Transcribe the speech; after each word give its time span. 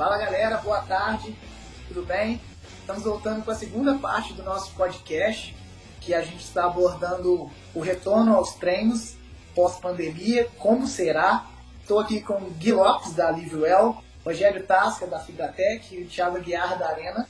Fala 0.00 0.16
galera, 0.16 0.56
boa 0.56 0.80
tarde, 0.80 1.36
tudo 1.86 2.06
bem? 2.06 2.40
Estamos 2.80 3.02
voltando 3.02 3.44
com 3.44 3.50
a 3.50 3.54
segunda 3.54 3.98
parte 3.98 4.32
do 4.32 4.42
nosso 4.42 4.74
podcast, 4.74 5.54
que 6.00 6.14
a 6.14 6.22
gente 6.22 6.42
está 6.42 6.64
abordando 6.64 7.50
o 7.74 7.80
retorno 7.80 8.34
aos 8.34 8.54
treinos 8.54 9.14
pós-pandemia, 9.54 10.48
como 10.56 10.86
será. 10.86 11.44
Estou 11.82 12.00
aqui 12.00 12.22
com 12.22 12.32
o 12.32 12.50
Gui 12.52 12.72
Lopes, 12.72 13.12
da 13.12 13.30
Livrewell, 13.30 14.02
Rogério 14.24 14.66
Tasca, 14.66 15.06
da 15.06 15.18
Fibratec 15.18 15.94
e 15.94 16.04
o 16.04 16.08
Thiago 16.08 16.40
Guiar, 16.40 16.78
da 16.78 16.88
Arena. 16.88 17.28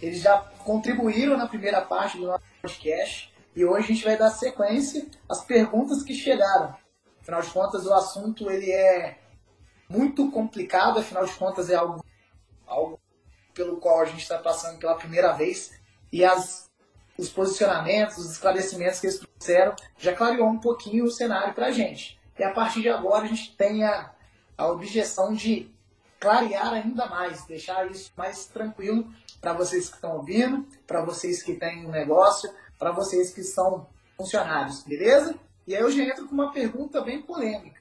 Eles 0.00 0.22
já 0.22 0.38
contribuíram 0.64 1.36
na 1.36 1.46
primeira 1.46 1.82
parte 1.82 2.16
do 2.16 2.26
nosso 2.26 2.44
podcast 2.62 3.30
e 3.54 3.66
hoje 3.66 3.84
a 3.84 3.94
gente 3.94 4.04
vai 4.04 4.16
dar 4.16 4.30
sequência 4.30 5.06
às 5.28 5.44
perguntas 5.44 6.02
que 6.02 6.14
chegaram. 6.14 6.74
Afinal 7.20 7.42
de 7.42 7.50
contas, 7.50 7.84
o 7.84 7.92
assunto 7.92 8.50
ele 8.50 8.72
é 8.72 9.18
muito 9.88 10.30
complicado, 10.30 10.98
afinal 10.98 11.24
de 11.24 11.32
contas 11.32 11.70
é 11.70 11.74
algo, 11.74 12.04
algo 12.68 13.00
pelo 13.54 13.78
qual 13.78 14.00
a 14.00 14.04
gente 14.04 14.22
está 14.22 14.38
passando 14.38 14.78
pela 14.78 14.94
primeira 14.94 15.32
vez 15.32 15.72
e 16.12 16.24
as, 16.24 16.70
os 17.18 17.28
posicionamentos, 17.28 18.18
os 18.18 18.32
esclarecimentos 18.32 19.00
que 19.00 19.06
eles 19.06 19.18
trouxeram 19.18 19.74
já 19.98 20.14
clareou 20.14 20.48
um 20.48 20.58
pouquinho 20.58 21.04
o 21.04 21.10
cenário 21.10 21.54
para 21.54 21.66
a 21.66 21.72
gente. 21.72 22.18
E 22.38 22.44
a 22.44 22.52
partir 22.52 22.82
de 22.82 22.88
agora 22.88 23.24
a 23.24 23.28
gente 23.28 23.56
tem 23.56 23.84
a, 23.84 24.12
a 24.56 24.68
objeção 24.68 25.34
de 25.34 25.68
clarear 26.20 26.72
ainda 26.72 27.06
mais, 27.06 27.44
deixar 27.46 27.90
isso 27.90 28.12
mais 28.16 28.46
tranquilo 28.46 29.12
para 29.40 29.52
vocês 29.52 29.88
que 29.88 29.96
estão 29.96 30.16
ouvindo, 30.16 30.66
para 30.86 31.04
vocês 31.04 31.42
que 31.42 31.54
têm 31.54 31.86
um 31.86 31.90
negócio, 31.90 32.50
para 32.78 32.92
vocês 32.92 33.32
que 33.32 33.42
são 33.42 33.86
funcionários, 34.16 34.82
beleza? 34.82 35.34
E 35.66 35.74
aí 35.74 35.82
eu 35.82 35.90
já 35.90 36.02
entro 36.02 36.26
com 36.26 36.34
uma 36.34 36.52
pergunta 36.52 37.00
bem 37.00 37.22
polêmica. 37.22 37.80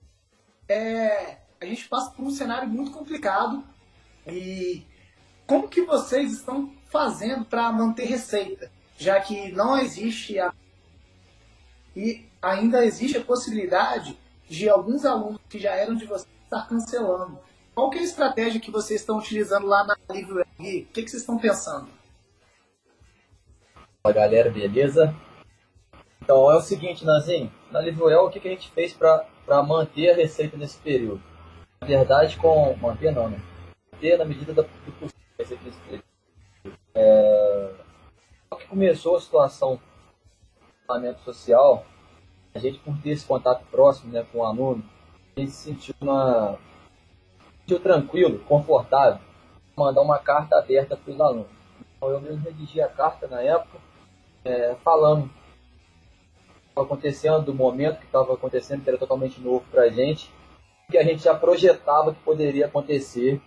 É, 0.68 1.38
a 1.60 1.66
gente 1.66 1.88
passa 1.88 2.12
por 2.12 2.24
um 2.24 2.30
cenário 2.30 2.68
muito 2.68 2.92
complicado 2.92 3.64
e 4.30 4.86
como 5.46 5.68
que 5.68 5.84
vocês 5.84 6.34
estão 6.34 6.72
fazendo 6.90 7.46
para 7.46 7.72
manter 7.72 8.06
receita, 8.06 8.72
já 8.98 9.20
que 9.20 9.52
não 9.52 9.78
existe 9.78 10.40
a... 10.40 10.54
e 11.96 12.26
ainda 12.42 12.86
existe 12.86 13.18
a 13.18 13.24
possibilidade 13.24 14.18
de 14.50 14.70
alguns 14.70 15.06
alunos 15.06 15.40
que 15.50 15.60
já 15.60 15.74
eram 15.74 15.96
de 15.96 16.06
vocês 16.06 16.28
estar 16.44 16.68
cancelando. 16.68 17.40
Qual 17.74 17.90
que 17.90 17.98
é 18.00 18.02
a 18.02 18.06
estratégia 18.06 18.60
que 18.60 18.72
vocês 18.72 19.02
estão 19.02 19.20
utilizando 19.20 19.68
lá 19.68 19.84
na 19.84 19.96
Livre 20.12 20.42
O 20.42 20.46
que, 20.64 21.04
que 21.04 21.10
vocês 21.10 21.22
estão 21.22 21.38
pensando? 21.38 21.88
Fala 24.02 24.16
galera, 24.16 24.50
beleza? 24.50 25.14
Então 26.22 26.52
é 26.52 26.56
o 26.56 26.62
seguinte, 26.62 27.06
Nazinho, 27.06 27.52
na 27.72 27.80
Livroel 27.80 28.26
o 28.26 28.30
que, 28.30 28.40
que 28.40 28.48
a 28.48 28.52
gente 28.52 28.72
fez 28.72 28.94
para 28.94 29.64
manter 29.64 30.10
a 30.10 30.16
receita 30.16 30.58
nesse 30.58 30.78
período? 30.80 31.22
Na 31.82 31.88
verdade, 31.88 32.38
com. 32.38 32.76
manter 32.78 33.12
não, 33.12 33.30
né? 33.30 33.40
Manter 33.98 34.18
na 34.18 34.26
medida 34.26 34.54
do 34.54 34.64
possível. 34.64 36.02
É... 36.94 37.74
que 38.58 38.68
começou 38.68 39.16
a 39.16 39.22
situação 39.22 39.76
do 39.76 39.82
isolamento 40.84 41.22
social, 41.22 41.84
a 42.54 42.60
gente 42.60 42.78
por 42.80 42.96
ter 43.02 43.12
esse 43.12 43.26
contato 43.26 43.66
próximo 43.72 44.12
né, 44.12 44.26
com 44.32 44.40
o 44.40 44.46
aluno, 44.46 44.84
a 45.36 45.40
gente 45.40 45.52
se 45.52 45.74
sentiu, 45.74 45.96
na... 46.02 46.58
sentiu 47.62 47.80
tranquilo, 47.80 48.40
confortável, 48.40 49.20
mandar 49.76 50.02
uma 50.02 50.20
carta 50.20 50.58
aberta 50.58 50.96
para 50.96 51.12
os 51.12 51.20
alunos. 51.20 51.58
Então 51.96 52.10
eu 52.10 52.22
mesmo 52.22 52.44
redigi 52.44 52.80
a 52.80 52.88
carta 52.88 53.28
na 53.28 53.42
época, 53.42 53.80
é, 54.46 54.76
falando 54.84 55.30
o 56.76 56.82
acontecendo, 56.82 57.46
do 57.46 57.54
momento 57.56 58.00
que 58.00 58.06
estava 58.06 58.34
acontecendo, 58.34 58.84
que 58.84 58.90
era 58.90 59.00
totalmente 59.00 59.42
novo 59.42 59.66
para 59.72 59.84
a 59.84 59.90
gente, 59.90 60.32
que 60.92 60.98
a 60.98 61.04
gente 61.04 61.24
já 61.24 61.34
projetava 61.34 62.14
que 62.14 62.22
poderia 62.22 62.68
acontecer 62.68 63.42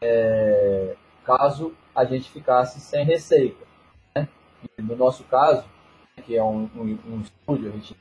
é, 0.00 0.96
caso 1.24 1.74
a 1.94 2.04
gente 2.04 2.30
ficasse 2.30 2.80
sem 2.80 3.04
receita. 3.04 3.64
Né? 4.14 4.28
no 4.78 4.96
nosso 4.96 5.24
caso, 5.24 5.64
que 6.24 6.36
é 6.36 6.42
um, 6.42 6.68
um, 6.74 6.98
um, 7.08 7.20
estúdio, 7.20 7.68
a 7.68 7.72
gente 7.72 7.96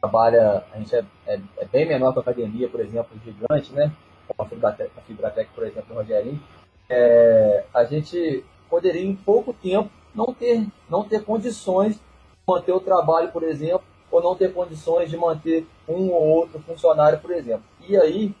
trabalha, 0.00 0.64
a 0.72 0.78
gente 0.78 0.94
é, 0.94 1.04
é, 1.26 1.40
é, 1.58 1.64
bem 1.66 1.86
menor 1.86 2.12
que 2.12 2.18
a 2.18 2.22
academia, 2.22 2.68
por 2.68 2.80
exemplo, 2.80 3.18
gigante, 3.24 3.72
né? 3.72 3.92
Como 4.26 4.46
a 4.46 4.48
Fibratec, 4.48 4.90
a 4.96 5.00
Fibratec 5.02 5.50
por 5.54 5.66
exemplo, 5.66 5.88
do 5.88 5.94
Rogerinho. 5.94 6.40
É, 6.88 7.64
a 7.72 7.84
gente 7.84 8.44
poderia 8.68 9.02
em 9.04 9.14
pouco 9.14 9.52
tempo 9.52 9.90
não 10.14 10.32
ter, 10.32 10.66
não 10.88 11.04
ter 11.04 11.24
condições 11.24 11.96
de 11.96 12.00
manter 12.46 12.72
o 12.72 12.80
trabalho, 12.80 13.30
por 13.32 13.42
exemplo, 13.42 13.84
ou 14.10 14.22
não 14.22 14.34
ter 14.34 14.52
condições 14.52 15.10
de 15.10 15.16
manter 15.16 15.66
um 15.86 16.10
ou 16.10 16.28
outro 16.28 16.60
funcionário, 16.60 17.18
por 17.20 17.30
exemplo. 17.30 17.64
E 17.86 17.96
aí, 17.96 18.34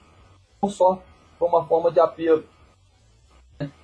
não 0.62 0.70
só 0.70 1.02
foi 1.38 1.48
uma 1.48 1.64
forma 1.66 1.90
de 1.90 2.00
apelo, 2.00 2.40
né, 2.40 2.46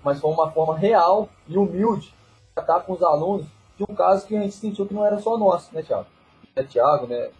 mas 0.02 0.20
foi 0.20 0.30
uma 0.30 0.50
forma 0.50 0.76
real 0.76 1.28
e 1.48 1.56
humilde 1.56 2.08
de 2.08 2.14
tratar 2.54 2.80
com 2.80 2.92
os 2.92 3.02
alunos 3.02 3.46
de 3.76 3.84
um 3.88 3.94
caso 3.94 4.26
que 4.26 4.36
a 4.36 4.40
gente 4.40 4.54
sentiu 4.54 4.86
que 4.86 4.94
não 4.94 5.04
era 5.04 5.18
só 5.18 5.36
nosso, 5.36 5.74
né, 5.74 5.82
Thiago? 5.82 6.06
É 6.54 6.62
Thiago, 6.62 7.06
né, 7.06 7.30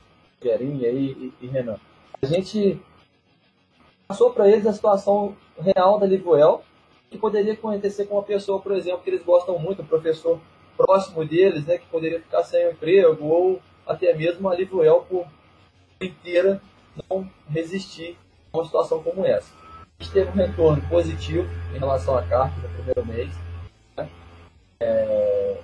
Gerinha 0.42 0.88
e, 0.88 1.32
e, 1.40 1.46
Renan. 1.46 1.78
A 2.20 2.26
gente 2.26 2.80
passou 4.08 4.30
para 4.30 4.48
eles 4.48 4.66
a 4.66 4.72
situação 4.72 5.36
real 5.58 5.98
da 5.98 6.06
Livoel, 6.06 6.62
que 7.10 7.18
poderia 7.18 7.52
acontecer 7.52 8.06
com 8.06 8.16
uma 8.16 8.22
pessoa, 8.22 8.60
por 8.60 8.72
exemplo, 8.72 9.02
que 9.02 9.10
eles 9.10 9.22
gostam 9.22 9.58
muito, 9.58 9.82
um 9.82 9.86
professor 9.86 10.40
próximo 10.76 11.24
deles, 11.24 11.64
né, 11.66 11.78
que 11.78 11.86
poderia 11.86 12.20
ficar 12.20 12.42
sem 12.42 12.68
emprego, 12.70 13.24
ou 13.24 13.60
até 13.86 14.12
mesmo 14.12 14.48
a 14.48 14.56
Livoel 14.56 15.06
por 15.08 15.26
inteira 16.00 16.60
não 17.08 17.28
resistir 17.48 18.18
a 18.52 18.58
uma 18.58 18.64
situação 18.64 19.02
como 19.02 19.24
essa. 19.24 19.63
Teve 20.12 20.30
um 20.30 20.34
retorno 20.34 20.80
positivo 20.88 21.48
em 21.74 21.78
relação 21.78 22.16
à 22.16 22.22
carta 22.22 22.54
no 22.60 22.68
primeiro 22.68 23.04
mês. 23.04 23.34
Né? 23.96 24.08
É... 24.78 25.60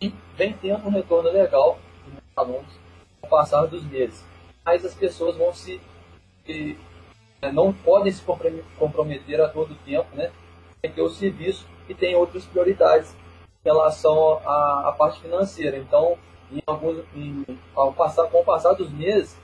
E 0.00 0.14
vem 0.36 0.52
tendo 0.52 0.86
um 0.86 0.90
retorno 0.90 1.30
legal 1.32 1.78
dos 2.04 2.22
alunos 2.36 2.78
ao 3.22 3.28
passar 3.28 3.66
dos 3.66 3.82
meses. 3.84 4.24
Mas 4.64 4.84
as 4.84 4.94
pessoas 4.94 5.36
vão 5.36 5.52
se 5.52 5.80
né, 7.42 7.50
não 7.52 7.72
podem 7.72 8.12
se 8.12 8.22
comprometer 8.78 9.40
a 9.40 9.48
todo 9.48 9.74
tempo, 9.84 10.06
né? 10.14 10.30
Tem 10.80 10.90
que 10.90 10.96
ter 10.96 11.02
o 11.02 11.08
serviço 11.08 11.66
e 11.88 11.94
tem 11.94 12.14
outras 12.14 12.44
prioridades 12.44 13.12
em 13.64 13.68
relação 13.68 14.40
à, 14.44 14.88
à 14.88 14.92
parte 14.92 15.20
financeira. 15.20 15.76
Então, 15.76 16.16
em 16.52 16.62
alguns, 16.66 17.04
em, 17.14 17.44
ao 17.74 17.92
passar, 17.92 18.28
com 18.28 18.40
o 18.40 18.44
passar 18.44 18.74
dos 18.74 18.90
meses, 18.90 19.36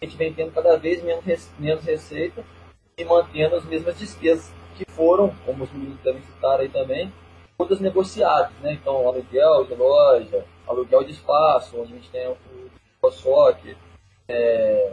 a 0.00 0.04
gente 0.04 0.16
vem 0.16 0.32
tendo 0.32 0.52
cada 0.52 0.76
vez 0.76 1.02
menos, 1.02 1.50
menos 1.58 1.84
receita 1.84 2.44
e 2.98 3.04
mantendo 3.04 3.54
as 3.54 3.64
mesmas 3.64 3.96
despesas 3.96 4.52
que 4.76 4.84
foram, 4.90 5.32
como 5.46 5.64
os 5.64 5.72
meninos 5.72 6.00
devem 6.00 6.20
citar 6.22 6.58
aí 6.58 6.68
também, 6.68 7.12
todas 7.56 7.80
negociadas, 7.80 8.52
né? 8.60 8.72
Então, 8.72 9.08
aluguel 9.08 9.64
de 9.64 9.74
loja, 9.74 10.44
aluguel 10.66 11.04
de 11.04 11.12
espaço, 11.12 11.80
onde 11.80 11.92
a 11.92 11.96
gente 11.96 12.10
tem 12.10 12.26
o, 12.28 12.36
o 13.02 13.10
é, 14.28 14.92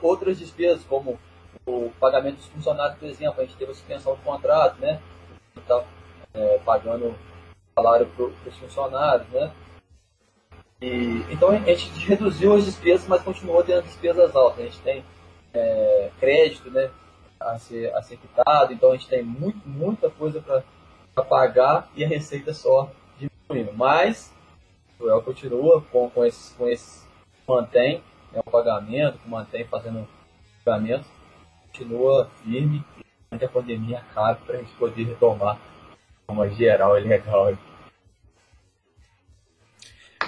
outras 0.00 0.38
despesas, 0.38 0.84
como 0.84 1.18
o 1.66 1.90
pagamento 2.00 2.36
dos 2.36 2.46
funcionários, 2.46 2.98
por 2.98 3.08
exemplo, 3.08 3.40
a 3.40 3.44
gente 3.44 3.56
teve 3.56 3.72
a 3.72 3.74
suspensão 3.74 4.14
do 4.14 4.22
contrato, 4.22 4.80
né? 4.80 5.00
Está 5.56 5.84
é, 6.32 6.58
pagando 6.58 7.14
salário 7.74 8.06
para 8.06 8.26
os 8.26 8.56
funcionários, 8.58 9.28
né? 9.28 9.52
E, 10.80 11.24
então 11.30 11.50
a 11.50 11.56
gente 11.56 11.88
reduziu 12.06 12.54
as 12.54 12.64
despesas, 12.64 13.06
mas 13.08 13.22
continuou 13.22 13.62
tendo 13.62 13.82
despesas 13.82 14.34
altas. 14.34 14.60
A 14.60 14.62
gente 14.62 14.80
tem 14.80 15.04
é, 15.54 16.10
crédito, 16.18 16.70
né? 16.70 16.90
A 17.40 17.58
ser, 17.58 17.94
a 17.94 18.02
ser 18.02 18.16
quitado, 18.16 18.72
então 18.72 18.90
a 18.90 18.96
gente 18.96 19.08
tem 19.08 19.22
muito, 19.22 19.68
muita 19.68 20.08
coisa 20.08 20.40
para 20.40 21.24
pagar 21.24 21.90
e 21.94 22.04
a 22.04 22.08
receita 22.08 22.54
só 22.54 22.90
diminuindo. 23.18 23.76
Mas 23.76 24.32
o 24.98 25.08
El 25.08 25.22
continua 25.22 25.82
com, 25.92 26.08
com 26.10 26.24
esses, 26.24 26.54
com 26.56 26.68
esses 26.68 27.06
mantém 27.46 28.02
né, 28.32 28.40
o 28.44 28.50
pagamento, 28.50 29.18
que 29.18 29.28
mantém 29.28 29.64
fazendo 29.66 30.08
pagamento, 30.64 31.04
continua 31.66 32.30
firme 32.42 32.84
e 33.32 33.44
a 33.44 33.48
pandemia 33.48 33.98
acabe 33.98 34.40
para 34.46 34.56
a 34.56 34.58
gente 34.58 34.74
poder 34.76 35.04
retomar 35.04 35.56
de 35.56 36.26
forma 36.26 36.48
geral 36.50 36.98
e 36.98 37.02
legal. 37.02 37.56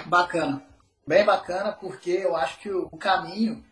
Bacana. 0.05 0.63
Bem 1.07 1.25
bacana, 1.25 1.71
porque 1.71 2.11
eu 2.11 2.35
acho 2.35 2.59
que 2.59 2.69
o 2.69 2.89
caminho 2.97 3.63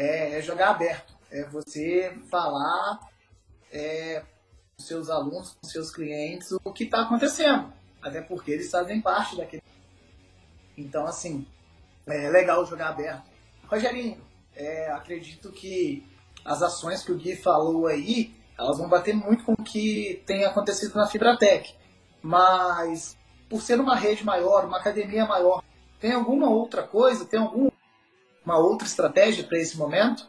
é, 0.00 0.38
é 0.38 0.42
jogar 0.42 0.70
aberto. 0.70 1.14
É 1.30 1.44
você 1.44 2.16
falar 2.30 3.00
é, 3.70 4.22
com 4.76 4.82
seus 4.82 5.10
alunos, 5.10 5.56
com 5.60 5.68
seus 5.68 5.90
clientes, 5.90 6.50
o 6.52 6.72
que 6.72 6.84
está 6.84 7.02
acontecendo. 7.02 7.70
Até 8.02 8.22
porque 8.22 8.50
eles 8.50 8.70
fazem 8.70 9.00
parte 9.00 9.36
daquele. 9.36 9.62
Então, 10.76 11.06
assim, 11.06 11.46
é 12.06 12.30
legal 12.30 12.64
jogar 12.64 12.88
aberto. 12.88 13.28
Rogerinho, 13.68 14.18
é, 14.56 14.90
acredito 14.90 15.52
que 15.52 16.06
as 16.44 16.62
ações 16.62 17.04
que 17.04 17.12
o 17.12 17.18
Gui 17.18 17.36
falou 17.36 17.86
aí, 17.86 18.34
elas 18.58 18.78
vão 18.78 18.88
bater 18.88 19.14
muito 19.14 19.44
com 19.44 19.52
o 19.52 19.62
que 19.62 20.22
tem 20.26 20.44
acontecido 20.44 20.94
na 20.94 21.06
Fibratec. 21.06 21.74
Mas, 22.22 23.18
por 23.50 23.60
ser 23.60 23.78
uma 23.78 23.96
rede 23.96 24.24
maior, 24.24 24.64
uma 24.64 24.78
academia 24.78 25.26
maior, 25.26 25.62
tem 26.00 26.12
alguma 26.12 26.48
outra 26.48 26.82
coisa, 26.82 27.26
tem 27.26 27.38
alguma 28.40 28.58
outra 28.58 28.86
estratégia 28.86 29.44
para 29.44 29.58
esse 29.58 29.76
momento? 29.76 30.28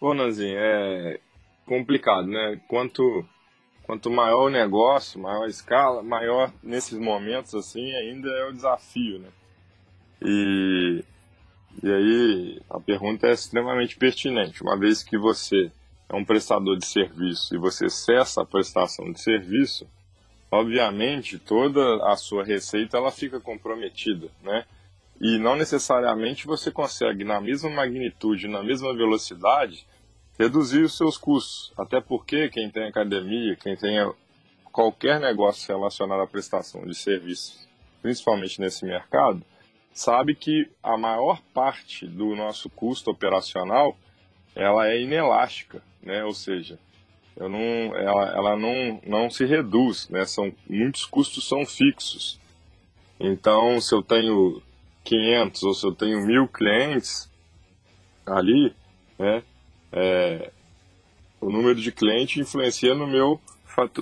Bom, 0.00 0.14
Nanzinho, 0.14 0.58
é, 0.58 1.20
complicado, 1.66 2.26
né? 2.26 2.60
Quanto 2.68 3.24
quanto 3.84 4.08
maior 4.08 4.46
o 4.46 4.50
negócio, 4.50 5.20
maior 5.20 5.44
a 5.44 5.48
escala, 5.48 6.00
maior 6.00 6.52
nesses 6.62 6.96
momentos 6.96 7.54
assim 7.56 7.92
ainda 7.96 8.28
é 8.28 8.48
o 8.48 8.52
desafio, 8.52 9.18
né? 9.18 9.28
E, 10.22 11.04
e 11.82 11.92
aí 11.92 12.62
a 12.70 12.78
pergunta 12.78 13.26
é 13.26 13.32
extremamente 13.32 13.96
pertinente. 13.96 14.62
Uma 14.62 14.78
vez 14.78 15.02
que 15.02 15.18
você 15.18 15.72
é 16.08 16.14
um 16.14 16.24
prestador 16.24 16.76
de 16.76 16.86
serviço 16.86 17.54
e 17.54 17.58
você 17.58 17.88
cessa 17.88 18.42
a 18.42 18.46
prestação 18.46 19.10
de 19.10 19.20
serviço, 19.20 19.88
obviamente 20.52 21.38
toda 21.38 21.82
a 22.06 22.16
sua 22.16 22.44
receita 22.44 22.96
ela 22.96 23.10
fica 23.10 23.40
comprometida, 23.40 24.28
né? 24.42 24.64
E 25.20 25.38
não 25.38 25.54
necessariamente 25.54 26.46
você 26.46 26.70
consegue 26.70 27.24
na 27.24 27.40
mesma 27.40 27.68
magnitude, 27.68 28.48
na 28.48 28.62
mesma 28.62 28.94
velocidade, 28.94 29.86
reduzir 30.38 30.82
os 30.82 30.96
seus 30.96 31.18
custos. 31.18 31.72
Até 31.76 32.00
porque 32.00 32.48
quem 32.48 32.70
tem 32.70 32.88
academia, 32.88 33.54
quem 33.56 33.76
tem 33.76 33.98
qualquer 34.72 35.20
negócio 35.20 35.68
relacionado 35.68 36.22
à 36.22 36.26
prestação 36.26 36.86
de 36.86 36.94
serviços, 36.94 37.68
principalmente 38.00 38.60
nesse 38.60 38.86
mercado, 38.86 39.44
sabe 39.92 40.34
que 40.34 40.70
a 40.82 40.96
maior 40.96 41.42
parte 41.52 42.06
do 42.06 42.34
nosso 42.34 42.70
custo 42.70 43.10
operacional 43.10 43.96
ela 44.54 44.88
é 44.88 45.00
inelástica, 45.00 45.82
né? 46.02 46.24
Ou 46.24 46.32
seja, 46.32 46.78
não, 47.36 47.96
ela, 47.96 48.30
ela 48.34 48.56
não, 48.56 49.00
não 49.06 49.30
se 49.30 49.44
reduz, 49.44 50.08
né? 50.08 50.24
São, 50.24 50.52
muitos 50.68 51.04
custos 51.04 51.46
são 51.46 51.66
fixos. 51.66 52.40
Então, 53.18 53.80
se 53.80 53.94
eu 53.94 54.02
tenho 54.02 54.62
500 55.04 55.62
ou 55.62 55.74
se 55.74 55.86
eu 55.86 55.92
tenho 55.92 56.24
mil 56.26 56.46
clientes 56.48 57.30
ali, 58.26 58.74
né? 59.18 59.42
é, 59.92 60.50
o 61.40 61.50
número 61.50 61.74
de 61.74 61.90
clientes 61.90 62.36
influencia 62.36 62.94
no 62.94 63.06
meu, 63.06 63.40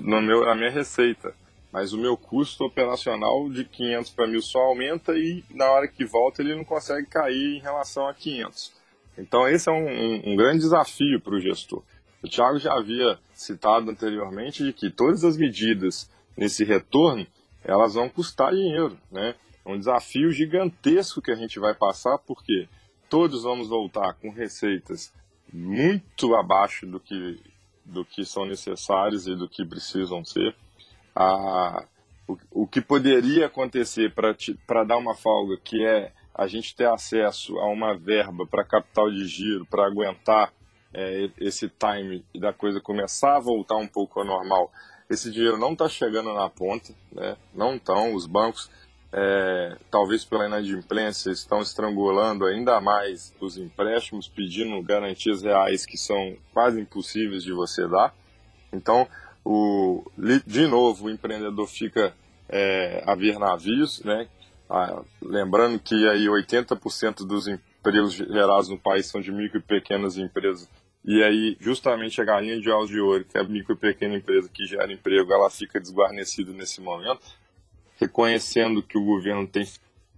no 0.03 0.21
meu, 0.21 0.45
na 0.45 0.55
minha 0.55 0.71
receita. 0.71 1.35
Mas 1.71 1.93
o 1.93 1.99
meu 1.99 2.17
custo 2.17 2.65
operacional 2.65 3.49
de 3.51 3.65
500 3.65 4.11
para 4.11 4.27
1000 4.27 4.43
só 4.43 4.59
aumenta 4.61 5.13
e 5.13 5.45
na 5.51 5.71
hora 5.71 5.87
que 5.87 6.05
volta 6.05 6.43
ele 6.43 6.55
não 6.55 6.65
consegue 6.65 7.07
cair 7.07 7.57
em 7.57 7.61
relação 7.61 8.09
a 8.09 8.15
500. 8.15 8.73
Então 9.19 9.47
esse 9.47 9.69
é 9.69 9.73
um, 9.73 9.87
um, 9.87 10.33
um 10.33 10.37
grande 10.37 10.61
desafio 10.61 11.21
para 11.21 11.35
o 11.35 11.41
gestor. 11.41 11.83
O 12.23 12.29
Thiago 12.29 12.59
já 12.59 12.73
havia 12.73 13.19
citado 13.35 13.91
anteriormente 13.91 14.65
de 14.65 14.73
que 14.73 14.91
todas 14.91 15.25
as 15.25 15.37
medidas 15.37 16.11
nesse 16.37 16.65
retorno 16.65 17.27
elas 17.63 17.95
vão 17.95 18.09
custar 18.09 18.53
dinheiro, 18.53 18.97
né? 19.11 19.35
É 19.69 19.71
um 19.71 19.79
desafio 19.79 20.33
gigantesco 20.33 21.21
que 21.21 21.31
a 21.31 21.35
gente 21.35 21.61
vai 21.61 21.75
passar 21.75 22.17
porque 22.17 22.67
todos 23.07 23.43
vamos 23.43 23.69
voltar 23.69 24.15
com 24.15 24.31
receitas 24.31 25.13
muito 25.53 26.35
abaixo 26.35 26.87
do 26.87 26.99
que, 26.99 27.39
do 27.85 28.03
que 28.03 28.25
são 28.25 28.47
necessários 28.47 29.27
e 29.27 29.37
do 29.37 29.47
que 29.47 29.67
precisam 29.67 30.25
ser. 30.25 30.57
A, 31.15 31.85
o, 32.27 32.63
o 32.63 32.67
que 32.67 32.81
poderia 32.81 33.45
acontecer 33.45 34.15
para 34.15 34.85
dar 34.85 34.97
uma 34.97 35.15
folga, 35.15 35.59
que 35.63 35.85
é 35.85 36.13
a 36.35 36.47
gente 36.47 36.75
ter 36.75 36.89
acesso 36.89 37.59
a 37.59 37.67
uma 37.67 37.95
verba 37.95 38.47
para 38.47 38.65
capital 38.65 39.11
de 39.11 39.27
giro, 39.27 39.67
para 39.67 39.87
aguentar 39.87 40.51
é, 40.95 41.29
esse 41.39 41.69
time 41.69 42.25
da 42.35 42.55
coisa 42.55 42.81
começar 42.81 43.37
a 43.37 43.41
voltar 43.41 43.77
um 43.77 43.87
pouco 43.87 44.19
ao 44.19 44.25
normal. 44.25 44.73
Esse 45.11 45.31
dinheiro 45.31 45.59
não 45.59 45.73
está 45.73 45.91
chegando 45.91 46.33
na 46.33 46.49
ponta, 46.49 46.95
né? 47.13 47.37
não 47.55 47.77
estão. 47.77 48.15
Os 48.15 48.27
bancos 48.27 48.71
é, 49.13 49.77
talvez 49.91 50.25
pela 50.25 50.47
inadimplência, 50.47 51.31
estão 51.31 51.61
estrangulando 51.61 52.45
ainda 52.45 52.81
mais 52.81 53.35
os 53.41 53.57
empréstimos, 53.57 54.29
pedindo 54.29 54.81
garantias 54.83 55.43
reais 55.43 55.87
que 55.87 55.97
são 55.97 56.37
quase 56.53 56.81
impossíveis 56.81 57.43
de 57.43 57.53
você 57.53 57.87
dar. 57.89 58.15
Então, 58.73 59.09
o, 59.45 60.05
de 60.47 60.67
novo, 60.67 61.07
o 61.07 61.11
empreendedor 61.11 61.67
fica 61.67 62.15
é, 62.49 63.03
a 63.07 63.15
ver 63.15 63.39
navios, 63.39 64.03
né? 64.03 64.29
Ah, 64.69 65.03
lembrando 65.23 65.79
que 65.79 66.07
aí 66.09 66.27
80% 66.27 67.27
dos 67.27 67.49
empregos 67.49 68.13
gerados 68.13 68.69
no 68.69 68.79
país 68.79 69.07
são 69.07 69.21
de 69.21 69.33
micro 69.33 69.59
e 69.59 69.63
pequenas 69.63 70.19
empresas. 70.19 70.69
E 71.03 71.23
aí, 71.23 71.57
justamente 71.59 72.21
a 72.21 72.25
galinha 72.25 72.61
de 72.61 72.69
ovos 72.71 72.91
de 72.91 73.01
ouro, 73.01 73.25
que 73.25 73.39
é 73.39 73.41
a 73.41 73.45
micro 73.45 73.73
e 73.73 73.79
pequena 73.79 74.17
empresa 74.17 74.51
que 74.53 74.67
gera 74.67 74.93
emprego, 74.93 75.33
ela 75.33 75.49
fica 75.49 75.81
desguarnecida 75.81 76.53
nesse 76.53 76.83
momento 76.83 77.23
reconhecendo 77.99 78.83
que 78.83 78.97
o 78.97 79.05
governo 79.05 79.47
tem 79.47 79.67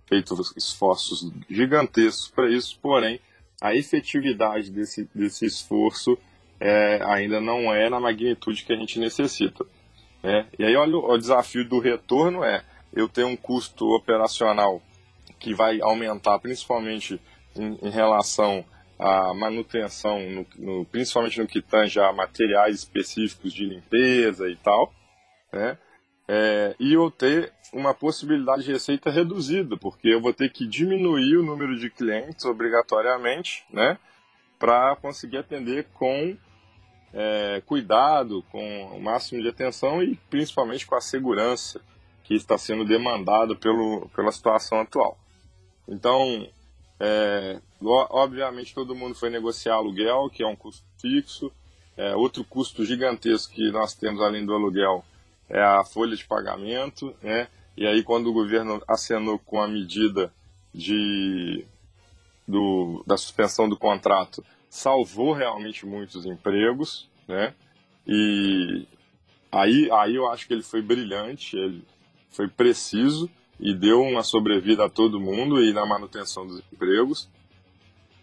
feito 0.06 0.34
esforços 0.56 1.30
gigantescos 1.48 2.28
para 2.28 2.50
isso, 2.50 2.78
porém, 2.80 3.20
a 3.60 3.74
efetividade 3.74 4.70
desse, 4.70 5.08
desse 5.14 5.46
esforço 5.46 6.18
é, 6.58 7.00
ainda 7.04 7.40
não 7.40 7.72
é 7.72 7.88
na 7.88 8.00
magnitude 8.00 8.64
que 8.64 8.72
a 8.72 8.76
gente 8.76 8.98
necessita. 8.98 9.64
Né? 10.22 10.46
E 10.58 10.64
aí, 10.64 10.76
olha, 10.76 10.96
o 10.96 11.16
desafio 11.16 11.66
do 11.66 11.78
retorno 11.78 12.44
é 12.44 12.62
eu 12.92 13.08
ter 13.08 13.24
um 13.24 13.36
custo 13.36 13.86
operacional 13.94 14.82
que 15.38 15.54
vai 15.54 15.80
aumentar 15.80 16.38
principalmente 16.38 17.20
em, 17.56 17.78
em 17.82 17.90
relação 17.90 18.64
à 18.98 19.32
manutenção, 19.32 20.20
no, 20.28 20.46
no, 20.58 20.84
principalmente 20.84 21.40
no 21.40 21.46
que 21.46 21.62
tange 21.62 21.98
a 21.98 22.12
materiais 22.12 22.76
específicos 22.76 23.52
de 23.52 23.64
limpeza 23.64 24.50
e 24.50 24.56
tal, 24.56 24.92
né? 25.52 25.78
É, 26.32 26.76
e 26.78 26.92
eu 26.92 27.10
ter 27.10 27.52
uma 27.72 27.92
possibilidade 27.92 28.62
de 28.62 28.70
receita 28.70 29.10
reduzida, 29.10 29.76
porque 29.76 30.06
eu 30.06 30.20
vou 30.20 30.32
ter 30.32 30.48
que 30.52 30.64
diminuir 30.64 31.36
o 31.36 31.42
número 31.42 31.76
de 31.76 31.90
clientes 31.90 32.44
obrigatoriamente, 32.44 33.64
né, 33.68 33.98
para 34.56 34.94
conseguir 34.94 35.38
atender 35.38 35.88
com 35.92 36.36
é, 37.12 37.60
cuidado, 37.66 38.44
com 38.52 38.84
o 38.96 39.00
máximo 39.00 39.42
de 39.42 39.48
atenção 39.48 40.00
e 40.04 40.14
principalmente 40.30 40.86
com 40.86 40.94
a 40.94 41.00
segurança 41.00 41.80
que 42.22 42.34
está 42.34 42.56
sendo 42.56 42.84
demandada 42.84 43.56
pelo, 43.56 44.08
pela 44.14 44.30
situação 44.30 44.78
atual. 44.78 45.18
Então, 45.88 46.46
é, 47.00 47.60
obviamente 47.82 48.72
todo 48.72 48.94
mundo 48.94 49.16
foi 49.16 49.30
negociar 49.30 49.74
aluguel, 49.74 50.30
que 50.30 50.44
é 50.44 50.46
um 50.46 50.54
custo 50.54 50.86
fixo. 51.00 51.50
É, 51.96 52.14
outro 52.14 52.44
custo 52.44 52.84
gigantesco 52.84 53.52
que 53.52 53.72
nós 53.72 53.94
temos 53.94 54.22
além 54.22 54.46
do 54.46 54.54
aluguel 54.54 55.04
é 55.50 55.60
a 55.60 55.84
folha 55.84 56.16
de 56.16 56.24
pagamento, 56.24 57.14
né? 57.22 57.48
E 57.76 57.86
aí 57.86 58.02
quando 58.02 58.28
o 58.28 58.32
governo 58.32 58.82
acenou 58.88 59.38
com 59.38 59.60
a 59.60 59.68
medida 59.68 60.32
de, 60.72 61.64
do, 62.46 63.02
da 63.06 63.16
suspensão 63.16 63.68
do 63.68 63.76
contrato, 63.76 64.44
salvou 64.68 65.32
realmente 65.32 65.84
muitos 65.84 66.24
empregos, 66.24 67.10
né? 67.26 67.54
E 68.06 68.86
aí, 69.50 69.90
aí 69.90 70.14
eu 70.14 70.30
acho 70.30 70.46
que 70.46 70.54
ele 70.54 70.62
foi 70.62 70.80
brilhante, 70.80 71.56
ele 71.56 71.84
foi 72.30 72.48
preciso 72.48 73.28
e 73.58 73.74
deu 73.74 74.00
uma 74.00 74.22
sobrevida 74.22 74.86
a 74.86 74.88
todo 74.88 75.20
mundo 75.20 75.62
e 75.62 75.72
na 75.72 75.84
manutenção 75.84 76.46
dos 76.46 76.62
empregos. 76.72 77.28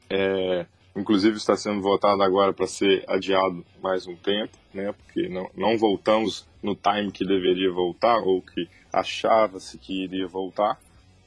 É, 0.09 0.65
inclusive 0.95 1.37
está 1.37 1.55
sendo 1.55 1.81
votado 1.81 2.23
agora 2.23 2.53
para 2.53 2.65
ser 2.65 3.03
adiado 3.07 3.65
mais 3.81 4.07
um 4.07 4.15
tempo, 4.15 4.57
né? 4.77 4.93
Porque 4.93 5.27
não, 5.27 5.49
não 5.55 5.77
voltamos 5.77 6.47
no 6.61 6.75
time 6.75 7.11
que 7.11 7.25
deveria 7.25 7.71
voltar 7.71 8.17
ou 8.19 8.41
que 8.41 8.69
achava-se 8.93 9.77
que 9.77 10.03
iria 10.03 10.27
voltar, 10.27 10.79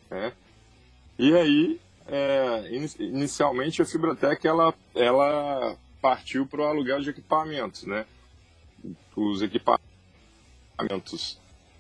né? 0.09 0.33
E 1.19 1.35
aí, 1.35 1.81
é, 2.07 2.71
inicialmente 2.99 3.83
a 3.83 3.85
Fibratec 3.85 4.47
ela, 4.47 4.73
ela 4.95 5.77
partiu 6.01 6.47
para 6.47 6.61
o 6.61 6.65
aluguel 6.65 7.01
de 7.01 7.11
equipamentos, 7.11 7.85
né? 7.85 8.07
Os 9.15 9.43
equipamentos 9.43 9.81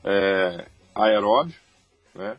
é, 0.04 0.66
aeróbio, 0.94 1.56
né? 2.14 2.38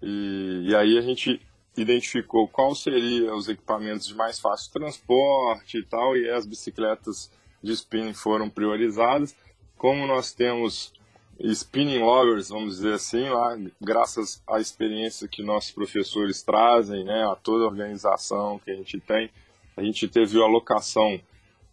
E, 0.00 0.66
e 0.68 0.76
aí 0.76 0.98
a 0.98 1.00
gente 1.00 1.40
identificou 1.76 2.46
qual 2.46 2.74
seria 2.74 3.34
os 3.34 3.48
equipamentos 3.48 4.06
de 4.06 4.14
mais 4.14 4.38
fácil 4.38 4.72
transporte 4.72 5.78
e 5.78 5.84
tal, 5.84 6.16
e 6.16 6.30
as 6.30 6.46
bicicletas 6.46 7.30
de 7.62 7.72
spinning 7.72 8.14
foram 8.14 8.50
priorizadas. 8.50 9.34
Como 9.76 10.06
nós 10.06 10.32
temos 10.32 10.92
spinning 11.38 11.98
lovers, 11.98 12.48
vamos 12.48 12.76
dizer 12.76 12.94
assim, 12.94 13.28
lá, 13.28 13.58
graças 13.80 14.42
à 14.46 14.60
experiência 14.60 15.28
que 15.28 15.42
nossos 15.42 15.70
professores 15.72 16.42
trazem, 16.42 17.04
né, 17.04 17.24
a 17.24 17.34
toda 17.34 17.64
a 17.64 17.68
organização 17.68 18.58
que 18.58 18.70
a 18.70 18.74
gente 18.74 19.00
tem, 19.00 19.30
a 19.76 19.82
gente 19.82 20.06
teve 20.08 20.40
a 20.40 20.44
alocação 20.44 21.20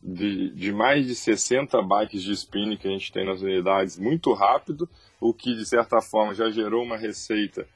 de, 0.01 0.50
de 0.51 0.72
mais 0.72 1.05
de 1.05 1.13
60 1.13 1.81
bikes 1.81 2.24
de 2.24 2.31
spinning 2.34 2.77
que 2.77 2.88
a 2.88 2.91
gente 2.91 3.12
tem 3.12 3.25
nas 3.25 3.41
unidades 3.41 4.00
muito 4.00 4.34
rápido, 4.34 4.89
o 5.19 5.34
que 5.34 5.53
de 5.53 5.65
certa 5.65 6.01
forma 6.01 6.34
já 6.34 6.50
gerou 6.50 6.84
uma 6.84 6.98
receita 6.98 7.67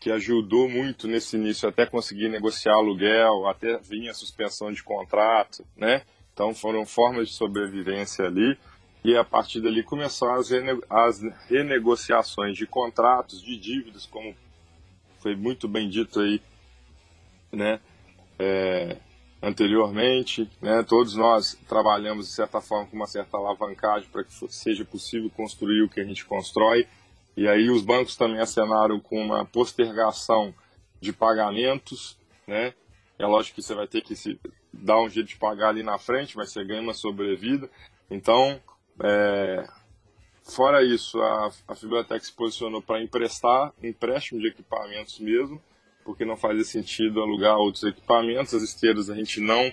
que 0.00 0.10
ajudou 0.10 0.68
muito 0.68 1.06
nesse 1.06 1.36
início 1.36 1.68
até 1.68 1.86
conseguir 1.86 2.28
negociar 2.28 2.74
aluguel, 2.74 3.46
até 3.46 3.78
vir 3.78 4.08
a 4.08 4.14
suspensão 4.14 4.72
de 4.72 4.82
contrato, 4.82 5.64
né? 5.76 6.02
Então 6.32 6.54
foram 6.54 6.86
formas 6.86 7.28
de 7.28 7.34
sobrevivência 7.34 8.26
ali 8.26 8.58
e 9.04 9.16
a 9.16 9.24
partir 9.24 9.60
dali 9.60 9.82
começaram 9.82 10.34
as, 10.34 10.50
rene 10.50 10.80
as 10.88 11.20
renegociações 11.48 12.56
de 12.56 12.66
contratos, 12.66 13.42
de 13.42 13.56
dívidas, 13.56 14.06
como 14.06 14.34
foi 15.18 15.34
muito 15.34 15.68
bem 15.68 15.88
dito 15.88 16.20
aí, 16.20 16.40
né? 17.50 17.80
É, 18.38 18.96
anteriormente, 19.42 20.48
né? 20.60 20.82
Todos 20.84 21.16
nós 21.16 21.58
trabalhamos 21.68 22.28
de 22.28 22.32
certa 22.32 22.60
forma 22.60 22.86
com 22.86 22.96
uma 22.96 23.06
certa 23.06 23.36
alavancagem 23.36 24.08
para 24.08 24.24
que 24.24 24.32
seja 24.48 24.84
possível 24.84 25.30
construir 25.30 25.82
o 25.82 25.88
que 25.88 26.00
a 26.00 26.04
gente 26.04 26.24
constrói. 26.24 26.86
E 27.36 27.48
aí 27.48 27.70
os 27.70 27.82
bancos 27.82 28.16
também 28.16 28.40
acenaram 28.40 29.00
com 29.00 29.20
uma 29.20 29.44
postergação 29.44 30.54
de 31.00 31.12
pagamentos, 31.12 32.16
né? 32.46 32.72
É 33.18 33.26
lógico 33.26 33.56
que 33.56 33.62
você 33.62 33.74
vai 33.74 33.88
ter 33.88 34.02
que 34.02 34.14
se 34.14 34.38
dar 34.72 35.00
um 35.00 35.08
jeito 35.08 35.28
de 35.28 35.36
pagar 35.36 35.68
ali 35.68 35.82
na 35.82 35.98
frente, 35.98 36.36
mas 36.36 36.52
você 36.52 36.64
ganha 36.64 36.80
uma 36.80 36.94
sobrevida. 36.94 37.68
Então, 38.10 38.60
é, 39.02 39.66
fora 40.42 40.82
isso, 40.82 41.20
a, 41.20 41.50
a 41.68 41.74
Fibratec 41.74 42.24
se 42.24 42.32
posicionou 42.32 42.80
para 42.82 43.02
emprestar 43.02 43.72
empréstimo 43.82 44.40
de 44.40 44.48
equipamentos 44.48 45.18
mesmo, 45.18 45.60
porque 46.04 46.24
não 46.24 46.36
fazia 46.36 46.64
sentido 46.64 47.20
alugar 47.20 47.56
outros 47.56 47.84
equipamentos. 47.84 48.54
As 48.54 48.62
esteiras 48.62 49.10
a 49.10 49.14
gente 49.14 49.40
não 49.40 49.72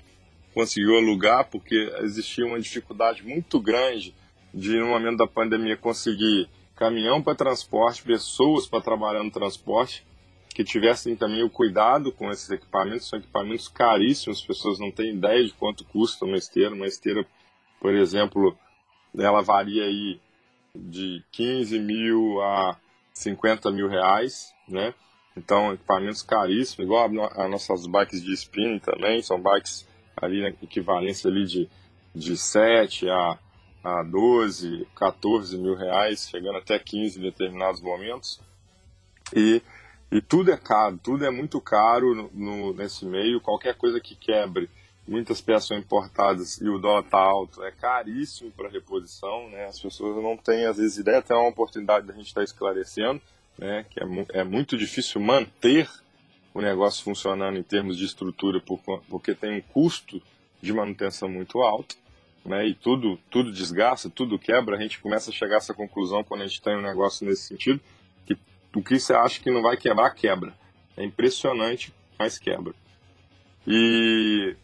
conseguiu 0.54 0.98
alugar 0.98 1.50
porque 1.50 1.76
existia 2.02 2.46
uma 2.46 2.60
dificuldade 2.60 3.24
muito 3.24 3.60
grande 3.60 4.14
de, 4.54 4.78
no 4.80 4.88
momento 4.88 5.18
da 5.18 5.28
pandemia, 5.28 5.78
conseguir 5.78 6.50
caminhão 6.76 7.22
para 7.22 7.36
transporte, 7.36 8.04
pessoas 8.04 8.66
para 8.66 8.82
trabalhar 8.82 9.24
no 9.24 9.32
transporte, 9.32 10.06
que 10.60 10.64
tivessem 10.66 11.16
também 11.16 11.42
o 11.42 11.50
cuidado 11.50 12.12
com 12.12 12.30
esses 12.30 12.50
equipamentos. 12.50 13.08
São 13.08 13.18
equipamentos 13.18 13.70
caríssimos, 13.70 14.40
as 14.40 14.46
pessoas 14.46 14.78
não 14.78 14.92
têm 14.92 15.16
ideia 15.16 15.42
de 15.42 15.54
quanto 15.54 15.86
custa 15.86 16.26
uma 16.26 16.36
esteira. 16.36 16.76
Uma 16.76 16.86
esteira, 16.86 17.26
por 17.80 17.96
exemplo, 17.96 18.58
ela 19.18 19.42
varia 19.42 19.86
aí 19.86 20.20
de 20.76 21.24
15 21.32 21.80
mil 21.80 22.42
a 22.42 22.78
50 23.14 23.72
mil 23.72 23.88
reais, 23.88 24.54
né? 24.68 24.94
Então, 25.38 25.72
equipamentos 25.72 26.24
caríssimos, 26.24 26.80
igual 26.80 27.10
as 27.38 27.50
nossas 27.50 27.88
bikes 27.88 28.22
de 28.22 28.34
spinning 28.34 28.80
também, 28.80 29.22
são 29.22 29.42
bikes 29.42 29.88
ali 30.18 30.42
na 30.42 30.50
equivalência 30.50 31.30
ali 31.30 31.46
de, 31.46 31.70
de 32.14 32.36
7 32.36 33.10
a, 33.10 33.40
a 33.82 34.04
12, 34.04 34.86
14 34.94 35.58
mil 35.58 35.76
reais, 35.76 36.28
chegando 36.30 36.58
até 36.58 36.78
15 36.78 37.18
em 37.18 37.22
determinados 37.22 37.80
momentos. 37.80 38.42
E, 39.34 39.62
e 40.12 40.22
tudo 40.22 40.52
é 40.52 40.58
caro, 40.58 41.00
tudo 41.02 41.26
é 41.26 41.30
muito 41.30 41.62
caro 41.62 42.16
no, 42.16 42.32
no, 42.34 42.74
nesse 42.74 43.06
meio, 43.06 43.42
qualquer 43.42 43.76
coisa 43.76 44.00
que 44.00 44.16
quebre, 44.16 44.70
muitas 45.08 45.42
peças 45.42 45.68
são 45.68 45.78
importadas 45.78 46.60
e 46.62 46.68
o 46.68 46.80
dólar 46.80 47.02
está 47.02 47.20
alto, 47.20 47.64
é 47.64 47.72
caríssimo 47.72 48.52
para 48.52 48.70
reposição, 48.70 49.50
né? 49.50 49.66
as 49.66 49.80
pessoas 49.80 50.22
não 50.22 50.38
têm 50.38 50.66
às 50.66 50.78
vezes 50.78 50.98
ideia, 50.98 51.20
até 51.20 51.36
uma 51.36 51.50
oportunidade 51.50 52.08
da 52.08 52.14
gente 52.14 52.28
estar 52.28 52.42
tá 52.42 52.46
esclarecendo, 52.46 53.22
né, 53.58 53.86
que 53.90 54.00
é, 54.00 54.40
é 54.40 54.44
muito 54.44 54.78
difícil 54.78 55.20
manter 55.20 55.90
o 56.54 56.62
negócio 56.62 57.04
funcionando 57.04 57.58
em 57.58 57.64
termos 57.64 57.98
de 57.98 58.06
estrutura, 58.06 58.60
por, 58.60 58.80
porque 59.10 59.36
tem 59.36 59.58
um 59.58 59.62
custo 59.62 60.22
de 60.62 60.74
manutenção 60.74 61.30
muito 61.30 61.62
alto, 61.62 61.96
né, 62.46 62.66
e 62.66 62.74
tudo, 62.74 63.20
tudo 63.30 63.52
desgasta, 63.52 64.10
tudo 64.10 64.40
quebra, 64.40 64.78
a 64.78 64.82
gente 64.82 65.00
começa 65.00 65.30
a 65.30 65.34
chegar 65.34 65.56
a 65.56 65.58
essa 65.58 65.74
conclusão 65.74 66.24
quando 66.24 66.42
a 66.42 66.48
gente 66.48 66.62
tem 66.62 66.76
um 66.76 66.82
negócio 66.82 67.26
nesse 67.28 67.44
sentido, 67.44 67.80
que 68.26 68.38
o 68.76 68.84
que 68.84 69.00
você 69.00 69.14
acha 69.14 69.40
que 69.42 69.52
não 69.52 69.62
vai 69.62 69.78
quebrar, 69.78 70.10
quebra. 70.12 70.54
É 70.96 71.04
impressionante, 71.04 71.94
mas 72.18 72.38
quebra. 72.38 72.74
E, 73.66 74.56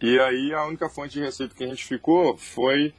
e 0.00 0.20
aí 0.20 0.52
a 0.54 0.64
única 0.64 0.88
fonte 0.88 1.14
de 1.14 1.20
receita 1.20 1.54
que 1.54 1.64
a 1.64 1.68
gente 1.68 1.84
ficou 1.84 2.36
foi 2.36 2.94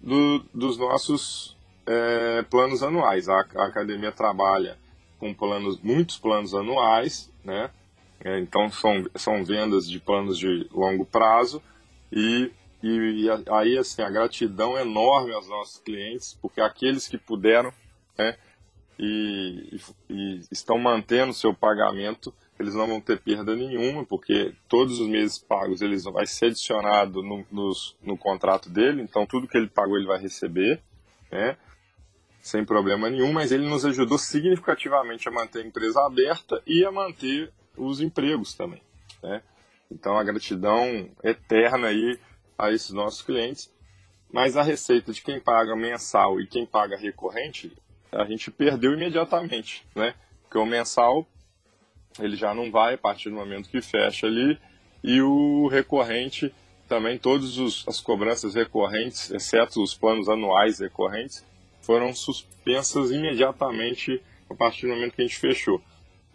do, 0.00 0.40
dos 0.54 0.78
nossos 0.78 1.56
é, 1.86 2.42
planos 2.42 2.82
anuais. 2.82 3.28
A, 3.28 3.44
a, 3.56 3.66
academia 3.66 4.12
trabalha 4.12 4.78
com 5.18 5.32
planos, 5.32 5.80
muitos 5.80 6.18
planos 6.18 6.54
anuais, 6.54 7.30
né? 7.44 7.70
É, 8.20 8.38
então 8.40 8.70
são, 8.70 9.04
são 9.14 9.44
vendas 9.44 9.88
de 9.88 10.00
planos 10.00 10.38
de 10.38 10.68
longo 10.72 11.04
prazo 11.04 11.62
e, 12.10 12.50
e, 12.82 12.88
e, 12.88 13.28
aí 13.50 13.76
assim 13.76 14.00
a 14.00 14.08
gratidão 14.08 14.78
enorme 14.78 15.32
aos 15.32 15.46
nossos 15.48 15.78
clientes, 15.80 16.36
porque 16.40 16.60
aqueles 16.60 17.06
que 17.06 17.18
puderam, 17.18 17.72
né? 18.16 18.36
E, 18.98 19.78
e 20.08 20.40
estão 20.50 20.78
mantendo 20.78 21.34
seu 21.34 21.52
pagamento, 21.52 22.32
eles 22.58 22.74
não 22.74 22.86
vão 22.86 23.00
ter 23.00 23.20
perda 23.20 23.54
nenhuma, 23.54 24.04
porque 24.04 24.54
todos 24.68 25.00
os 25.00 25.08
meses 25.08 25.38
pagos 25.38 25.82
eles 25.82 26.04
vai 26.04 26.26
ser 26.26 26.46
adicionado 26.46 27.22
no, 27.22 27.44
no 28.02 28.16
contrato 28.16 28.70
dele, 28.70 29.02
então 29.02 29.26
tudo 29.26 29.46
que 29.46 29.56
ele 29.58 29.68
pagou 29.68 29.98
ele 29.98 30.06
vai 30.06 30.18
receber, 30.18 30.80
né? 31.30 31.56
sem 32.40 32.64
problema 32.64 33.10
nenhum, 33.10 33.32
mas 33.32 33.50
ele 33.50 33.68
nos 33.68 33.84
ajudou 33.84 34.16
significativamente 34.16 35.28
a 35.28 35.32
manter 35.32 35.62
a 35.62 35.66
empresa 35.66 36.00
aberta 36.06 36.62
e 36.64 36.84
a 36.84 36.92
manter 36.92 37.52
os 37.76 38.00
empregos 38.00 38.54
também. 38.54 38.80
Né? 39.22 39.42
Então, 39.90 40.16
a 40.16 40.22
gratidão 40.22 41.10
eterna 41.24 41.88
aí 41.88 42.18
a 42.58 42.70
esses 42.70 42.90
nossos 42.90 43.22
clientes. 43.22 43.72
Mas 44.32 44.56
a 44.56 44.62
receita 44.62 45.12
de 45.12 45.22
quem 45.22 45.40
paga 45.40 45.76
mensal 45.76 46.40
e 46.40 46.46
quem 46.46 46.66
paga 46.66 46.96
recorrente, 46.96 47.76
a 48.16 48.24
gente 48.24 48.50
perdeu 48.50 48.94
imediatamente, 48.94 49.84
né? 49.94 50.14
Porque 50.42 50.58
o 50.58 50.66
mensal, 50.66 51.26
ele 52.18 52.36
já 52.36 52.54
não 52.54 52.70
vai 52.70 52.94
a 52.94 52.98
partir 52.98 53.30
do 53.30 53.36
momento 53.36 53.68
que 53.68 53.80
fecha 53.80 54.26
ali, 54.26 54.58
e 55.02 55.20
o 55.20 55.68
recorrente 55.68 56.52
também, 56.88 57.18
todas 57.18 57.84
as 57.86 58.00
cobranças 58.00 58.54
recorrentes, 58.54 59.30
exceto 59.30 59.82
os 59.82 59.94
planos 59.94 60.28
anuais 60.28 60.78
recorrentes, 60.78 61.44
foram 61.80 62.14
suspensas 62.14 63.10
imediatamente 63.10 64.22
a 64.48 64.54
partir 64.54 64.86
do 64.86 64.94
momento 64.94 65.14
que 65.14 65.22
a 65.22 65.26
gente 65.26 65.38
fechou. 65.38 65.80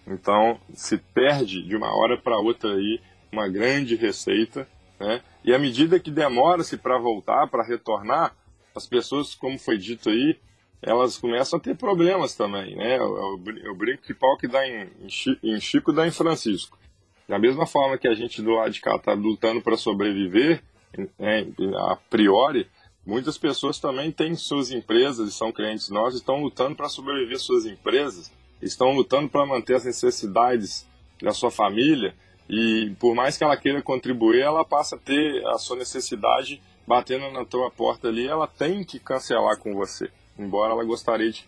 Então, 0.06 0.60
se 0.74 0.98
perde 0.98 1.62
de 1.64 1.76
uma 1.76 1.96
hora 1.96 2.18
para 2.18 2.38
outra 2.38 2.74
aí 2.74 3.00
uma 3.32 3.48
grande 3.48 3.96
receita, 3.96 4.68
né? 5.00 5.22
E 5.44 5.54
à 5.54 5.60
medida 5.60 6.00
que 6.00 6.12
demora-se 6.12 6.78
para 6.78 6.98
voltar, 6.98 7.48
para 7.48 7.64
retornar, 7.64 8.36
as 8.76 8.86
pessoas, 8.86 9.34
como 9.34 9.58
foi 9.58 9.78
dito 9.78 10.10
aí, 10.10 10.38
elas 10.82 11.18
começam 11.18 11.60
a 11.60 11.62
ter 11.62 11.76
problemas 11.76 12.36
também, 12.36 12.76
né? 12.76 12.98
Eu, 12.98 13.76
brinco 13.76 14.04
que 14.04 14.14
pau 14.14 14.38
que 14.38 14.48
dá 14.48 14.68
em, 14.68 14.90
em 15.44 15.60
Chico 15.60 15.94
dá 15.94 16.08
em 16.08 16.12
Francisco. 16.12 16.78
Da 17.28 17.38
mesma 17.38 17.66
forma 17.66 17.98
que 17.98 18.08
a 18.08 18.14
gente 18.14 18.42
do 18.42 18.52
lado 18.52 18.72
de 18.72 18.82
cá 18.82 18.96
está 18.96 19.14
lutando 19.14 19.62
para 19.62 19.78
sobreviver, 19.78 20.62
né, 21.18 21.48
a 21.90 21.96
priori, 22.10 22.68
Muitas 23.06 23.36
pessoas 23.36 23.80
também 23.80 24.12
têm 24.12 24.36
suas 24.36 24.70
empresas 24.70 25.28
e 25.28 25.32
são 25.32 25.52
clientes 25.52 25.90
nossos, 25.90 26.20
estão 26.20 26.40
lutando 26.40 26.76
para 26.76 26.88
sobreviver 26.88 27.40
suas 27.40 27.66
empresas, 27.66 28.32
estão 28.62 28.92
lutando 28.92 29.28
para 29.28 29.46
manter 29.46 29.76
as 29.76 29.86
necessidades 29.86 30.88
da 31.20 31.32
sua 31.32 31.50
família 31.50 32.14
e 32.48 32.94
por 33.00 33.16
mais 33.16 33.38
que 33.38 33.44
ela 33.44 33.58
queira 33.58 33.82
contribuir, 33.82 34.42
ela 34.42 34.64
passa 34.64 34.96
a 34.96 35.00
ter 35.00 35.44
a 35.48 35.58
sua 35.58 35.78
necessidade 35.78 36.62
batendo 36.86 37.32
na 37.32 37.44
tua 37.44 37.72
porta 37.72 38.08
ali, 38.08 38.28
ela 38.28 38.46
tem 38.46 38.84
que 38.84 39.00
cancelar 39.00 39.58
com 39.58 39.74
você, 39.74 40.12
embora 40.38 40.74
ela 40.74 40.84
gostaria 40.84 41.32
de 41.32 41.48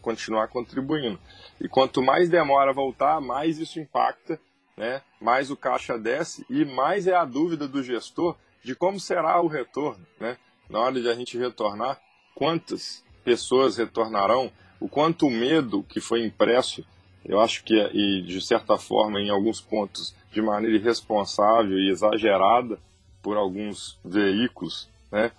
continuar 0.00 0.48
contribuindo. 0.48 1.18
E 1.60 1.68
quanto 1.68 2.02
mais 2.02 2.28
demora 2.28 2.70
a 2.70 2.74
voltar, 2.74 3.20
mais 3.20 3.58
isso 3.58 3.80
impacta, 3.80 4.40
né? 4.76 5.02
mais 5.20 5.50
o 5.50 5.56
caixa 5.56 5.98
desce 5.98 6.46
e 6.48 6.64
mais 6.64 7.06
é 7.06 7.14
a 7.14 7.24
dúvida 7.24 7.66
do 7.66 7.82
gestor 7.82 8.36
de 8.62 8.74
como 8.74 8.98
será 9.00 9.40
o 9.40 9.48
retorno, 9.48 10.04
né? 10.20 10.36
na 10.68 10.80
hora 10.80 11.00
de 11.00 11.08
a 11.08 11.14
gente 11.14 11.38
retornar, 11.38 12.00
quantas 12.34 13.04
pessoas 13.24 13.76
retornarão, 13.76 14.50
o 14.80 14.88
quanto 14.88 15.26
o 15.26 15.30
medo 15.30 15.82
que 15.82 16.00
foi 16.00 16.24
impresso, 16.24 16.84
eu 17.24 17.40
acho 17.40 17.64
que, 17.64 17.74
e 17.74 18.22
de 18.22 18.40
certa 18.40 18.76
forma, 18.76 19.20
em 19.20 19.30
alguns 19.30 19.60
pontos, 19.60 20.14
de 20.30 20.40
maneira 20.40 20.76
irresponsável 20.76 21.78
e 21.78 21.90
exagerada 21.90 22.78
por 23.22 23.36
alguns 23.36 23.98
veículos, 24.04 24.88
né, 25.10 25.32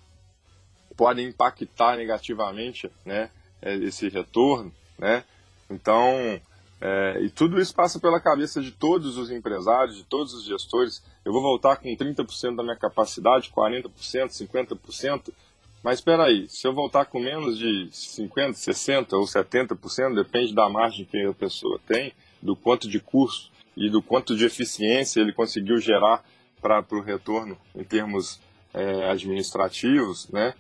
podem 0.99 1.29
impactar 1.29 1.95
negativamente 1.95 2.91
né, 3.05 3.29
esse 3.63 4.09
retorno. 4.09 4.69
Né? 4.97 5.23
Então, 5.69 6.41
é, 6.81 7.21
e 7.21 7.29
tudo 7.29 7.57
isso 7.57 7.73
passa 7.73 8.01
pela 8.01 8.19
cabeça 8.19 8.61
de 8.61 8.71
todos 8.71 9.17
os 9.17 9.31
empresários, 9.31 9.95
de 9.95 10.03
todos 10.03 10.33
os 10.33 10.43
gestores. 10.43 11.01
Eu 11.23 11.31
vou 11.31 11.41
voltar 11.41 11.77
com 11.77 11.87
30% 11.87 12.53
da 12.57 12.63
minha 12.63 12.75
capacidade, 12.75 13.49
40%, 13.49 13.89
50%. 13.97 15.33
Mas 15.81 15.99
espera 15.99 16.25
aí, 16.25 16.49
se 16.49 16.67
eu 16.67 16.73
voltar 16.73 17.05
com 17.05 17.21
menos 17.21 17.57
de 17.57 17.87
50%, 17.93 18.51
60% 18.51 19.13
ou 19.13 19.23
70%, 19.23 20.13
depende 20.13 20.53
da 20.53 20.67
margem 20.67 21.05
que 21.05 21.25
a 21.25 21.33
pessoa 21.33 21.79
tem, 21.87 22.11
do 22.41 22.57
quanto 22.57 22.89
de 22.89 22.99
custo 22.99 23.49
e 23.77 23.89
do 23.89 24.01
quanto 24.01 24.35
de 24.35 24.43
eficiência 24.43 25.21
ele 25.21 25.31
conseguiu 25.31 25.77
gerar 25.77 26.25
para 26.61 26.83
o 26.91 26.99
retorno 26.99 27.57
em 27.73 27.85
termos 27.85 28.41
é, 28.73 29.09
administrativos, 29.09 30.27
né? 30.27 30.53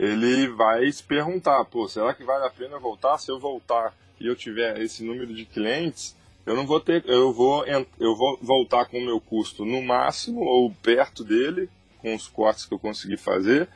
Ele 0.00 0.48
vai 0.48 0.90
se 0.90 1.02
perguntar, 1.02 1.62
pô, 1.66 1.86
será 1.86 2.14
que 2.14 2.24
vale 2.24 2.46
a 2.46 2.50
pena 2.50 2.78
voltar? 2.78 3.18
Se 3.18 3.30
eu 3.30 3.38
voltar 3.38 3.94
e 4.18 4.26
eu 4.26 4.34
tiver 4.34 4.80
esse 4.80 5.04
número 5.04 5.34
de 5.34 5.44
clientes, 5.44 6.16
eu 6.46 6.56
não 6.56 6.66
vou 6.66 6.80
ter, 6.80 7.04
eu 7.06 7.34
vou, 7.34 7.66
eu 7.66 8.16
vou 8.16 8.38
voltar 8.40 8.86
com 8.86 8.96
o 8.96 9.04
meu 9.04 9.20
custo 9.20 9.62
no 9.62 9.82
máximo 9.82 10.40
ou 10.40 10.72
perto 10.82 11.22
dele, 11.22 11.68
com 11.98 12.14
os 12.14 12.26
cortes 12.26 12.64
que 12.64 12.72
eu 12.72 12.78
consegui 12.78 13.18
fazer, 13.18 13.68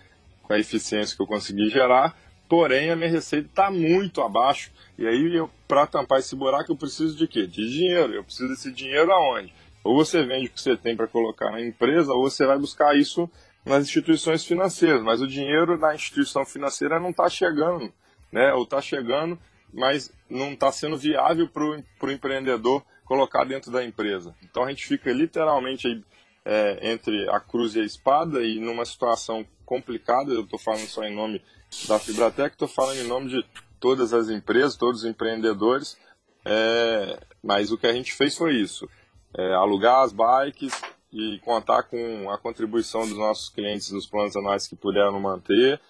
com 0.42 0.54
a 0.54 0.58
eficiência 0.58 1.14
que 1.14 1.22
eu 1.22 1.26
consegui 1.26 1.68
gerar, 1.68 2.16
porém 2.48 2.88
a 2.88 2.96
minha 2.96 3.10
receita 3.10 3.46
está 3.46 3.70
muito 3.70 4.22
abaixo. 4.22 4.72
E 4.96 5.06
aí, 5.06 5.46
para 5.68 5.86
tampar 5.86 6.20
esse 6.20 6.34
buraco, 6.34 6.72
eu 6.72 6.76
preciso 6.76 7.14
de 7.18 7.28
quê? 7.28 7.46
De 7.46 7.68
dinheiro. 7.68 8.14
Eu 8.14 8.24
preciso 8.24 8.48
desse 8.48 8.72
dinheiro 8.72 9.12
aonde? 9.12 9.52
Ou 9.84 9.94
você 9.94 10.24
vende 10.24 10.46
o 10.46 10.50
que 10.50 10.60
você 10.60 10.74
tem 10.74 10.96
para 10.96 11.06
colocar 11.06 11.50
na 11.50 11.60
empresa, 11.60 12.14
ou 12.14 12.22
você 12.22 12.46
vai 12.46 12.58
buscar 12.58 12.96
isso 12.96 13.30
nas 13.64 13.84
instituições 13.84 14.44
financeiras. 14.44 15.02
Mas 15.02 15.20
o 15.20 15.26
dinheiro 15.26 15.78
na 15.78 15.94
instituição 15.94 16.44
financeira 16.44 17.00
não 17.00 17.10
está 17.10 17.28
chegando, 17.28 17.92
né? 18.32 18.52
Ou 18.52 18.64
está 18.64 18.80
chegando, 18.80 19.38
mas 19.72 20.12
não 20.28 20.52
está 20.52 20.70
sendo 20.70 20.96
viável 20.96 21.48
para 21.48 21.64
o 21.64 22.10
empreendedor 22.10 22.84
colocar 23.04 23.44
dentro 23.44 23.70
da 23.70 23.84
empresa. 23.84 24.34
Então 24.42 24.64
a 24.64 24.70
gente 24.70 24.86
fica 24.86 25.12
literalmente 25.12 25.86
aí, 25.86 26.04
é, 26.44 26.92
entre 26.92 27.28
a 27.30 27.40
cruz 27.40 27.74
e 27.74 27.80
a 27.80 27.84
espada 27.84 28.42
e 28.42 28.60
numa 28.60 28.84
situação 28.84 29.46
complicada. 29.64 30.32
Eu 30.32 30.42
estou 30.42 30.58
falando 30.58 30.86
só 30.86 31.02
em 31.04 31.14
nome 31.14 31.42
da 31.88 31.98
Fibratec, 31.98 32.54
estou 32.54 32.68
falando 32.68 32.98
em 32.98 33.06
nome 33.06 33.28
de 33.28 33.44
todas 33.80 34.12
as 34.12 34.28
empresas, 34.28 34.76
todos 34.76 35.02
os 35.02 35.10
empreendedores. 35.10 35.98
É, 36.44 37.18
mas 37.42 37.72
o 37.72 37.78
que 37.78 37.86
a 37.86 37.92
gente 37.92 38.12
fez 38.12 38.36
foi 38.36 38.54
isso: 38.54 38.88
é, 39.36 39.54
alugar 39.54 40.00
as 40.00 40.12
bikes 40.12 40.72
e 41.14 41.38
contar 41.44 41.84
com 41.84 42.28
a 42.28 42.36
contribuição 42.36 43.02
dos 43.02 43.16
nossos 43.16 43.48
clientes 43.48 43.92
nos 43.92 44.04
planos 44.04 44.34
anuais 44.34 44.66
que 44.66 44.74
puderam 44.74 45.20
manter. 45.20 45.80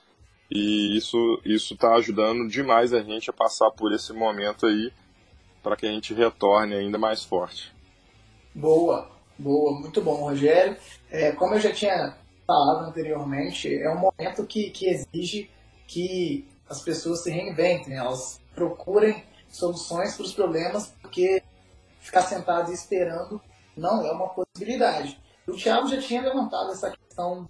E 0.50 0.96
isso 0.98 1.40
isso 1.42 1.72
está 1.72 1.94
ajudando 1.94 2.46
demais 2.46 2.92
a 2.92 3.02
gente 3.02 3.30
a 3.30 3.32
passar 3.32 3.70
por 3.70 3.90
esse 3.92 4.12
momento 4.12 4.66
aí 4.66 4.92
para 5.62 5.76
que 5.76 5.86
a 5.86 5.90
gente 5.90 6.12
retorne 6.12 6.74
ainda 6.74 6.98
mais 6.98 7.24
forte. 7.24 7.74
Boa, 8.54 9.10
boa, 9.38 9.80
muito 9.80 10.02
bom, 10.02 10.16
Rogério. 10.16 10.76
É, 11.10 11.32
como 11.32 11.54
eu 11.54 11.60
já 11.60 11.72
tinha 11.72 12.14
falado 12.46 12.84
anteriormente, 12.90 13.74
é 13.74 13.90
um 13.90 13.98
momento 13.98 14.46
que, 14.46 14.68
que 14.68 14.86
exige 14.90 15.50
que 15.86 16.46
as 16.68 16.82
pessoas 16.82 17.22
se 17.22 17.30
reinventem, 17.30 17.96
elas 17.96 18.40
procurem 18.54 19.24
soluções 19.48 20.14
para 20.14 20.26
os 20.26 20.34
problemas, 20.34 20.94
porque 21.00 21.42
ficar 22.00 22.22
sentado 22.22 22.70
esperando 22.70 23.40
não 23.76 24.06
é 24.06 24.12
uma 24.12 24.28
possibilidade. 24.28 25.20
O 25.46 25.52
Thiago 25.52 25.88
já 25.88 26.00
tinha 26.00 26.22
levantado 26.22 26.70
essa 26.70 26.90
questão 26.90 27.48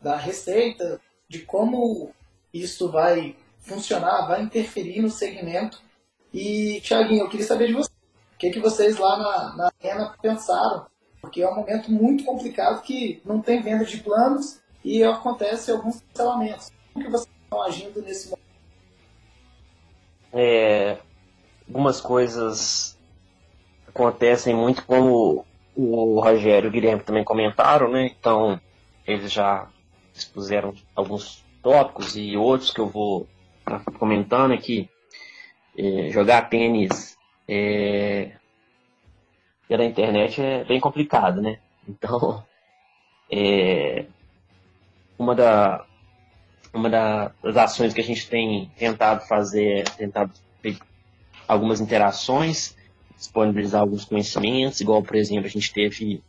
da 0.00 0.16
receita, 0.16 1.00
de 1.28 1.40
como 1.40 2.10
isso 2.52 2.90
vai 2.90 3.36
funcionar, 3.60 4.26
vai 4.26 4.42
interferir 4.42 5.00
no 5.00 5.10
segmento 5.10 5.80
e, 6.32 6.80
Tiaguinho, 6.80 7.24
eu 7.24 7.28
queria 7.28 7.46
saber 7.46 7.66
de 7.66 7.74
você. 7.74 7.90
O 8.34 8.38
que, 8.38 8.50
que 8.50 8.60
vocês 8.60 8.96
lá 8.98 9.18
na, 9.18 9.56
na 9.56 9.70
Arena 9.80 10.14
pensaram? 10.20 10.86
Porque 11.20 11.42
é 11.42 11.48
um 11.48 11.54
momento 11.54 11.92
muito 11.92 12.24
complicado 12.24 12.82
que 12.82 13.20
não 13.24 13.40
tem 13.40 13.62
venda 13.62 13.84
de 13.84 13.98
planos 13.98 14.60
e 14.84 15.04
acontece 15.04 15.70
alguns 15.70 16.00
cancelamentos. 16.00 16.72
Como 16.92 17.04
que 17.04 17.10
vocês 17.10 17.34
estão 17.44 17.62
agindo 17.62 18.02
nesse 18.02 18.30
momento? 18.30 18.42
É, 20.32 20.98
algumas 21.68 22.00
coisas 22.00 22.98
acontecem 23.86 24.56
muito 24.56 24.84
como 24.86 25.44
o 25.74 26.20
Rogério 26.20 26.66
e 26.66 26.68
o 26.68 26.72
Guilherme 26.72 27.02
também 27.02 27.24
comentaram, 27.24 27.90
né? 27.90 28.06
Então, 28.06 28.60
eles 29.06 29.32
já 29.32 29.68
expuseram 30.14 30.74
alguns 30.94 31.44
tópicos 31.62 32.16
e 32.16 32.36
outros 32.36 32.70
que 32.70 32.80
eu 32.80 32.88
vou 32.88 33.26
comentando 33.98 34.52
aqui 34.52 34.88
é, 35.76 36.10
jogar 36.10 36.48
tênis 36.48 37.16
é, 37.48 38.32
pela 39.68 39.84
internet 39.84 40.40
é 40.40 40.64
bem 40.64 40.80
complicado, 40.80 41.40
né? 41.40 41.58
Então, 41.88 42.44
é, 43.30 44.04
uma, 45.18 45.34
da, 45.34 45.84
uma 46.74 46.90
das 46.90 47.56
ações 47.56 47.94
que 47.94 48.00
a 48.00 48.04
gente 48.04 48.28
tem 48.28 48.70
tentado 48.76 49.26
fazer 49.26 49.80
é 49.80 49.82
tentar 49.84 50.30
ter 50.60 50.78
algumas 51.48 51.80
interações, 51.80 52.76
disponibilizar 53.22 53.80
alguns 53.80 54.04
conhecimentos, 54.04 54.80
igual, 54.80 55.02
por 55.02 55.16
exemplo, 55.16 55.46
a 55.46 55.50
gente 55.50 55.72
teve 55.72 56.22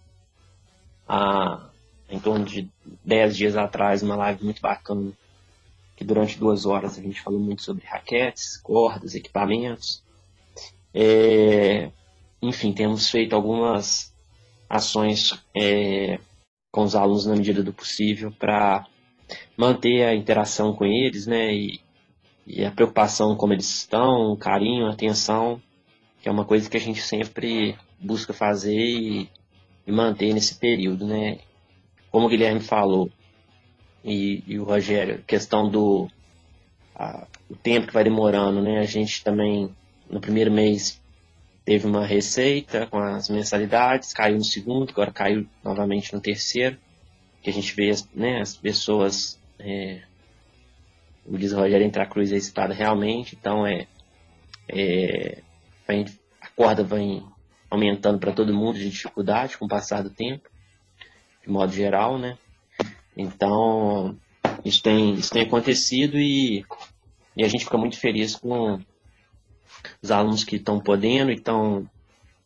há 1.07 1.69
em 2.09 2.19
torno 2.19 2.45
de 2.45 2.69
10 3.03 3.35
dias 3.35 3.55
atrás 3.55 4.03
uma 4.03 4.15
live 4.15 4.43
muito 4.43 4.61
bacana 4.61 5.11
que 5.95 6.03
durante 6.03 6.39
duas 6.39 6.65
horas 6.65 6.97
a 6.97 7.01
gente 7.01 7.21
falou 7.21 7.39
muito 7.39 7.61
sobre 7.61 7.85
raquetes, 7.85 8.57
cordas, 8.57 9.15
equipamentos. 9.15 10.03
É, 10.93 11.91
enfim, 12.41 12.73
temos 12.73 13.09
feito 13.09 13.35
algumas 13.35 14.13
ações 14.69 15.33
é, 15.55 16.19
com 16.71 16.83
os 16.83 16.95
alunos 16.95 17.25
na 17.25 17.35
medida 17.35 17.63
do 17.63 17.73
possível 17.73 18.31
para 18.31 18.85
manter 19.55 20.03
a 20.03 20.15
interação 20.15 20.73
com 20.73 20.85
eles, 20.85 21.27
né? 21.27 21.53
E, 21.53 21.79
e, 22.45 22.65
a 22.65 22.71
preocupação 22.71 23.35
como 23.35 23.53
eles 23.53 23.69
estão, 23.69 24.31
o 24.31 24.37
carinho, 24.37 24.87
a 24.87 24.93
atenção, 24.93 25.61
que 26.23 26.29
é 26.29 26.31
uma 26.31 26.45
coisa 26.45 26.69
que 26.69 26.77
a 26.77 26.79
gente 26.79 27.01
sempre 27.01 27.77
busca 27.99 28.31
fazer 28.31 28.79
e, 28.79 29.29
e 29.85 29.91
manter 29.91 30.33
nesse 30.33 30.55
período, 30.55 31.05
né? 31.05 31.39
Como 32.09 32.27
o 32.27 32.29
Guilherme 32.29 32.61
falou, 32.61 33.11
e, 34.05 34.41
e 34.47 34.57
o 34.57 34.63
Rogério, 34.63 35.21
questão 35.27 35.69
do 35.69 36.09
a, 36.95 37.27
o 37.49 37.57
tempo 37.57 37.87
que 37.87 37.93
vai 37.93 38.05
demorando, 38.05 38.61
né? 38.61 38.79
A 38.79 38.85
gente 38.85 39.21
também 39.21 39.69
no 40.09 40.21
primeiro 40.21 40.49
mês 40.49 41.01
teve 41.65 41.85
uma 41.85 42.05
receita 42.05 42.87
com 42.87 42.99
as 42.99 43.27
mensalidades, 43.27 44.13
caiu 44.13 44.37
no 44.37 44.45
segundo, 44.45 44.91
agora 44.91 45.11
caiu 45.11 45.45
novamente 45.61 46.13
no 46.13 46.21
terceiro, 46.21 46.77
que 47.41 47.49
a 47.49 47.53
gente 47.53 47.75
vê 47.75 47.91
né, 48.15 48.39
as 48.39 48.55
pessoas, 48.55 49.37
é, 49.59 50.01
o 51.25 51.37
diz 51.37 51.51
Rogério, 51.51 51.85
entre 51.85 52.05
cruz 52.05 52.31
a 52.31 52.37
espada 52.37 52.73
realmente, 52.73 53.35
então 53.37 53.67
é, 53.67 53.87
é 54.69 55.43
a 56.41 56.49
corda 56.55 56.83
vai 56.83 57.23
aumentando 57.69 58.19
para 58.19 58.33
todo 58.33 58.53
mundo 58.53 58.77
de 58.77 58.89
dificuldade 58.89 59.57
com 59.57 59.65
o 59.65 59.69
passar 59.69 60.03
do 60.03 60.09
tempo, 60.09 60.47
de 61.41 61.49
modo 61.49 61.71
geral, 61.71 62.17
né? 62.17 62.37
Então, 63.17 64.17
isso 64.63 64.81
tem, 64.81 65.13
isso 65.15 65.31
tem 65.31 65.43
acontecido 65.43 66.17
e, 66.17 66.65
e 67.35 67.43
a 67.43 67.47
gente 67.47 67.65
fica 67.65 67.77
muito 67.77 67.99
feliz 67.99 68.35
com 68.35 68.79
os 70.01 70.11
alunos 70.11 70.43
que 70.43 70.57
estão 70.57 70.79
podendo 70.79 71.31
e 71.31 71.35
estão 71.35 71.89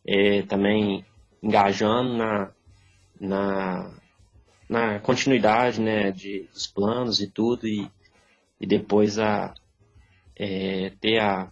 é, 0.06 0.42
também 0.42 1.04
engajando 1.42 2.16
na, 2.16 2.50
na, 3.20 3.90
na 4.68 4.98
continuidade 5.00 5.80
né, 5.80 6.10
de, 6.10 6.48
dos 6.52 6.66
planos 6.66 7.20
e 7.20 7.28
tudo, 7.28 7.66
e, 7.66 7.90
e 8.60 8.66
depois 8.66 9.18
a, 9.18 9.54
é, 10.36 10.92
ter 11.00 11.18
a, 11.20 11.48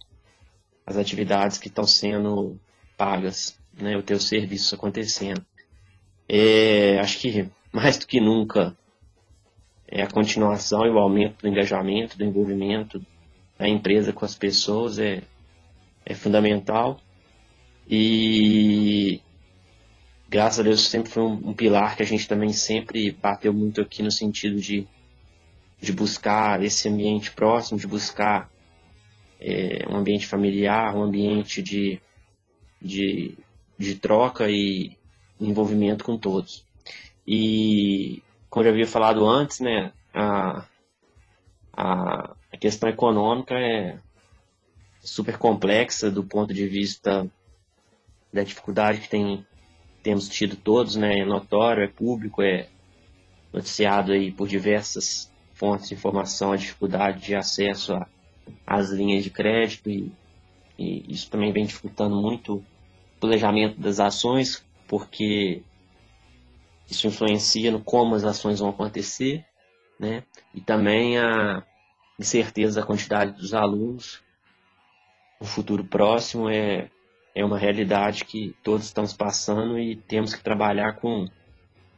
as 0.87 0.95
atividades 0.95 1.57
que 1.57 1.67
estão 1.67 1.85
sendo 1.85 2.57
pagas, 2.95 3.59
né, 3.77 3.97
o 3.97 4.01
teu 4.01 4.17
serviço 4.21 4.73
acontecendo. 4.73 5.45
É, 6.29 6.97
acho 6.99 7.19
que 7.19 7.49
mais 7.73 7.97
do 7.97 8.07
que 8.07 8.21
nunca 8.21 8.75
é, 9.85 10.01
a 10.01 10.09
continuação 10.09 10.85
e 10.85 10.89
o 10.89 10.97
aumento 10.97 11.41
do 11.41 11.47
engajamento, 11.49 12.17
do 12.17 12.23
envolvimento 12.23 13.05
da 13.57 13.67
empresa 13.67 14.13
com 14.13 14.23
as 14.23 14.33
pessoas 14.33 14.97
é, 14.97 15.23
é 16.05 16.15
fundamental. 16.15 17.01
E 17.89 19.21
graças 20.29 20.61
a 20.61 20.63
Deus 20.63 20.87
sempre 20.87 21.11
foi 21.11 21.23
um, 21.23 21.49
um, 21.49 21.53
pilar 21.53 21.97
que 21.97 22.03
a 22.03 22.05
gente 22.05 22.27
também 22.29 22.53
sempre 22.53 23.11
bateu 23.11 23.53
muito 23.53 23.81
aqui 23.81 24.01
no 24.01 24.11
sentido 24.11 24.59
de, 24.59 24.87
de 25.81 25.91
buscar 25.91 26.63
esse 26.63 26.87
ambiente 26.87 27.31
próximo, 27.31 27.77
de 27.77 27.87
buscar 27.87 28.49
é, 29.39 29.85
um 29.89 29.95
ambiente 29.95 30.27
familiar, 30.27 30.95
um 30.95 31.03
ambiente 31.03 31.61
de, 31.61 31.99
de, 32.81 33.37
de 33.77 33.95
troca 33.95 34.49
e 34.49 34.97
envolvimento 35.39 36.03
com 36.03 36.17
todos. 36.17 36.65
E 37.25 38.23
como 38.49 38.63
eu 38.63 38.69
já 38.69 38.73
havia 38.73 38.87
falado 38.87 39.27
antes, 39.27 39.59
né, 39.59 39.91
a, 40.13 40.65
a, 41.73 42.35
a 42.51 42.57
questão 42.57 42.89
econômica 42.89 43.55
é 43.55 43.99
super 45.01 45.37
complexa 45.37 46.09
do 46.09 46.23
ponto 46.23 46.53
de 46.53 46.67
vista 46.67 47.29
da 48.33 48.43
dificuldade 48.43 49.01
que 49.01 49.09
tem, 49.09 49.45
temos 50.01 50.27
tido 50.27 50.55
todos, 50.55 50.95
né, 50.95 51.19
é 51.19 51.25
notório, 51.25 51.83
é 51.83 51.87
público, 51.87 52.41
é 52.41 52.67
noticiado 53.53 54.11
aí 54.11 54.31
por 54.31 54.47
diversas 54.47 55.31
fontes 55.53 55.89
de 55.89 55.95
informação 55.95 56.51
a 56.51 56.57
dificuldade 56.57 57.25
de 57.25 57.35
acesso 57.35 57.93
às 58.65 58.89
linhas 58.91 59.23
de 59.23 59.29
crédito 59.29 59.89
e, 59.89 60.11
e 60.77 61.05
isso 61.11 61.29
também 61.29 61.51
vem 61.51 61.65
dificultando 61.65 62.15
muito 62.15 62.55
o 62.55 62.65
planejamento 63.19 63.79
das 63.79 63.99
ações, 63.99 64.65
porque 64.87 65.63
isso 66.89 67.07
influencia 67.07 67.71
no 67.71 67.81
como 67.81 68.15
as 68.15 68.23
ações 68.23 68.59
vão 68.59 68.69
acontecer, 68.69 69.45
né? 69.99 70.23
E 70.53 70.61
também 70.61 71.17
a 71.17 71.63
incerteza 72.19 72.79
da 72.79 72.85
quantidade 72.85 73.33
dos 73.33 73.53
alunos. 73.53 74.21
O 75.39 75.45
futuro 75.45 75.83
próximo 75.83 76.49
é, 76.49 76.89
é 77.35 77.45
uma 77.45 77.59
realidade 77.59 78.25
que 78.25 78.55
todos 78.63 78.85
estamos 78.85 79.13
passando 79.13 79.77
e 79.77 79.95
temos 79.95 80.33
que 80.33 80.43
trabalhar 80.43 80.93
com, 80.93 81.27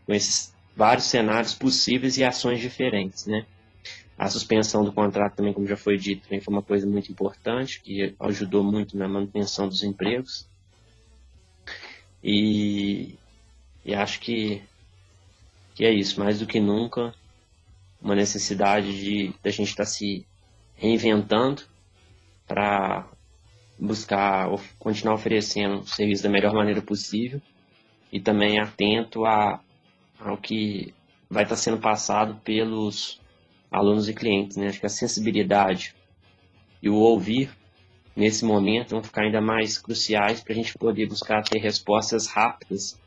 com 0.05 0.13
esses 0.13 0.53
vários 0.75 1.05
cenários 1.05 1.53
possíveis 1.53 2.17
e 2.17 2.23
ações 2.23 2.59
diferentes, 2.59 3.25
né? 3.25 3.45
A 4.19 4.29
suspensão 4.29 4.83
do 4.83 4.91
contrato 4.91 5.37
também, 5.37 5.53
como 5.53 5.65
já 5.65 5.77
foi 5.77 5.97
dito, 5.97 6.23
também 6.23 6.41
foi 6.41 6.53
uma 6.53 6.61
coisa 6.61 6.85
muito 6.85 7.09
importante, 7.09 7.81
que 7.81 8.13
ajudou 8.19 8.61
muito 8.61 8.97
na 8.97 9.07
manutenção 9.07 9.69
dos 9.69 9.81
empregos. 9.81 10.45
E 12.21 13.15
E 13.85 13.95
acho 13.95 14.19
que, 14.19 14.61
que 15.73 15.85
é 15.85 15.93
isso, 15.93 16.19
mais 16.19 16.37
do 16.37 16.45
que 16.45 16.59
nunca, 16.59 17.15
uma 18.01 18.13
necessidade 18.13 18.99
de 18.99 19.33
da 19.41 19.51
gente 19.51 19.69
estar 19.69 19.83
tá 19.83 19.89
se 19.89 20.27
reinventando 20.75 21.63
para 22.45 23.07
buscar 23.79 24.49
continuar 24.77 25.15
oferecendo 25.15 25.79
o 25.79 25.87
serviço 25.87 26.23
da 26.23 26.29
melhor 26.29 26.53
maneira 26.53 26.81
possível 26.81 27.41
e 28.11 28.19
também 28.19 28.59
atento 28.59 29.25
a, 29.25 29.61
ao 30.19 30.37
que 30.37 30.93
vai 31.29 31.43
estar 31.43 31.55
tá 31.55 31.61
sendo 31.61 31.77
passado 31.77 32.35
pelos 32.43 33.19
alunos 33.71 34.07
e 34.09 34.13
clientes. 34.13 34.57
Né? 34.57 34.67
Acho 34.67 34.79
que 34.79 34.85
a 34.85 34.89
sensibilidade 34.89 35.95
e 36.81 36.89
o 36.89 36.95
ouvir 36.95 37.49
nesse 38.15 38.43
momento 38.43 38.91
vão 38.91 39.03
ficar 39.03 39.23
ainda 39.23 39.41
mais 39.41 39.77
cruciais 39.77 40.41
para 40.41 40.53
a 40.53 40.55
gente 40.55 40.77
poder 40.77 41.07
buscar 41.07 41.41
ter 41.43 41.59
respostas 41.59 42.27
rápidas 42.27 42.99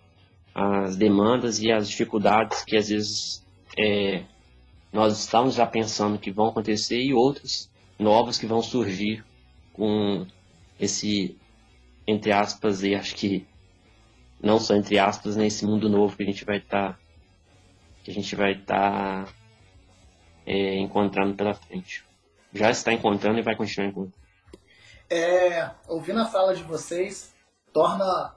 às 0.55 0.97
demandas 0.97 1.61
e 1.61 1.71
às 1.71 1.89
dificuldades 1.89 2.65
que 2.65 2.77
às 2.77 2.89
vezes 2.89 3.45
é, 3.79 4.25
nós 4.93 5.19
estamos 5.19 5.55
já 5.55 5.67
pensando 5.67 6.19
que 6.19 6.31
vão 6.31 6.49
acontecer 6.49 7.01
e 7.03 7.15
outros 7.15 7.71
novos 7.99 8.39
que 8.39 8.47
vão 8.47 8.63
surgir 8.63 9.25
com 9.73 10.27
esse, 10.79 11.37
entre 12.07 12.33
aspas, 12.33 12.83
e 12.83 12.95
acho 12.95 13.15
que 13.15 13.47
não 14.43 14.59
só 14.59 14.75
entre 14.75 14.99
aspas, 14.99 15.37
nesse 15.37 15.65
mundo 15.65 15.89
novo 15.89 16.17
que 16.17 16.23
a 16.23 16.27
gente 16.27 16.45
vai 16.45 16.59
estar 16.59 16.95
tá, 16.95 16.99
que 18.03 18.11
a 18.11 18.15
gente 18.15 18.35
vai 18.35 18.53
estar 18.53 19.27
tá, 19.27 19.33
é, 20.47 20.77
encontrando 20.79 21.35
pela 21.35 21.55
frente. 21.55 22.05
Já 22.53 22.71
está 22.71 22.93
encontrando 22.93 23.39
e 23.39 23.43
vai 23.43 23.57
continuar 23.57 23.89
encontrando. 23.89 24.23
É, 25.09 25.71
ouvindo 25.89 26.21
a 26.21 26.27
fala 26.27 26.55
de 26.55 26.63
vocês, 26.63 27.35
torna 27.73 28.35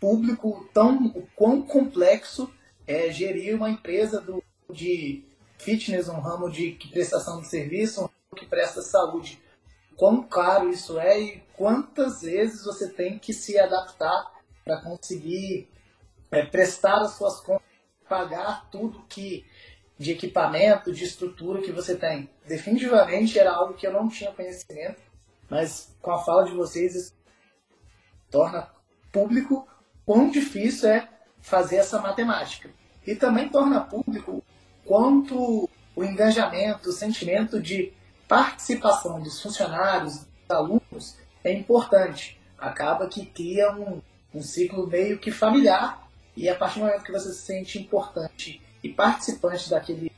público 0.00 0.68
tão 0.72 1.06
o 1.06 1.26
quão 1.36 1.62
complexo 1.62 2.52
é 2.86 3.10
gerir 3.10 3.54
uma 3.54 3.70
empresa 3.70 4.20
do, 4.20 4.42
de 4.70 5.24
fitness, 5.58 6.08
um 6.08 6.18
ramo 6.18 6.50
de 6.50 6.76
prestação 6.90 7.40
de 7.40 7.46
serviço, 7.46 8.00
um 8.00 8.04
ramo 8.04 8.36
que 8.36 8.46
presta 8.46 8.82
saúde. 8.82 9.40
Quão 9.96 10.22
caro 10.22 10.70
isso 10.70 10.98
é 10.98 11.20
e 11.20 11.40
quantas 11.54 12.22
vezes 12.22 12.64
você 12.64 12.88
tem 12.88 13.18
que 13.18 13.32
se 13.32 13.58
adaptar 13.58 14.32
para 14.64 14.80
conseguir 14.80 15.68
é, 16.30 16.44
prestar 16.44 17.02
as 17.02 17.12
suas 17.12 17.40
contas, 17.40 17.66
pagar 18.08 18.68
tudo 18.70 19.04
que 19.08 19.44
de 20.02 20.10
equipamento, 20.10 20.92
de 20.92 21.04
estrutura 21.04 21.62
que 21.62 21.70
você 21.70 21.94
tem. 21.94 22.28
Definitivamente 22.46 23.38
era 23.38 23.52
algo 23.52 23.74
que 23.74 23.86
eu 23.86 23.92
não 23.92 24.08
tinha 24.08 24.32
conhecimento, 24.32 25.00
mas 25.48 25.96
com 26.02 26.10
a 26.10 26.18
fala 26.18 26.44
de 26.44 26.52
vocês 26.52 26.96
isso 26.96 27.14
torna 28.28 28.68
público 29.12 29.66
quão 30.04 30.28
difícil 30.28 30.88
é 30.88 31.08
fazer 31.40 31.76
essa 31.76 32.00
matemática. 32.00 32.68
E 33.06 33.14
também 33.14 33.48
torna 33.48 33.80
público 33.80 34.42
quanto 34.84 35.70
o 35.94 36.04
engajamento, 36.04 36.88
o 36.88 36.92
sentimento 36.92 37.60
de 37.60 37.92
participação 38.26 39.22
dos 39.22 39.40
funcionários, 39.40 40.18
dos 40.18 40.50
alunos, 40.50 41.16
é 41.44 41.52
importante. 41.52 42.40
Acaba 42.58 43.06
que 43.06 43.24
cria 43.26 43.70
um, 43.72 44.02
um 44.34 44.42
ciclo 44.42 44.86
meio 44.88 45.18
que 45.18 45.30
familiar 45.30 46.08
e 46.36 46.48
a 46.48 46.56
partir 46.56 46.80
do 46.80 46.86
momento 46.86 47.04
que 47.04 47.12
você 47.12 47.32
se 47.32 47.42
sente 47.42 47.78
importante 47.78 48.60
e 48.82 48.88
participante 48.88 49.70
daquele 49.70 50.12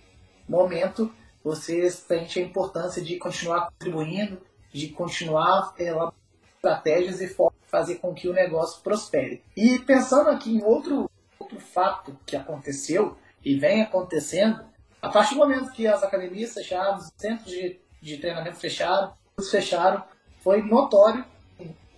momento, 0.49 1.13
você 1.43 1.91
sente 1.91 2.39
a 2.39 2.43
importância 2.43 3.03
de 3.03 3.17
continuar 3.17 3.71
contribuindo, 3.71 4.41
de 4.73 4.89
continuar 4.89 5.75
elaborando 5.79 6.15
estratégias 6.57 7.21
e 7.21 7.37
fazer 7.67 7.97
com 7.97 8.15
que 8.15 8.29
o 8.29 8.33
negócio 8.33 8.83
prospere. 8.83 9.43
E 9.57 9.79
pensando 9.81 10.31
aqui 10.31 10.57
em 10.57 10.65
outro, 10.65 11.11
outro 11.39 11.61
fato 11.61 12.19
que 12.25 12.37
aconteceu 12.37 13.17
e 13.45 13.59
vem 13.59 13.83
acontecendo, 13.83 14.65
a 15.03 15.11
partir 15.11 15.35
do 15.35 15.41
momento 15.41 15.73
que 15.73 15.87
as 15.87 16.03
academias 16.03 16.55
fecharam, 16.55 16.97
os 16.97 17.11
centros 17.17 17.51
de, 17.51 17.79
de 18.01 18.17
treinamento 18.17 18.57
fecharam, 18.57 19.13
os 19.37 19.51
fecharam, 19.51 20.03
foi 20.41 20.63
notório 20.63 21.25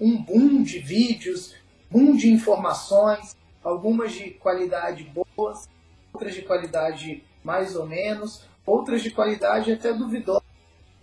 um 0.01 0.23
boom 0.23 0.63
de 0.63 0.79
vídeos, 0.79 1.55
boom 1.91 2.17
de 2.17 2.31
informações, 2.31 3.37
algumas 3.63 4.13
de 4.13 4.31
qualidade 4.31 5.05
boas, 5.05 5.69
outras 6.17 6.35
de 6.35 6.43
qualidade 6.43 7.23
mais 7.45 7.77
ou 7.77 7.87
menos, 7.87 8.43
outras 8.65 9.03
de 9.03 9.11
qualidade 9.11 9.71
até 9.71 9.93
duvidosa. 9.93 10.43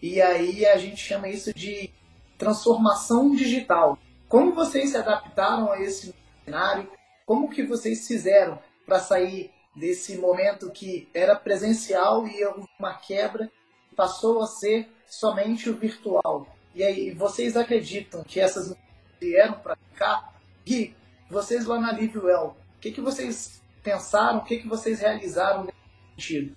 E 0.01 0.19
aí 0.19 0.65
a 0.65 0.75
gente 0.75 0.97
chama 0.97 1.29
isso 1.29 1.53
de 1.53 1.91
transformação 2.37 3.33
digital. 3.35 3.97
Como 4.27 4.53
vocês 4.53 4.89
se 4.89 4.97
adaptaram 4.97 5.71
a 5.71 5.79
esse 5.79 6.13
cenário? 6.43 6.89
Como 7.25 7.49
que 7.49 7.63
vocês 7.63 8.07
fizeram 8.07 8.59
para 8.85 8.99
sair 8.99 9.51
desse 9.75 10.17
momento 10.17 10.71
que 10.71 11.07
era 11.13 11.35
presencial 11.35 12.27
e 12.27 12.43
uma 12.79 12.93
quebra 12.95 13.49
passou 13.95 14.41
a 14.41 14.47
ser 14.47 14.89
somente 15.07 15.69
o 15.69 15.77
virtual? 15.77 16.47
E 16.73 16.83
aí, 16.83 17.11
vocês 17.11 17.55
acreditam 17.55 18.23
que 18.23 18.39
essas 18.39 18.75
vieram 19.21 19.53
para 19.59 19.77
cá? 19.95 20.33
Gui, 20.65 20.95
vocês 21.29 21.65
lá 21.65 21.79
na 21.79 21.91
Livrewell, 21.91 22.57
o 22.75 22.79
que, 22.81 22.91
que 22.91 22.99
vocês 22.99 23.62
pensaram, 23.83 24.39
o 24.39 24.43
que, 24.43 24.57
que 24.57 24.67
vocês 24.67 24.99
realizaram 24.99 25.65
nesse 25.65 25.77
sentido? 26.15 26.55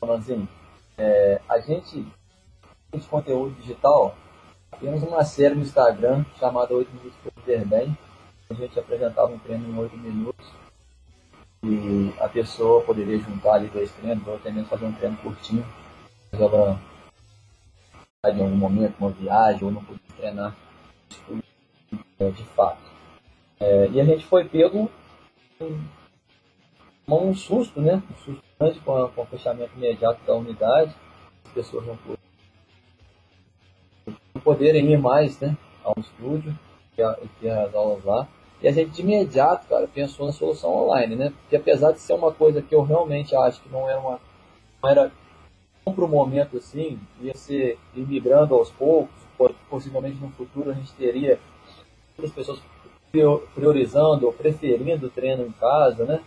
Manzinho, 0.00 0.48
é, 0.96 1.40
a 1.48 1.58
gente 1.60 2.06
de 2.92 3.06
conteúdo 3.06 3.54
digital 3.60 4.16
temos 4.78 5.02
uma 5.02 5.24
série 5.24 5.54
no 5.54 5.62
Instagram 5.62 6.24
chamada 6.38 6.74
8 6.74 6.90
Minutos 6.90 7.18
para 7.22 7.32
Viver 7.42 7.66
Bem. 7.66 7.98
A 8.48 8.54
gente 8.54 8.78
apresentava 8.78 9.30
um 9.32 9.38
treino 9.38 9.68
em 9.68 9.78
8 9.78 9.96
minutos 9.96 10.46
e 11.62 12.12
a 12.18 12.28
pessoa 12.28 12.82
poderia 12.82 13.18
juntar 13.18 13.54
ali 13.54 13.68
dois 13.68 13.92
treinos, 13.92 14.26
ou 14.26 14.36
até 14.36 14.50
mesmo 14.50 14.68
fazer 14.68 14.86
um 14.86 14.92
treino 14.92 15.16
curtinho, 15.18 15.64
ela 16.32 16.80
em 18.24 18.42
algum 18.42 18.56
momento, 18.56 18.96
uma 18.98 19.10
viagem, 19.10 19.64
ou 19.64 19.70
não 19.70 19.84
podia 19.84 20.00
treinar 20.16 20.56
é, 22.18 22.30
de 22.30 22.44
fato. 22.44 22.82
É, 23.58 23.88
e 23.88 24.00
a 24.00 24.04
gente 24.04 24.26
foi 24.26 24.44
pego 24.44 24.90
um, 27.16 27.30
um 27.30 27.34
susto, 27.34 27.80
né? 27.80 28.02
Um 28.10 28.16
susto 28.24 28.42
grande 28.58 28.80
com, 28.80 28.96
a, 28.96 29.08
com 29.08 29.22
o 29.22 29.26
fechamento 29.26 29.72
imediato 29.76 30.20
da 30.26 30.34
unidade. 30.34 30.94
As 31.46 31.52
pessoas 31.52 31.86
não, 31.86 31.98
não 34.06 34.40
poderem 34.42 34.92
ir 34.92 34.98
mais 34.98 35.38
né, 35.40 35.56
ao 35.84 35.94
estúdio, 35.98 36.56
e 36.96 37.28
ter 37.40 37.50
as 37.50 37.74
aulas 37.74 38.04
lá. 38.04 38.28
E 38.62 38.68
a 38.68 38.72
gente 38.72 38.90
de 38.90 39.02
imediato, 39.02 39.66
cara, 39.68 39.88
pensou 39.88 40.26
na 40.26 40.32
solução 40.32 40.70
online, 40.74 41.16
né? 41.16 41.32
Porque 41.40 41.56
apesar 41.56 41.92
de 41.92 42.00
ser 42.00 42.12
uma 42.12 42.30
coisa 42.30 42.60
que 42.60 42.74
eu 42.74 42.82
realmente 42.82 43.34
acho 43.34 43.60
que 43.62 43.68
não 43.70 43.88
era 43.88 43.98
uma. 43.98 44.20
Não 44.82 44.90
era 44.90 45.12
para 45.84 46.04
o 46.04 46.08
momento 46.08 46.56
assim, 46.56 47.00
ia 47.20 47.34
ser 47.34 47.78
ir 47.96 48.32
aos 48.32 48.70
poucos, 48.70 49.10
possivelmente 49.68 50.20
no 50.20 50.30
futuro 50.30 50.70
a 50.70 50.74
gente 50.74 50.92
teria 50.92 51.38
as 52.22 52.30
pessoas 52.30 52.60
priorizando 53.54 54.26
ou 54.26 54.32
preferindo 54.32 55.06
o 55.06 55.10
treino 55.10 55.44
em 55.44 55.52
casa, 55.52 56.04
né? 56.04 56.20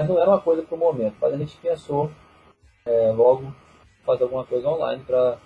Mas 0.00 0.08
não 0.08 0.18
era 0.18 0.30
uma 0.30 0.40
coisa 0.40 0.62
para 0.62 0.74
o 0.74 0.78
momento, 0.78 1.14
mas 1.20 1.34
a 1.34 1.36
gente 1.36 1.54
pensou 1.58 2.10
é, 2.86 3.12
logo 3.12 3.54
fazer 4.02 4.22
alguma 4.22 4.46
coisa 4.46 4.66
online 4.66 5.04
para 5.04 5.36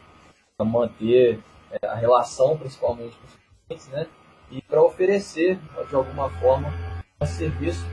manter 0.65 1.41
é, 1.73 1.85
a 1.89 1.97
relação, 1.97 2.57
principalmente 2.57 3.17
com 3.17 3.27
os 3.27 3.37
clientes, 3.67 3.89
né? 3.89 4.07
E 4.53 4.63
para 4.63 4.81
oferecer, 4.81 5.59
de 5.89 5.95
alguma 5.97 6.31
forma, 6.39 6.73
um 7.21 7.27
serviço 7.27 7.85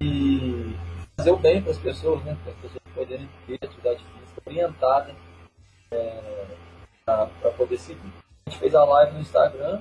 e 0.00 0.74
fazer 1.16 1.30
o 1.30 1.36
bem 1.36 1.62
para 1.62 1.70
as 1.70 1.78
pessoas, 1.78 2.24
né? 2.24 2.36
Para 2.42 2.52
as 2.54 2.58
pessoas 2.58 2.82
poderem 2.92 3.28
ter 3.46 3.60
atividade 3.62 4.02
física 4.02 4.42
orientada 4.44 5.14
é, 5.92 6.46
para 7.04 7.52
poder 7.56 7.78
seguir. 7.78 8.12
A 8.46 8.50
gente 8.50 8.58
fez 8.58 8.74
a 8.74 8.84
live 8.84 9.12
no 9.12 9.20
Instagram, 9.20 9.80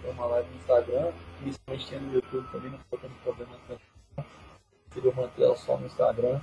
foi 0.00 0.10
uma 0.12 0.24
live 0.24 0.48
no 0.48 0.56
Instagram, 0.56 1.12
inicialmente 1.42 1.86
tinha 1.86 2.00
no 2.00 2.14
YouTube 2.14 2.48
também, 2.50 2.70
não 2.70 2.78
estou 2.78 2.98
tendo 2.98 3.22
problema 3.22 3.52
Preferiu 4.92 5.14
manter 5.14 5.42
ela 5.44 5.56
só 5.56 5.76
no 5.76 5.86
Instagram. 5.86 6.40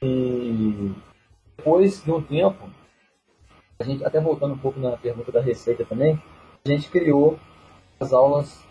E 0.00 0.94
depois 1.56 2.02
de 2.02 2.10
um 2.10 2.22
tempo, 2.22 2.70
a 3.78 3.84
gente, 3.84 4.04
até 4.04 4.20
voltando 4.20 4.54
um 4.54 4.58
pouco 4.58 4.78
na 4.78 4.96
pergunta 4.96 5.32
da 5.32 5.40
receita 5.40 5.84
também, 5.84 6.20
a 6.64 6.68
gente 6.68 6.88
criou 6.88 7.38
as 8.00 8.12
aulas 8.12 8.64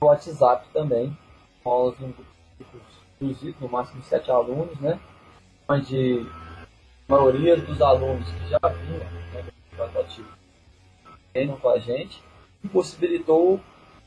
no 0.00 0.06
WhatsApp 0.06 0.68
também, 0.72 1.16
aulas 1.64 2.00
em 2.00 2.14
grupos 3.20 3.60
no 3.60 3.68
máximo 3.68 4.02
sete 4.02 4.30
alunos, 4.30 4.78
né? 4.80 5.00
Onde 5.68 6.26
a 7.08 7.12
maioria 7.12 7.56
dos 7.56 7.80
alunos 7.80 8.28
que 8.28 8.48
já 8.48 8.58
vinham 8.68 8.98
né, 8.98 9.42
do 9.42 10.34
treinam 11.32 11.56
com 11.56 11.68
a 11.68 11.78
gente, 11.78 12.22
possibilitou 12.72 13.60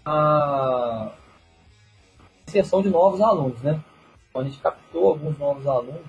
a 0.05 1.11
inserção 2.47 2.81
de 2.81 2.89
novos 2.89 3.19
alunos, 3.21 3.61
né? 3.61 3.83
Então 4.29 4.41
a 4.41 4.43
gente 4.45 4.59
captou 4.59 5.09
alguns 5.09 5.37
novos 5.37 5.67
alunos, 5.67 6.05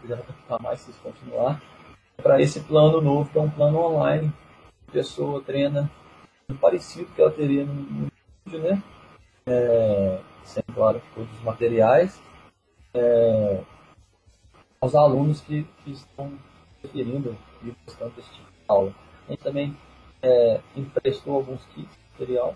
quiser 0.00 0.22
captar 0.22 0.62
mais 0.62 0.80
se 0.80 0.92
continuar, 1.00 1.60
para 2.16 2.40
esse 2.40 2.60
plano 2.60 3.00
novo, 3.00 3.28
que 3.30 3.38
é 3.38 3.40
um 3.40 3.50
plano 3.50 3.78
online. 3.78 4.32
A 4.88 4.92
pessoa 4.92 5.42
treina 5.42 5.90
parecido 6.60 7.10
que 7.12 7.20
ela 7.20 7.30
teria 7.30 7.64
no, 7.64 8.08
vídeo, 8.46 8.60
né? 8.62 8.82
É, 9.46 10.20
sem 10.44 10.62
claro, 10.74 11.02
todos 11.14 11.30
os 11.32 11.42
materiais 11.42 12.20
é, 12.94 13.60
aos 14.80 14.94
alunos 14.94 15.40
que, 15.40 15.64
que 15.82 15.92
estão 15.92 16.32
preferindo 16.80 17.36
e 17.62 17.74
gostando 17.84 18.12
desse 18.14 18.30
tipo 18.30 18.50
de 18.50 18.64
aula. 18.68 18.94
A 19.26 19.30
gente 19.32 19.42
também 19.42 19.76
é, 20.22 20.60
emprestou 20.76 21.34
alguns 21.36 21.64
kits 21.66 21.96
de 21.96 22.20
material 22.20 22.54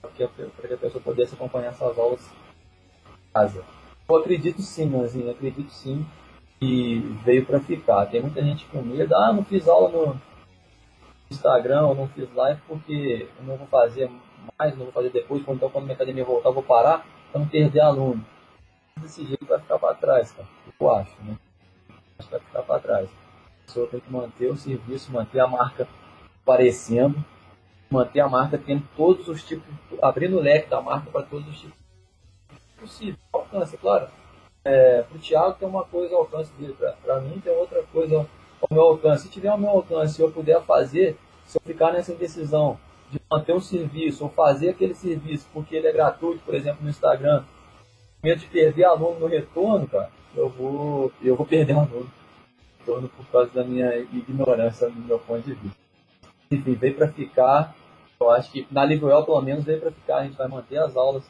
para 0.00 0.10
que, 0.10 0.22
a 0.22 0.78
pessoa 0.78 1.02
pudesse 1.02 1.34
acompanhar 1.34 1.68
essas 1.68 1.98
aulas 1.98 2.20
em 2.26 3.32
casa. 3.32 3.64
Eu 4.08 4.16
acredito 4.16 4.60
sim, 4.62 4.86
Nanzinho, 4.86 5.30
acredito 5.30 5.70
sim 5.70 6.06
que 6.58 6.98
veio 7.24 7.46
para 7.46 7.60
ficar. 7.60 8.06
Tem 8.06 8.20
muita 8.20 8.42
gente 8.42 8.66
com 8.66 8.82
medo, 8.82 9.14
ah, 9.14 9.32
não 9.32 9.44
fiz 9.44 9.68
aula 9.68 9.88
no 9.88 10.20
Instagram, 11.30 11.94
não 11.94 12.08
fiz 12.08 12.32
live 12.34 12.60
porque 12.66 13.28
eu 13.38 13.44
não 13.44 13.56
vou 13.56 13.66
fazer 13.66 14.10
mais, 14.58 14.76
não 14.76 14.84
vou 14.84 14.92
fazer 14.92 15.10
depois, 15.10 15.42
então 15.42 15.70
quando 15.70 15.84
minha 15.84 15.94
academia 15.94 16.24
voltar 16.24 16.48
eu 16.48 16.54
vou 16.54 16.62
parar 16.62 17.06
para 17.30 17.40
não 17.40 17.48
perder 17.48 17.80
aluno. 17.80 18.24
Desse 18.98 19.24
jeito 19.24 19.46
vai 19.46 19.60
ficar 19.60 19.78
para 19.78 19.94
trás, 19.94 20.32
cara. 20.32 20.48
Eu 20.78 20.90
acho, 20.94 21.22
né? 21.22 21.38
Acho 22.18 22.28
que 22.28 22.34
vai 22.34 22.40
ficar 22.40 22.62
para 22.62 22.80
trás. 22.80 23.08
A 23.08 23.66
pessoa 23.66 23.86
tem 23.86 24.00
que 24.00 24.12
manter 24.12 24.50
o 24.50 24.56
serviço, 24.56 25.12
manter 25.12 25.40
a 25.40 25.46
marca 25.46 25.88
aparecendo, 26.42 27.24
manter 27.90 28.20
a 28.20 28.28
marca 28.28 28.56
tendo 28.58 28.84
todos 28.96 29.28
os 29.28 29.42
tipos, 29.42 29.66
abrindo 30.00 30.36
o 30.36 30.40
leque 30.40 30.70
da 30.70 30.80
marca 30.80 31.10
para 31.10 31.22
todos 31.22 31.48
os 31.48 31.60
tipos 31.60 31.80
possível. 32.80 33.16
Alcance, 33.32 33.76
claro. 33.76 34.08
É, 34.64 35.02
para 35.02 35.16
o 35.16 35.20
Thiago 35.20 35.56
tem 35.58 35.68
uma 35.68 35.84
coisa 35.84 36.14
ao 36.14 36.22
alcance 36.22 36.52
dele, 36.58 36.74
para 37.02 37.20
mim 37.20 37.40
tem 37.40 37.52
outra 37.52 37.82
coisa 37.92 38.26
ao 38.60 38.68
meu 38.70 38.82
alcance. 38.82 39.24
Se 39.24 39.30
tiver 39.30 39.48
ao 39.48 39.58
meu 39.58 39.70
alcance 39.70 40.20
e 40.20 40.24
eu 40.24 40.30
puder 40.30 40.60
fazer, 40.62 41.16
se 41.44 41.58
eu 41.58 41.62
ficar 41.62 41.92
nessa 41.92 42.12
indecisão 42.12 42.78
de 43.10 43.20
manter 43.30 43.54
um 43.54 43.60
serviço 43.60 44.24
ou 44.24 44.30
fazer 44.30 44.70
aquele 44.70 44.94
serviço 44.94 45.46
porque 45.52 45.76
ele 45.76 45.86
é 45.86 45.92
gratuito, 45.92 46.42
por 46.44 46.54
exemplo, 46.54 46.82
no 46.82 46.90
Instagram, 46.90 47.44
medo 48.22 48.40
de 48.40 48.46
perder 48.46 48.84
aluno 48.84 49.20
no 49.20 49.26
retorno, 49.26 49.86
cara, 49.86 50.10
eu 50.34 50.48
vou, 50.48 51.12
eu 51.22 51.36
vou 51.36 51.46
perder 51.46 51.74
aluno 51.74 52.10
retorno 52.78 53.08
por 53.08 53.26
causa 53.26 53.50
da 53.50 53.64
minha 53.64 53.96
ignorância 53.96 54.88
do 54.88 55.00
meu 55.00 55.18
ponto 55.18 55.42
de 55.42 55.54
vista. 55.54 55.78
Enfim, 56.50 56.74
veio 56.74 56.94
para 56.94 57.08
ficar. 57.08 57.74
Eu 58.20 58.30
acho 58.30 58.52
que 58.52 58.66
na 58.70 58.84
Livewell, 58.84 59.24
pelo 59.24 59.40
menos, 59.40 59.64
veio 59.64 59.80
para 59.80 59.90
ficar. 59.90 60.16
A 60.18 60.24
gente 60.24 60.36
vai 60.36 60.46
manter 60.46 60.76
as 60.76 60.94
aulas 60.94 61.24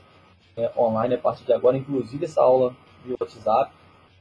é, 0.56 0.72
online 0.76 1.14
a 1.14 1.18
partir 1.18 1.44
de 1.44 1.52
agora, 1.52 1.76
inclusive 1.76 2.24
essa 2.24 2.42
aula 2.42 2.74
via 3.04 3.16
WhatsApp. 3.20 3.72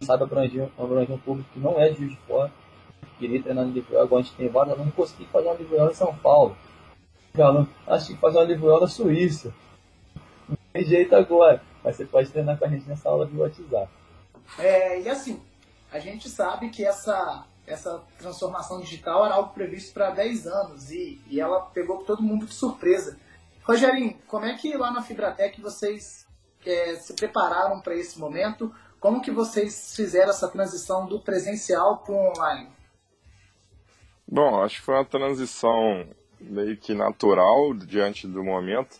Sabe 0.01 0.23
abranger, 0.23 0.69
abranger 0.77 1.15
um 1.15 1.17
público 1.17 1.49
que 1.51 1.59
não 1.59 1.79
é 1.79 1.89
de 1.89 1.97
Juiz 1.97 2.11
de 2.11 2.17
Fora. 2.27 2.51
Queria 3.17 3.41
treinar 3.41 3.65
no 3.65 3.71
Livewell. 3.71 4.03
Agora 4.03 4.21
a 4.21 4.23
gente 4.23 4.35
tem 4.35 4.47
vários 4.49 4.75
alunos. 4.75 4.93
Consegui 4.93 5.25
fazer 5.25 5.47
uma 5.47 5.55
Livewell 5.55 5.89
em 5.89 5.95
São 5.95 6.15
Paulo. 6.17 6.55
Acho 7.87 8.07
que 8.07 8.17
fazer 8.17 8.37
uma 8.37 8.45
Livewell 8.45 8.79
na 8.79 8.87
Suíça. 8.87 9.51
Não 10.47 10.57
tem 10.71 10.83
jeito 10.83 11.15
agora. 11.15 11.63
Mas 11.83 11.95
você 11.95 12.05
pode 12.05 12.29
treinar 12.29 12.59
com 12.59 12.65
a 12.65 12.69
gente 12.69 12.87
nessa 12.87 13.09
aula 13.09 13.25
via 13.25 13.41
WhatsApp. 13.41 13.89
É, 14.59 15.01
e 15.01 15.09
assim, 15.09 15.41
a 15.91 15.97
gente 15.97 16.29
sabe 16.29 16.69
que 16.69 16.85
essa, 16.85 17.45
essa 17.69 18.03
transformação 18.17 18.81
digital 18.81 19.25
era 19.25 19.35
algo 19.35 19.53
previsto 19.53 19.93
para 19.93 20.09
10 20.09 20.47
anos 20.47 20.91
e, 20.91 21.21
e 21.29 21.39
ela 21.39 21.61
pegou 21.61 22.03
todo 22.03 22.23
mundo 22.23 22.45
de 22.45 22.53
surpresa. 22.53 23.17
Rogerinho, 23.63 24.17
como 24.27 24.45
é 24.45 24.55
que 24.55 24.75
lá 24.75 24.91
na 24.91 25.03
Fibratec 25.03 25.61
vocês 25.61 26.27
é, 26.65 26.95
se 26.95 27.13
prepararam 27.13 27.79
para 27.79 27.95
esse 27.95 28.19
momento? 28.19 28.73
Como 28.99 29.21
que 29.21 29.31
vocês 29.31 29.95
fizeram 29.95 30.31
essa 30.31 30.49
transição 30.49 31.05
do 31.05 31.19
presencial 31.19 31.99
para 31.99 32.13
o 32.13 32.29
online? 32.31 32.69
Bom, 34.27 34.61
acho 34.63 34.77
que 34.77 34.81
foi 34.81 34.95
uma 34.95 35.05
transição 35.05 36.07
meio 36.39 36.75
que 36.77 36.93
natural 36.93 37.73
diante 37.73 38.27
do 38.27 38.43
momento. 38.43 38.99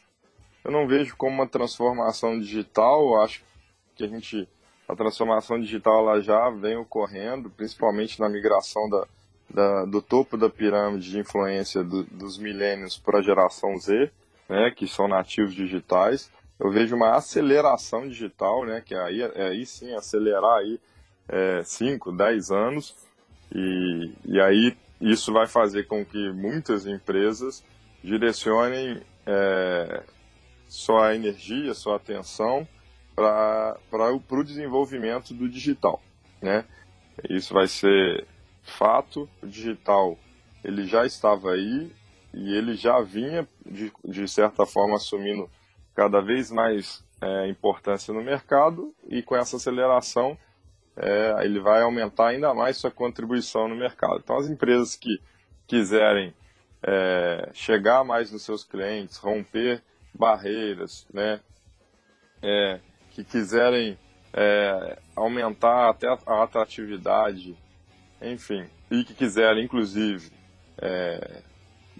Eu 0.64 0.72
não 0.72 0.88
vejo 0.88 1.16
como 1.18 1.34
uma 1.34 1.48
transformação 1.48 2.40
digital, 2.40 3.22
acho 3.22 3.44
que 3.96 4.04
a 4.04 4.08
gente 4.08 4.48
a 4.90 4.96
transformação 4.96 5.60
digital 5.60 6.00
ela 6.00 6.20
já 6.20 6.50
vem 6.50 6.76
ocorrendo, 6.76 7.48
principalmente 7.52 8.20
na 8.20 8.28
migração 8.28 8.90
da, 8.90 9.08
da 9.48 9.86
do 9.86 10.02
topo 10.02 10.36
da 10.36 10.50
pirâmide 10.50 11.12
de 11.12 11.20
influência 11.20 11.84
do, 11.84 12.04
dos 12.06 12.40
milênios 12.40 12.98
para 12.98 13.20
a 13.20 13.22
geração 13.22 13.78
Z, 13.78 14.12
né, 14.50 14.72
que 14.76 14.88
são 14.88 15.08
nativos 15.08 15.54
digitais. 15.54 16.32
Eu 16.60 16.72
vejo 16.72 16.96
uma 16.96 17.16
aceleração 17.16 18.08
digital, 18.08 18.66
né, 18.66 18.82
que 18.84 18.96
aí, 18.96 19.22
é, 19.22 19.50
aí 19.50 19.64
sim 19.64 19.94
acelerar 19.94 20.58
aí 20.58 20.80
5, 21.64 22.10
é, 22.10 22.14
10 22.14 22.50
anos, 22.50 22.96
e, 23.54 24.12
e 24.26 24.42
aí 24.42 24.76
isso 25.00 25.32
vai 25.32 25.46
fazer 25.46 25.86
com 25.86 26.04
que 26.04 26.32
muitas 26.32 26.88
empresas 26.88 27.64
direcionem 28.04 29.04
é, 29.24 30.04
sua 30.68 31.14
energia, 31.14 31.76
sua 31.76 31.98
atenção 31.98 32.68
para 33.20 34.14
o 34.14 34.44
desenvolvimento 34.44 35.34
do 35.34 35.50
digital. 35.50 36.02
Né? 36.42 36.66
Isso 37.30 37.54
vai 37.54 37.68
ser 37.68 38.26
fato, 38.64 39.30
o 39.42 39.48
digital 39.48 40.18
ele 40.64 40.86
já 40.86 41.06
estava 41.06 41.52
aí 41.52 41.92
e 42.34 42.54
ele 42.56 42.76
já 42.76 43.02
vinha, 43.02 43.48
de, 43.66 43.92
de 44.04 44.28
certa 44.28 44.66
forma, 44.66 44.96
assumindo 44.96 45.50
cada 45.96 46.22
vez 46.22 46.52
mais 46.52 47.04
é, 47.22 47.48
importância 47.48 48.14
no 48.14 48.22
mercado 48.22 48.94
e 49.08 49.22
com 49.22 49.36
essa 49.36 49.58
aceleração 49.58 50.38
é, 50.96 51.46
ele 51.46 51.60
vai 51.60 51.82
aumentar 51.82 52.28
ainda 52.28 52.54
mais 52.54 52.78
sua 52.78 52.92
contribuição 52.92 53.68
no 53.68 53.76
mercado. 53.76 54.20
Então, 54.24 54.38
as 54.38 54.50
empresas 54.50 54.96
que 54.96 55.22
quiserem 55.66 56.34
é, 56.84 57.50
chegar 57.54 58.04
mais 58.04 58.32
nos 58.32 58.44
seus 58.44 58.64
clientes, 58.64 59.18
romper 59.18 59.82
barreiras, 60.14 61.08
né, 61.14 61.40
é, 62.42 62.80
que 63.20 63.32
quiserem 63.32 63.98
é, 64.34 64.98
aumentar 65.16 65.90
até 65.90 66.08
a 66.08 66.44
atratividade, 66.44 67.58
enfim, 68.22 68.66
e 68.90 69.04
que 69.04 69.14
quiserem, 69.14 69.66
inclusive, 69.66 70.32
é, 70.78 71.42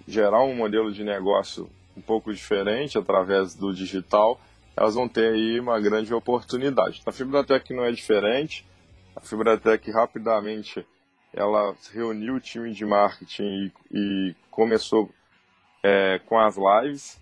gerar 0.08 0.42
um 0.42 0.54
modelo 0.54 0.92
de 0.92 1.04
negócio 1.04 1.68
um 1.96 2.00
pouco 2.00 2.32
diferente 2.32 2.96
através 2.96 3.54
do 3.54 3.74
digital, 3.74 4.40
elas 4.76 4.94
vão 4.94 5.08
ter 5.08 5.34
aí 5.34 5.60
uma 5.60 5.78
grande 5.78 6.12
oportunidade. 6.14 7.02
A 7.04 7.12
Fibratec 7.12 7.74
não 7.74 7.84
é 7.84 7.92
diferente, 7.92 8.66
a 9.14 9.20
Fibratec 9.20 9.90
rapidamente 9.90 10.86
ela 11.34 11.76
reuniu 11.92 12.36
o 12.36 12.40
time 12.40 12.72
de 12.72 12.84
marketing 12.84 13.42
e, 13.42 13.72
e 13.92 14.34
começou 14.50 15.10
é, 15.82 16.18
com 16.26 16.38
as 16.38 16.56
lives, 16.56 17.19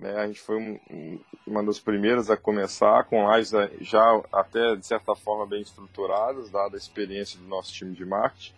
né? 0.00 0.16
A 0.16 0.26
gente 0.26 0.40
foi 0.40 0.56
um, 0.56 1.20
uma 1.46 1.62
das 1.62 1.78
primeiras 1.78 2.30
a 2.30 2.36
começar, 2.36 3.04
com 3.04 3.30
lives 3.32 3.52
é, 3.52 3.70
já 3.82 4.02
até 4.32 4.74
de 4.74 4.86
certa 4.86 5.14
forma 5.14 5.46
bem 5.46 5.60
estruturadas, 5.60 6.50
dada 6.50 6.74
a 6.74 6.78
experiência 6.78 7.38
do 7.38 7.46
nosso 7.46 7.72
time 7.72 7.94
de 7.94 8.04
marketing, 8.04 8.54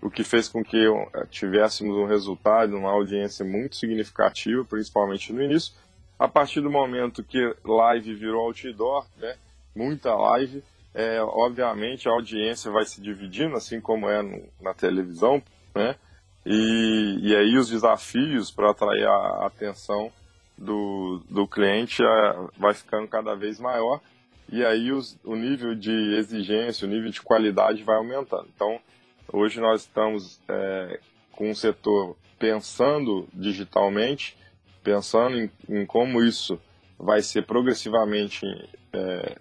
o 0.00 0.08
que 0.08 0.22
fez 0.22 0.48
com 0.48 0.62
que 0.62 0.86
é, 0.86 1.26
tivéssemos 1.26 1.96
um 1.96 2.06
resultado, 2.06 2.76
uma 2.76 2.92
audiência 2.92 3.44
muito 3.44 3.76
significativa, 3.76 4.64
principalmente 4.64 5.32
no 5.32 5.42
início. 5.42 5.74
A 6.18 6.28
partir 6.28 6.60
do 6.60 6.70
momento 6.70 7.24
que 7.24 7.54
live 7.64 8.14
virou 8.14 8.46
outdoor, 8.46 9.06
né? 9.18 9.36
muita 9.74 10.14
live, 10.14 10.62
é, 10.94 11.20
obviamente 11.20 12.08
a 12.08 12.12
audiência 12.12 12.70
vai 12.70 12.86
se 12.86 13.02
dividindo, 13.02 13.56
assim 13.56 13.80
como 13.80 14.08
é 14.08 14.22
no, 14.22 14.42
na 14.60 14.72
televisão, 14.72 15.42
né? 15.74 15.96
E, 16.46 17.18
e 17.22 17.36
aí 17.36 17.58
os 17.58 17.68
desafios 17.68 18.52
para 18.52 18.70
atrair 18.70 19.04
a 19.04 19.46
atenção 19.46 20.12
do, 20.56 21.22
do 21.28 21.46
cliente 21.46 22.02
vai 22.56 22.74
ficando 22.74 23.06
cada 23.08 23.34
vez 23.34 23.60
maior 23.60 24.00
e 24.48 24.64
aí 24.64 24.92
os, 24.92 25.18
o 25.24 25.34
nível 25.34 25.74
de 25.74 26.14
exigência, 26.14 26.86
o 26.86 26.90
nível 26.90 27.10
de 27.10 27.20
qualidade 27.20 27.82
vai 27.82 27.96
aumentando. 27.96 28.48
Então, 28.54 28.78
hoje 29.32 29.60
nós 29.60 29.82
estamos 29.82 30.40
é, 30.48 31.00
com 31.32 31.50
o 31.50 31.54
setor 31.54 32.16
pensando 32.38 33.28
digitalmente, 33.34 34.36
pensando 34.82 35.38
em, 35.38 35.50
em, 35.68 35.84
como 35.84 36.22
isso 36.22 36.60
vai 36.98 37.22
ser 37.22 37.42
progressivamente 37.44 38.46
é, 38.92 39.36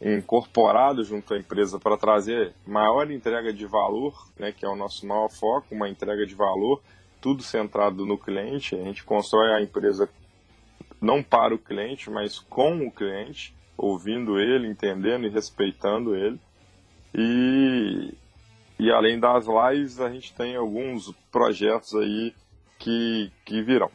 incorporado 0.00 1.04
junto 1.04 1.34
à 1.34 1.38
empresa 1.38 1.78
para 1.78 1.98
trazer 1.98 2.54
maior 2.66 3.10
entrega 3.10 3.52
de 3.52 3.66
valor, 3.66 4.30
né, 4.38 4.50
que 4.50 4.64
é 4.64 4.68
o 4.68 4.76
nosso 4.76 5.06
maior 5.06 5.28
foco, 5.28 5.74
uma 5.74 5.88
entrega 5.88 6.24
de 6.26 6.34
valor, 6.34 6.80
tudo 7.20 7.42
centrado 7.42 8.06
no 8.06 8.16
cliente. 8.16 8.74
A 8.74 8.84
gente 8.84 9.04
constrói 9.04 9.52
a 9.52 9.60
empresa 9.60 10.08
não 11.00 11.22
para 11.22 11.54
o 11.54 11.58
cliente, 11.58 12.10
mas 12.10 12.38
com 12.38 12.86
o 12.86 12.90
cliente, 12.90 13.54
ouvindo 13.76 14.38
ele, 14.38 14.68
entendendo 14.68 15.26
e 15.26 15.30
respeitando 15.30 16.14
ele. 16.14 16.40
E, 17.14 18.14
e 18.78 18.90
além 18.90 19.18
das 19.18 19.46
lives, 19.46 20.00
a 20.00 20.10
gente 20.10 20.34
tem 20.34 20.56
alguns 20.56 21.12
projetos 21.30 21.94
aí 21.94 22.34
que, 22.78 23.32
que 23.44 23.62
virão. 23.62 23.90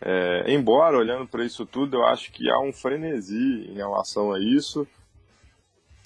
É, 0.00 0.52
embora, 0.52 0.98
olhando 0.98 1.26
para 1.26 1.44
isso 1.44 1.64
tudo, 1.64 1.96
eu 1.96 2.04
acho 2.04 2.30
que 2.30 2.50
há 2.50 2.60
um 2.60 2.72
frenesi 2.72 3.70
em 3.70 3.74
relação 3.74 4.32
a 4.32 4.38
isso. 4.38 4.86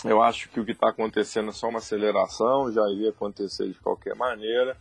Eu 0.04 0.22
acho 0.22 0.48
que 0.48 0.60
o 0.60 0.64
que 0.64 0.72
está 0.72 0.88
acontecendo 0.88 1.50
é 1.50 1.52
só 1.52 1.68
uma 1.68 1.78
aceleração, 1.78 2.72
já 2.72 2.82
iria 2.90 3.10
acontecer 3.10 3.68
de 3.68 3.78
qualquer 3.80 4.14
maneira. 4.14 4.76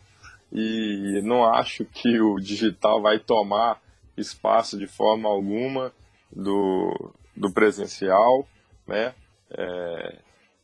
E 0.52 1.22
não 1.24 1.44
acho 1.44 1.86
que 1.86 2.20
o 2.20 2.40
digital 2.40 3.02
vai 3.02 3.20
tomar 3.20 3.82
espaço 4.22 4.78
de 4.78 4.88
forma 4.88 5.30
alguma 5.30 5.92
do, 6.32 7.14
do 7.36 7.52
presencial, 7.52 8.48
né? 8.88 9.14
É, 9.52 10.20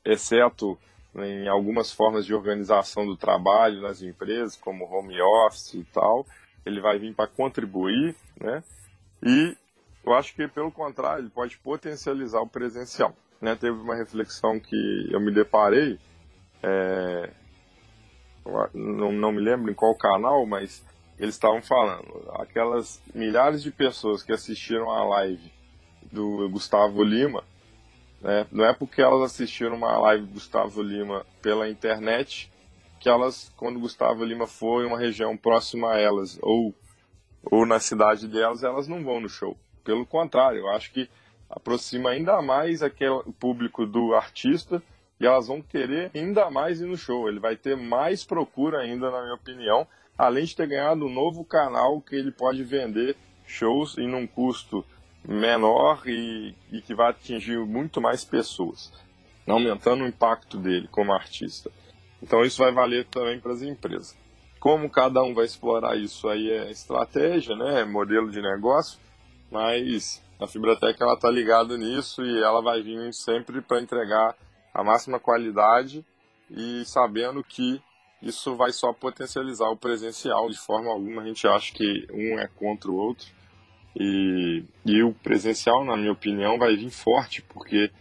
exceto 0.05 0.77
em 1.15 1.47
algumas 1.47 1.91
formas 1.91 2.25
de 2.25 2.33
organização 2.33 3.05
do 3.05 3.15
trabalho 3.15 3.81
nas 3.81 4.01
empresas, 4.01 4.55
como 4.55 4.85
home 4.85 5.19
office 5.21 5.73
e 5.75 5.83
tal, 5.85 6.25
ele 6.65 6.81
vai 6.81 6.99
vir 6.99 7.15
para 7.15 7.27
contribuir, 7.27 8.15
né? 8.39 8.63
E 9.23 9.55
eu 10.05 10.13
acho 10.13 10.35
que, 10.35 10.47
pelo 10.47 10.71
contrário, 10.71 11.23
ele 11.23 11.29
pode 11.29 11.57
potencializar 11.57 12.39
o 12.41 12.47
presencial. 12.47 13.15
Né? 13.41 13.55
Teve 13.55 13.77
uma 13.77 13.95
reflexão 13.95 14.59
que 14.59 15.09
eu 15.11 15.19
me 15.19 15.33
deparei, 15.33 15.97
é, 16.61 17.31
não, 18.73 19.11
não 19.11 19.31
me 19.31 19.41
lembro 19.41 19.71
em 19.71 19.73
qual 19.73 19.95
canal, 19.95 20.45
mas 20.45 20.85
eles 21.17 21.35
estavam 21.35 21.61
falando, 21.61 22.29
aquelas 22.33 23.01
milhares 23.13 23.63
de 23.63 23.71
pessoas 23.71 24.21
que 24.21 24.33
assistiram 24.33 24.89
a 24.91 25.03
live 25.05 25.51
do 26.11 26.49
Gustavo 26.49 27.03
Lima, 27.03 27.43
né, 28.21 28.45
não 28.51 28.65
é 28.65 28.73
porque 28.73 29.01
elas 29.01 29.21
assistiram 29.21 29.75
uma 29.75 29.97
live 29.97 30.25
do 30.25 30.33
Gustavo 30.33 30.81
Lima 30.81 31.25
pela 31.41 31.69
internet 31.69 32.51
que 32.99 33.09
elas, 33.09 33.51
quando 33.55 33.79
Gustavo 33.79 34.23
Lima 34.23 34.47
for 34.47 34.83
em 34.83 34.87
uma 34.87 34.97
região 34.97 35.37
próxima 35.37 35.91
a 35.91 35.99
elas 35.99 36.39
ou, 36.41 36.73
ou 37.43 37.65
na 37.65 37.79
cidade 37.79 38.27
delas, 38.27 38.63
elas 38.63 38.87
não 38.87 39.03
vão 39.03 39.19
no 39.19 39.29
show. 39.29 39.55
Pelo 39.83 40.05
contrário, 40.05 40.59
eu 40.59 40.69
acho 40.69 40.91
que 40.91 41.09
aproxima 41.49 42.09
ainda 42.09 42.41
mais 42.41 42.81
aquele 42.81 43.21
público 43.39 43.85
do 43.85 44.15
artista 44.15 44.81
e 45.19 45.25
elas 45.25 45.47
vão 45.47 45.61
querer 45.61 46.09
ainda 46.15 46.49
mais 46.49 46.81
ir 46.81 46.85
no 46.85 46.97
show. 46.97 47.29
Ele 47.29 47.39
vai 47.39 47.55
ter 47.55 47.77
mais 47.77 48.23
procura 48.25 48.79
ainda, 48.79 49.11
na 49.11 49.21
minha 49.21 49.35
opinião, 49.35 49.87
além 50.17 50.45
de 50.45 50.55
ter 50.55 50.67
ganhado 50.67 51.05
um 51.05 51.13
novo 51.13 51.43
canal 51.43 52.01
que 52.01 52.15
ele 52.15 52.31
pode 52.31 52.63
vender 52.63 53.15
shows 53.45 53.97
em 53.97 54.13
um 54.13 54.25
custo 54.25 54.85
menor 55.23 56.01
e, 56.05 56.55
e 56.71 56.81
que 56.81 56.93
vai 56.93 57.09
atingir 57.09 57.57
muito 57.59 57.99
mais 57.99 58.23
pessoas, 58.23 58.91
aumentando 59.47 60.03
o 60.03 60.07
impacto 60.07 60.57
dele 60.57 60.87
como 60.89 61.13
artista. 61.13 61.71
Então 62.21 62.43
isso 62.43 62.61
vai 62.61 62.71
valer 62.71 63.05
também 63.05 63.39
para 63.39 63.53
as 63.53 63.61
empresas. 63.61 64.15
Como 64.59 64.89
cada 64.89 65.21
um 65.21 65.33
vai 65.33 65.45
explorar 65.45 65.95
isso 65.95 66.27
aí 66.27 66.49
é 66.49 66.71
estratégia, 66.71 67.55
né, 67.55 67.81
é 67.81 67.85
modelo 67.85 68.31
de 68.31 68.41
negócio, 68.41 68.99
mas 69.51 70.23
a 70.39 70.47
Fibratec 70.47 71.01
ela 71.01 71.13
está 71.13 71.29
ligada 71.29 71.77
nisso 71.77 72.25
e 72.25 72.41
ela 72.41 72.61
vai 72.61 72.81
vir 72.81 73.13
sempre 73.13 73.61
para 73.61 73.81
entregar 73.81 74.35
a 74.73 74.83
máxima 74.83 75.19
qualidade 75.19 76.05
e 76.49 76.83
sabendo 76.85 77.43
que 77.43 77.81
isso 78.25 78.55
vai 78.55 78.71
só 78.71 78.91
potencializar 78.91 79.69
o 79.69 79.77
presencial 79.77 80.49
de 80.49 80.57
forma 80.57 80.91
alguma. 80.91 81.21
A 81.21 81.25
gente 81.25 81.47
acha 81.47 81.71
que 81.71 82.07
um 82.11 82.39
é 82.39 82.47
contra 82.47 82.89
o 82.89 82.95
outro. 82.95 83.27
E, 83.95 84.63
e 84.83 85.03
o 85.03 85.13
presencial, 85.13 85.85
na 85.85 85.95
minha 85.95 86.11
opinião, 86.11 86.57
vai 86.57 86.75
vir 86.75 86.89
forte, 86.89 87.43
porque 87.43 87.91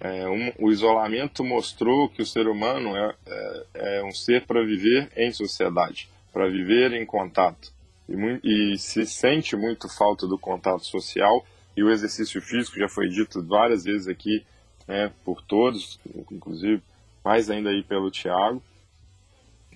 é, 0.00 0.26
um, 0.26 0.50
o 0.58 0.72
isolamento 0.72 1.44
mostrou 1.44 2.08
que 2.08 2.22
o 2.22 2.26
ser 2.26 2.48
humano 2.48 2.96
é, 2.96 3.14
é, 3.26 3.98
é 3.98 4.04
um 4.04 4.12
ser 4.12 4.46
para 4.46 4.64
viver 4.64 5.12
em 5.14 5.30
sociedade, 5.30 6.08
para 6.32 6.48
viver 6.48 6.92
em 6.94 7.04
contato. 7.04 7.70
E, 8.08 8.72
e, 8.72 8.78
se 8.78 9.04
sente 9.04 9.54
muito 9.56 9.88
falta 9.94 10.26
do 10.26 10.38
contato 10.38 10.86
social 10.86 11.44
e 11.76 11.84
o 11.84 11.90
exercício 11.90 12.40
físico, 12.40 12.78
já 12.78 12.88
foi 12.88 13.08
dito 13.08 13.46
várias 13.46 13.84
vezes 13.84 14.08
aqui 14.08 14.42
né, 14.88 15.12
por 15.22 15.42
todos, 15.42 16.00
inclusive 16.32 16.82
mais 17.22 17.50
ainda 17.50 17.70
aí 17.70 17.82
pelo 17.82 18.10
Tiago 18.10 18.62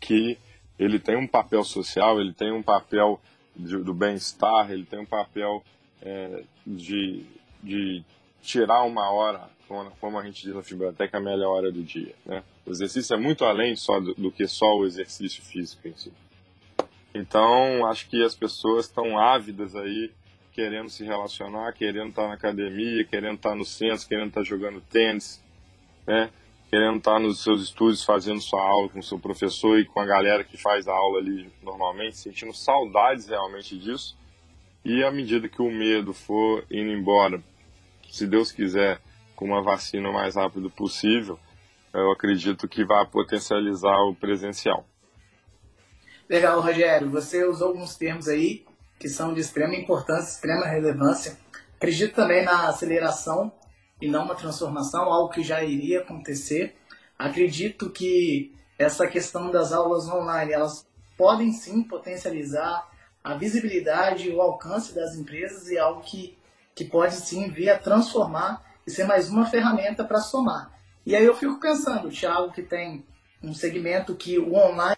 que 0.01 0.39
ele 0.79 0.99
tem 0.99 1.17
um 1.17 1.27
papel 1.27 1.63
social, 1.63 2.21
ele 2.21 2.33
tem 2.33 2.51
um 2.51 2.63
papel 2.63 3.21
de, 3.55 3.77
do 3.79 3.93
bem-estar, 3.93 4.71
ele 4.71 4.85
tem 4.85 4.99
um 4.99 5.07
papel 5.07 5.63
é, 6.01 6.43
de, 6.67 7.25
de 7.63 8.03
tirar 8.43 8.83
uma 8.85 9.11
hora, 9.11 9.49
como 10.01 10.19
a 10.19 10.25
gente 10.25 10.43
diz 10.43 10.55
na 10.55 10.63
Fibroteca, 10.63 11.19
a 11.19 11.21
melhor 11.21 11.55
hora 11.55 11.71
do 11.71 11.83
dia. 11.83 12.15
Né? 12.25 12.43
O 12.65 12.71
exercício 12.71 13.15
é 13.15 13.19
muito 13.19 13.45
além 13.45 13.77
só 13.77 14.01
do, 14.01 14.15
do 14.15 14.33
que 14.33 14.47
só 14.47 14.77
o 14.77 14.87
exercício 14.87 15.43
físico 15.43 15.87
em 15.87 15.95
si. 15.95 16.13
Então, 17.15 17.87
acho 17.87 18.09
que 18.09 18.23
as 18.23 18.35
pessoas 18.35 18.87
estão 18.87 19.19
ávidas 19.19 19.75
aí, 19.77 20.11
querendo 20.53 20.89
se 20.89 21.05
relacionar, 21.05 21.73
querendo 21.73 22.11
estar 22.11 22.27
na 22.29 22.35
academia, 22.35 23.05
querendo 23.05 23.37
estar 23.37 23.55
no 23.55 23.65
centro, 23.65 24.07
querendo 24.07 24.29
estar 24.29 24.45
jogando 24.45 24.81
tênis, 24.81 25.43
né? 26.07 26.31
Querendo 26.71 26.99
estar 26.99 27.19
nos 27.19 27.43
seus 27.43 27.63
estúdios 27.63 28.05
fazendo 28.05 28.41
sua 28.41 28.63
aula 28.63 28.89
com 28.89 29.01
o 29.01 29.03
seu 29.03 29.19
professor 29.19 29.81
e 29.81 29.85
com 29.85 29.99
a 29.99 30.07
galera 30.07 30.45
que 30.45 30.57
faz 30.57 30.87
a 30.87 30.93
aula 30.93 31.19
ali 31.19 31.53
normalmente, 31.65 32.17
sentindo 32.17 32.55
saudades 32.55 33.27
realmente 33.27 33.77
disso. 33.77 34.17
E 34.85 35.03
à 35.03 35.11
medida 35.11 35.49
que 35.49 35.61
o 35.61 35.69
medo 35.69 36.15
for 36.15 36.65
indo 36.71 36.93
embora, 36.93 37.43
se 38.09 38.25
Deus 38.25 38.53
quiser, 38.53 39.01
com 39.35 39.47
uma 39.47 39.63
vacina 39.63 40.09
o 40.09 40.13
mais 40.13 40.37
rápido 40.37 40.71
possível, 40.71 41.39
eu 41.93 42.13
acredito 42.13 42.69
que 42.69 42.85
vai 42.85 43.05
potencializar 43.05 43.97
o 44.05 44.15
presencial. 44.15 44.87
Legal, 46.29 46.61
Rogério. 46.61 47.11
Você 47.11 47.45
usou 47.45 47.69
alguns 47.69 47.97
termos 47.97 48.29
aí 48.29 48.65
que 48.97 49.09
são 49.09 49.35
de 49.35 49.41
extrema 49.41 49.75
importância, 49.75 50.31
extrema 50.31 50.67
relevância. 50.67 51.37
Acredito 51.77 52.15
também 52.15 52.45
na 52.45 52.69
aceleração 52.69 53.51
e 54.01 54.09
não 54.09 54.25
uma 54.25 54.35
transformação, 54.35 55.13
algo 55.13 55.33
que 55.33 55.43
já 55.43 55.63
iria 55.63 56.01
acontecer. 56.01 56.77
Acredito 57.19 57.91
que 57.91 58.55
essa 58.79 59.07
questão 59.07 59.51
das 59.51 59.73
aulas 59.73 60.09
online, 60.09 60.53
elas 60.53 60.87
podem 61.17 61.53
sim 61.53 61.83
potencializar 61.83 62.89
a 63.23 63.35
visibilidade 63.35 64.29
e 64.29 64.35
o 64.35 64.41
alcance 64.41 64.95
das 64.95 65.15
empresas 65.15 65.69
e 65.69 65.79
algo 65.79 66.01
que, 66.01 66.39
que 66.75 66.85
pode 66.85 67.15
sim 67.15 67.51
vir 67.51 67.69
a 67.69 67.79
transformar 67.79 68.65
e 68.87 68.91
ser 68.91 69.05
mais 69.05 69.29
uma 69.29 69.45
ferramenta 69.45 70.03
para 70.03 70.19
somar. 70.19 70.73
E 71.05 71.15
aí 71.15 71.25
eu 71.25 71.37
fico 71.37 71.61
pensando, 71.61 72.09
o 72.09 72.11
Thiago 72.11 72.53
que 72.53 72.63
tem 72.63 73.05
um 73.43 73.53
segmento 73.53 74.15
que 74.15 74.39
o 74.39 74.55
online 74.55 74.97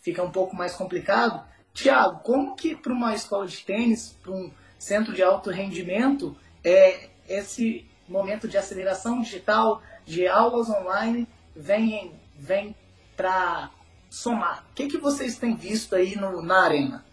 fica 0.00 0.22
um 0.22 0.30
pouco 0.30 0.56
mais 0.56 0.74
complicado. 0.74 1.44
Tiago, 1.74 2.20
como 2.20 2.54
que 2.54 2.74
para 2.74 2.92
uma 2.92 3.14
escola 3.14 3.46
de 3.46 3.58
tênis, 3.64 4.16
para 4.22 4.32
um 4.32 4.50
centro 4.78 5.12
de 5.12 5.22
alto 5.22 5.50
rendimento, 5.50 6.36
é, 6.64 7.10
esse 7.32 7.86
momento 8.08 8.46
de 8.46 8.56
aceleração 8.56 9.20
digital, 9.20 9.82
de 10.04 10.26
aulas 10.26 10.68
online, 10.68 11.26
vem, 11.54 12.12
vem 12.36 12.74
para 13.16 13.70
somar. 14.10 14.66
O 14.70 14.74
que, 14.74 14.88
que 14.88 14.98
vocês 14.98 15.38
têm 15.38 15.56
visto 15.56 15.94
aí 15.94 16.16
no, 16.16 16.42
na 16.42 16.64
arena? 16.64 17.04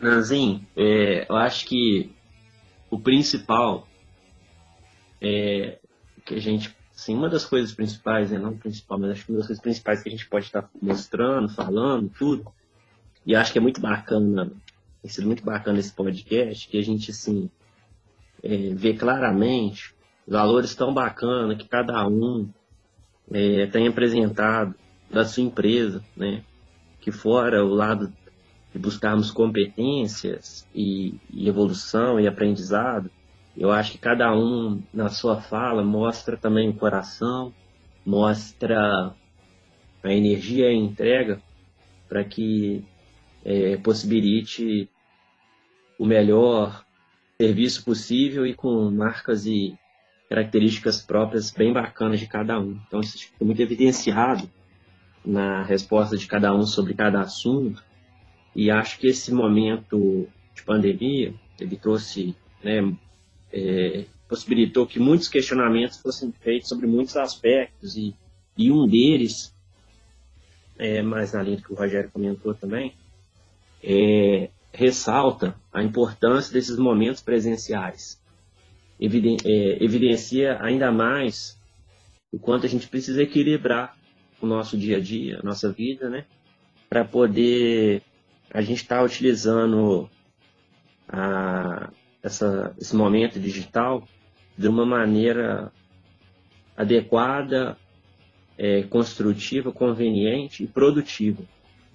Nanzinho, 0.00 0.66
é, 0.76 1.26
eu 1.28 1.36
acho 1.36 1.66
que 1.66 2.12
o 2.90 2.98
principal 2.98 3.86
é 5.20 5.78
que 6.24 6.34
a 6.34 6.40
gente, 6.40 6.76
assim, 6.94 7.14
uma 7.14 7.28
das 7.28 7.44
coisas 7.44 7.72
principais, 7.72 8.30
né, 8.30 8.38
não 8.38 8.56
principal, 8.56 8.98
mas 8.98 9.10
acho 9.12 9.24
que 9.24 9.32
uma 9.32 9.38
das 9.38 9.46
coisas 9.46 9.62
principais 9.62 10.02
que 10.02 10.08
a 10.08 10.12
gente 10.12 10.28
pode 10.28 10.46
estar 10.46 10.68
mostrando, 10.80 11.48
falando, 11.48 12.08
tudo, 12.10 12.52
e 13.24 13.34
acho 13.34 13.52
que 13.52 13.58
é 13.58 13.60
muito 13.60 13.80
bacana, 13.80 14.52
tem 15.00 15.10
sido 15.10 15.26
muito 15.26 15.44
bacana 15.44 15.78
esse 15.78 15.92
podcast, 15.92 16.68
que 16.68 16.78
a 16.78 16.82
gente, 16.82 17.10
assim, 17.10 17.50
é, 18.42 18.74
ver 18.74 18.94
claramente 18.94 19.94
valores 20.26 20.74
tão 20.74 20.92
bacanas 20.92 21.56
que 21.56 21.68
cada 21.68 22.06
um 22.06 22.48
é, 23.30 23.66
tem 23.66 23.88
apresentado 23.88 24.74
da 25.10 25.24
sua 25.24 25.42
empresa, 25.42 26.02
né? 26.16 26.42
Que 27.00 27.10
fora 27.10 27.64
o 27.64 27.68
lado 27.68 28.12
de 28.72 28.78
buscarmos 28.78 29.30
competências 29.30 30.66
e, 30.74 31.14
e 31.30 31.48
evolução 31.48 32.18
e 32.18 32.26
aprendizado, 32.26 33.10
eu 33.56 33.70
acho 33.70 33.92
que 33.92 33.98
cada 33.98 34.34
um 34.34 34.82
na 34.92 35.10
sua 35.10 35.40
fala 35.40 35.84
mostra 35.84 36.36
também 36.36 36.70
o 36.70 36.74
coração, 36.74 37.52
mostra 38.04 39.14
a 40.02 40.12
energia 40.12 40.66
e 40.66 40.74
a 40.74 40.74
entrega 40.74 41.40
para 42.08 42.24
que 42.24 42.84
é, 43.44 43.76
possibilite 43.76 44.88
o 45.98 46.06
melhor 46.06 46.84
serviço 47.42 47.84
possível 47.84 48.46
e 48.46 48.54
com 48.54 48.88
marcas 48.92 49.46
e 49.46 49.76
características 50.28 51.02
próprias 51.02 51.50
bem 51.50 51.72
bacanas 51.72 52.20
de 52.20 52.26
cada 52.28 52.60
um. 52.60 52.78
Então, 52.86 53.00
isso 53.00 53.18
fica 53.18 53.44
muito 53.44 53.60
evidenciado 53.60 54.48
na 55.24 55.64
resposta 55.64 56.16
de 56.16 56.24
cada 56.28 56.54
um 56.54 56.62
sobre 56.62 56.94
cada 56.94 57.20
assunto. 57.20 57.82
E 58.54 58.70
acho 58.70 58.96
que 59.00 59.08
esse 59.08 59.34
momento 59.34 60.28
de 60.54 60.62
pandemia, 60.62 61.34
ele 61.58 61.76
trouxe, 61.76 62.36
né, 62.62 62.94
é, 63.52 64.04
possibilitou 64.28 64.86
que 64.86 65.00
muitos 65.00 65.28
questionamentos 65.28 65.98
fossem 65.98 66.30
feitos 66.30 66.68
sobre 66.68 66.86
muitos 66.86 67.16
aspectos 67.16 67.96
e, 67.96 68.14
e 68.56 68.70
um 68.70 68.86
deles, 68.86 69.52
é, 70.78 71.02
mais 71.02 71.32
na 71.32 71.42
linha 71.42 71.56
do 71.56 71.62
que 71.64 71.72
o 71.72 71.76
Rogério 71.76 72.10
comentou 72.12 72.54
também, 72.54 72.94
é 73.82 74.48
ressalta 74.72 75.54
a 75.72 75.82
importância 75.82 76.52
desses 76.52 76.78
momentos 76.78 77.22
presenciais. 77.22 78.20
Eviden 78.98 79.36
é, 79.44 79.84
evidencia 79.84 80.58
ainda 80.62 80.90
mais 80.90 81.60
o 82.32 82.38
quanto 82.38 82.64
a 82.64 82.68
gente 82.68 82.88
precisa 82.88 83.22
equilibrar 83.22 83.96
o 84.40 84.46
nosso 84.46 84.76
dia 84.76 84.96
a 84.96 85.00
dia, 85.00 85.38
a 85.40 85.42
nossa 85.42 85.70
vida, 85.70 86.08
né? 86.08 86.24
Para 86.88 87.04
poder 87.04 88.02
a 88.50 88.60
gente 88.62 88.82
estar 88.82 88.98
tá 88.98 89.04
utilizando 89.04 90.08
a, 91.08 91.90
essa, 92.22 92.74
esse 92.78 92.94
momento 92.94 93.38
digital 93.38 94.06
de 94.56 94.68
uma 94.68 94.86
maneira 94.86 95.72
adequada, 96.76 97.76
é, 98.56 98.82
construtiva, 98.84 99.72
conveniente 99.72 100.64
e 100.64 100.66
produtiva. 100.66 101.42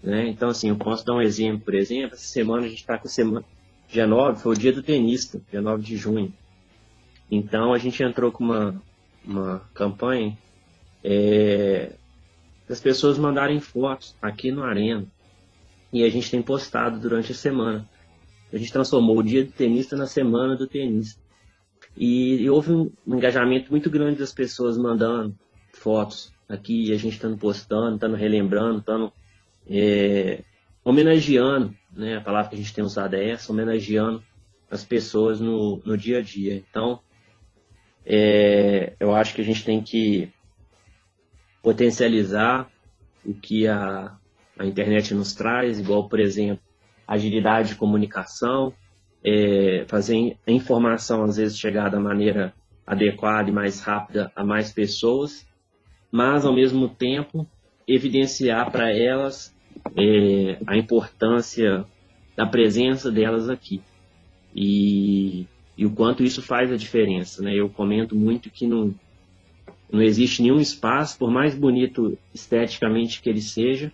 Né? 0.01 0.27
Então, 0.27 0.49
assim, 0.49 0.69
eu 0.69 0.75
posso 0.75 1.05
dar 1.05 1.15
um 1.15 1.21
exemplo, 1.21 1.61
por 1.61 1.75
exemplo, 1.75 2.15
essa 2.15 2.27
semana 2.27 2.65
a 2.65 2.69
gente 2.69 2.79
está 2.79 2.97
com 2.97 3.07
semana, 3.07 3.43
dia 3.87 4.05
9, 4.05 4.41
foi 4.41 4.53
o 4.53 4.57
dia 4.57 4.71
do 4.71 4.83
tenista, 4.83 5.41
dia 5.49 5.61
9 5.61 5.83
de 5.83 5.97
junho. 5.97 6.33
Então, 7.29 7.73
a 7.73 7.77
gente 7.77 8.01
entrou 8.01 8.31
com 8.31 8.43
uma, 8.43 8.81
uma 9.25 9.59
campanha 9.73 10.37
é, 11.03 11.93
das 12.67 12.79
pessoas 12.79 13.17
mandarem 13.17 13.59
fotos 13.59 14.15
aqui 14.21 14.51
no 14.51 14.63
Arena. 14.63 15.05
E 15.91 16.03
a 16.03 16.09
gente 16.09 16.29
tem 16.29 16.41
postado 16.41 16.99
durante 16.99 17.31
a 17.31 17.35
semana. 17.35 17.87
A 18.51 18.57
gente 18.57 18.71
transformou 18.71 19.17
o 19.17 19.23
dia 19.23 19.43
do 19.43 19.51
tenista 19.51 19.95
na 19.95 20.05
semana 20.05 20.55
do 20.55 20.67
tenista. 20.67 21.21
E, 21.95 22.41
e 22.41 22.49
houve 22.49 22.71
um, 22.71 22.91
um 23.05 23.15
engajamento 23.15 23.71
muito 23.71 23.89
grande 23.89 24.19
das 24.19 24.33
pessoas 24.33 24.77
mandando 24.77 25.35
fotos 25.73 26.31
aqui, 26.47 26.93
a 26.93 26.97
gente 26.97 27.13
estando 27.13 27.37
postando, 27.37 27.95
estando 27.95 28.15
relembrando, 28.15 28.79
estando 28.79 29.11
é, 29.69 30.43
homenageando, 30.83 31.75
né? 31.91 32.17
A 32.17 32.21
palavra 32.21 32.49
que 32.49 32.55
a 32.55 32.57
gente 32.57 32.73
tem 32.73 32.83
usado 32.83 33.15
é 33.15 33.31
essa, 33.31 33.51
homenageando 33.51 34.23
as 34.69 34.83
pessoas 34.83 35.39
no, 35.39 35.81
no 35.85 35.97
dia 35.97 36.19
a 36.19 36.21
dia. 36.21 36.55
Então, 36.55 36.99
é, 38.05 38.95
eu 38.99 39.13
acho 39.13 39.33
que 39.33 39.41
a 39.41 39.43
gente 39.43 39.65
tem 39.65 39.81
que 39.81 40.31
potencializar 41.61 42.69
o 43.25 43.33
que 43.33 43.67
a, 43.67 44.15
a 44.57 44.65
internet 44.65 45.13
nos 45.13 45.33
traz, 45.33 45.79
igual, 45.79 46.07
por 46.07 46.19
exemplo, 46.19 46.63
agilidade 47.05 47.69
de 47.69 47.75
comunicação, 47.75 48.73
é, 49.23 49.83
fazer 49.87 50.37
a 50.47 50.51
informação, 50.51 51.23
às 51.23 51.35
vezes, 51.35 51.57
chegar 51.57 51.89
da 51.89 51.99
maneira 51.99 52.53
adequada 52.85 53.49
e 53.49 53.53
mais 53.53 53.81
rápida 53.81 54.31
a 54.33 54.45
mais 54.45 54.71
pessoas, 54.71 55.45
mas, 56.09 56.45
ao 56.45 56.53
mesmo 56.53 56.87
tempo, 56.87 57.45
evidenciar 57.85 58.71
para 58.71 58.89
elas 58.95 59.53
é, 59.95 60.57
a 60.65 60.77
importância 60.77 61.85
da 62.35 62.45
presença 62.45 63.11
delas 63.11 63.49
aqui. 63.49 63.81
E, 64.55 65.45
e, 65.77 65.85
o 65.85 65.91
quanto 65.91 66.23
isso 66.23 66.41
faz 66.41 66.71
a 66.71 66.77
diferença. 66.77 67.41
Né? 67.41 67.55
Eu 67.55 67.69
comento 67.69 68.15
muito 68.15 68.49
que 68.49 68.67
não, 68.67 68.93
não 69.91 70.01
existe 70.01 70.41
nenhum 70.41 70.59
espaço, 70.59 71.17
por 71.17 71.31
mais 71.31 71.55
bonito 71.55 72.17
esteticamente 72.33 73.21
que 73.21 73.29
ele 73.29 73.41
seja, 73.41 73.91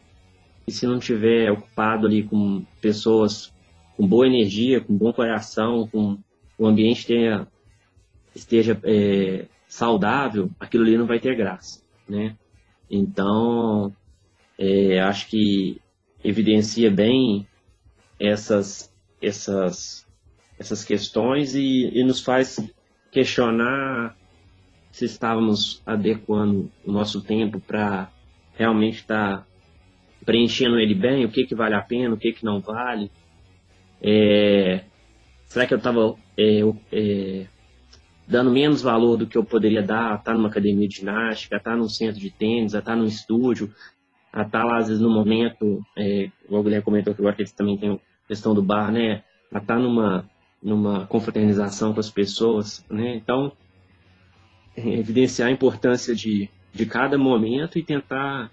e 0.67 0.71
se 0.71 0.87
não 0.87 0.99
tiver 0.99 1.51
ocupado 1.51 2.07
ali 2.07 2.23
com 2.23 2.63
pessoas 2.81 3.53
com 3.95 4.07
boa 4.07 4.27
energia, 4.27 4.81
com 4.81 4.95
bom 4.95 5.13
coração, 5.13 5.87
com 5.87 6.17
o 6.57 6.65
ambiente 6.65 7.05
tenha, 7.05 7.47
esteja 8.35 8.79
é, 8.83 9.45
saudável, 9.67 10.49
aquilo 10.59 10.83
ali 10.83 10.97
não 10.97 11.05
vai 11.05 11.19
ter 11.19 11.35
graça, 11.35 11.81
né? 12.07 12.35
Então, 12.89 13.93
é, 14.57 14.99
acho 14.99 15.27
que 15.27 15.81
evidencia 16.23 16.89
bem 16.89 17.47
essas, 18.19 18.93
essas, 19.21 20.07
essas 20.57 20.83
questões 20.83 21.55
e, 21.55 21.89
e 21.93 22.03
nos 22.03 22.21
faz 22.21 22.57
questionar 23.11 24.15
se 24.91 25.05
estávamos 25.05 25.81
adequando 25.85 26.71
o 26.85 26.91
nosso 26.91 27.21
tempo 27.21 27.59
para 27.59 28.11
realmente 28.55 28.99
estar 28.99 29.39
tá 29.39 29.47
preenchendo 30.23 30.79
ele 30.79 30.93
bem, 30.93 31.25
o 31.25 31.29
que, 31.29 31.45
que 31.45 31.55
vale 31.55 31.75
a 31.75 31.81
pena, 31.81 32.13
o 32.13 32.17
que, 32.17 32.31
que 32.31 32.45
não 32.45 32.61
vale. 32.61 33.11
É, 34.01 34.83
será 35.45 35.65
que 35.65 35.73
eu 35.73 35.77
estava 35.77 36.15
é, 36.37 36.61
é, 36.91 37.47
dando 38.27 38.51
menos 38.51 38.81
valor 38.81 39.17
do 39.17 39.27
que 39.27 39.37
eu 39.37 39.43
poderia 39.43 39.81
dar 39.81 40.15
estar 40.15 40.31
tá 40.31 40.33
numa 40.33 40.49
academia 40.49 40.87
de 40.87 40.97
ginástica, 40.97 41.57
estar 41.57 41.71
tá 41.71 41.77
num 41.77 41.89
centro 41.89 42.19
de 42.19 42.29
tênis, 42.29 42.73
estar 42.73 42.95
num 42.95 43.05
estúdio, 43.05 43.73
a 44.33 44.41
estar 44.41 44.65
às 44.75 44.87
vezes, 44.87 45.01
no 45.01 45.11
momento, 45.11 45.85
é, 45.95 46.31
o 46.49 46.63
Guilherme 46.63 46.83
comentou 46.83 47.13
que 47.13 47.21
agora 47.21 47.35
que 47.35 47.43
eles 47.43 47.51
também 47.51 47.77
tem 47.77 47.91
a 47.91 48.27
questão 48.27 48.55
do 48.55 48.63
bar, 48.63 48.91
né? 48.91 49.23
A 49.53 49.59
estar 49.59 49.77
numa, 49.77 50.27
numa 50.61 51.05
confraternização 51.05 51.93
com 51.93 51.99
as 51.99 52.09
pessoas, 52.09 52.83
né? 52.89 53.15
Então, 53.15 53.51
evidenciar 54.75 55.49
a 55.49 55.51
importância 55.51 56.15
de, 56.15 56.49
de 56.73 56.85
cada 56.87 57.15
momento 57.15 57.77
e 57.77 57.83
tentar 57.83 58.51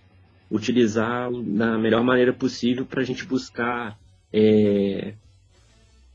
utilizar 0.50 1.30
da 1.32 1.78
melhor 1.78 2.04
maneira 2.04 2.32
possível 2.32 2.84
para 2.84 3.00
a 3.00 3.04
gente 3.04 3.24
buscar 3.24 3.98
é, 4.30 5.14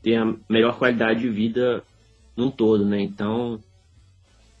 ter 0.00 0.14
a 0.14 0.32
melhor 0.48 0.78
qualidade 0.78 1.20
de 1.22 1.28
vida 1.28 1.82
num 2.36 2.52
todo, 2.52 2.86
né? 2.86 3.00
Então, 3.00 3.58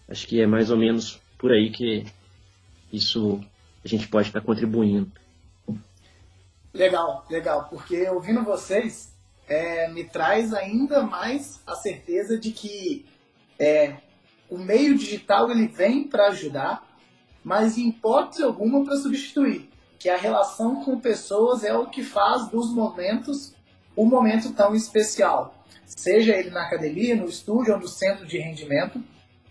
acho 0.08 0.26
que 0.26 0.40
é 0.40 0.48
mais 0.48 0.68
ou 0.68 0.76
menos 0.76 1.20
por 1.38 1.52
aí 1.52 1.70
que 1.70 2.04
isso 2.92 3.40
a 3.86 3.88
gente 3.88 4.08
pode 4.08 4.28
estar 4.28 4.40
contribuindo. 4.40 5.10
Legal, 6.74 7.24
legal, 7.30 7.68
porque 7.70 8.08
ouvindo 8.10 8.42
vocês 8.42 9.14
é, 9.48 9.88
me 9.88 10.04
traz 10.04 10.52
ainda 10.52 11.02
mais 11.02 11.60
a 11.66 11.74
certeza 11.74 12.36
de 12.38 12.50
que 12.50 13.06
é, 13.58 13.94
o 14.50 14.58
meio 14.58 14.98
digital 14.98 15.50
ele 15.50 15.68
vem 15.68 16.04
para 16.04 16.28
ajudar, 16.28 16.84
mas 17.42 17.78
em 17.78 17.88
hipótese 17.88 18.42
alguma 18.42 18.84
para 18.84 18.96
substituir. 18.96 19.70
Que 19.98 20.10
a 20.10 20.16
relação 20.16 20.84
com 20.84 21.00
pessoas 21.00 21.64
é 21.64 21.72
o 21.72 21.86
que 21.86 22.02
faz 22.02 22.48
dos 22.48 22.74
momentos 22.74 23.54
um 23.96 24.04
momento 24.04 24.52
tão 24.52 24.74
especial. 24.74 25.54
Seja 25.86 26.34
ele 26.34 26.50
na 26.50 26.64
academia, 26.64 27.16
no 27.16 27.26
estúdio 27.26 27.74
ou 27.74 27.80
no 27.80 27.88
centro 27.88 28.26
de 28.26 28.36
rendimento, 28.36 29.02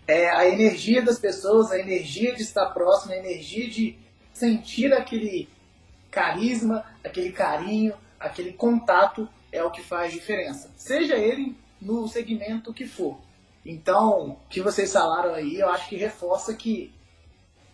é 0.06 0.28
a 0.28 0.46
energia 0.46 1.02
das 1.02 1.18
pessoas, 1.18 1.72
a 1.72 1.78
energia 1.80 2.34
de 2.34 2.42
estar 2.42 2.66
próximo, 2.66 3.12
a 3.12 3.16
energia 3.16 3.68
de 3.68 3.98
sentir 4.36 4.92
aquele 4.92 5.48
carisma, 6.10 6.84
aquele 7.02 7.32
carinho, 7.32 7.94
aquele 8.20 8.52
contato 8.52 9.26
é 9.50 9.64
o 9.64 9.70
que 9.70 9.82
faz 9.82 10.12
diferença. 10.12 10.70
Seja 10.76 11.16
ele 11.16 11.56
no 11.80 12.06
segmento 12.06 12.74
que 12.74 12.86
for. 12.86 13.18
Então, 13.64 14.32
o 14.32 14.36
que 14.50 14.60
vocês 14.60 14.92
falaram 14.92 15.34
aí, 15.34 15.58
eu 15.58 15.70
acho 15.70 15.88
que 15.88 15.96
reforça 15.96 16.54
que 16.54 16.94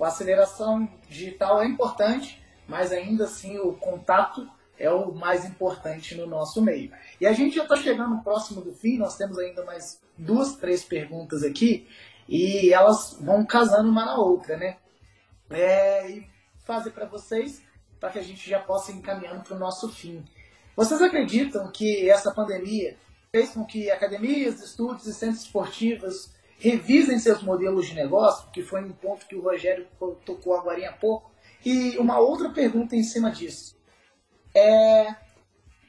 a 0.00 0.06
aceleração 0.06 0.88
digital 1.08 1.62
é 1.62 1.66
importante, 1.66 2.40
mas 2.68 2.92
ainda 2.92 3.24
assim 3.24 3.58
o 3.58 3.72
contato 3.72 4.48
é 4.78 4.90
o 4.90 5.12
mais 5.12 5.44
importante 5.44 6.14
no 6.14 6.26
nosso 6.28 6.62
meio. 6.62 6.92
E 7.20 7.26
a 7.26 7.32
gente 7.32 7.56
já 7.56 7.64
está 7.64 7.74
chegando 7.74 8.22
próximo 8.22 8.60
do 8.60 8.72
fim, 8.72 8.98
nós 8.98 9.16
temos 9.16 9.36
ainda 9.36 9.64
mais 9.64 10.00
duas, 10.16 10.54
três 10.54 10.84
perguntas 10.84 11.42
aqui, 11.42 11.88
e 12.28 12.72
elas 12.72 13.18
vão 13.20 13.44
casando 13.44 13.90
uma 13.90 14.04
na 14.04 14.16
outra, 14.16 14.56
né? 14.56 14.76
É, 15.50 16.10
e 16.10 16.31
fazer 16.64 16.90
para 16.90 17.06
vocês, 17.06 17.62
para 17.98 18.10
que 18.10 18.18
a 18.18 18.22
gente 18.22 18.48
já 18.48 18.60
possa 18.60 18.92
ir 18.92 18.96
encaminhando 18.96 19.42
para 19.42 19.56
o 19.56 19.58
nosso 19.58 19.88
fim. 19.88 20.24
Vocês 20.76 21.00
acreditam 21.02 21.70
que 21.70 22.08
essa 22.10 22.32
pandemia 22.32 22.96
fez 23.30 23.50
com 23.50 23.64
que 23.64 23.90
academias, 23.90 24.62
estudos 24.62 25.06
e 25.06 25.14
centros 25.14 25.44
esportivos 25.44 26.32
revisem 26.58 27.18
seus 27.18 27.42
modelos 27.42 27.86
de 27.86 27.94
negócio, 27.94 28.50
que 28.52 28.62
foi 28.62 28.84
um 28.84 28.92
ponto 28.92 29.26
que 29.26 29.34
o 29.34 29.42
Rogério 29.42 29.86
tocou 30.24 30.54
agora 30.54 30.88
há 30.88 30.92
pouco. 30.92 31.30
E 31.64 31.98
uma 31.98 32.18
outra 32.18 32.50
pergunta 32.50 32.94
em 32.94 33.02
cima 33.02 33.30
disso. 33.30 33.76
É, 34.54 35.14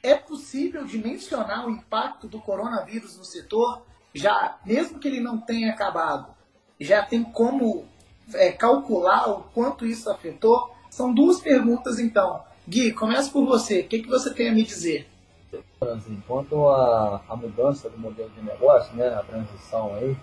é 0.02 0.14
possível 0.14 0.84
dimensionar 0.84 1.66
o 1.66 1.70
impacto 1.70 2.26
do 2.26 2.40
coronavírus 2.40 3.16
no 3.16 3.24
setor, 3.24 3.86
já 4.12 4.58
mesmo 4.64 4.98
que 4.98 5.08
ele 5.08 5.20
não 5.20 5.38
tenha 5.38 5.70
acabado? 5.70 6.34
Já 6.80 7.04
tem 7.04 7.22
como 7.22 7.88
é, 8.32 8.52
calcular 8.52 9.30
o 9.30 9.42
quanto 9.54 9.86
isso 9.86 10.10
afetou? 10.10 10.70
São 10.90 11.12
duas 11.12 11.40
perguntas, 11.40 11.98
então. 11.98 12.42
Gui, 12.66 12.92
começa 12.92 13.30
por 13.30 13.44
você. 13.44 13.80
O 13.80 13.88
que, 13.88 14.00
que 14.00 14.08
você 14.08 14.32
tem 14.32 14.48
a 14.48 14.52
me 14.52 14.62
dizer? 14.62 15.06
Quanto 16.26 16.68
à, 16.68 17.20
à 17.28 17.36
mudança 17.36 17.90
do 17.90 17.98
modelo 17.98 18.30
de 18.30 18.42
negócio, 18.42 18.94
né, 18.96 19.08
a 19.08 19.22
transição 19.22 19.94
aí, 19.94 20.16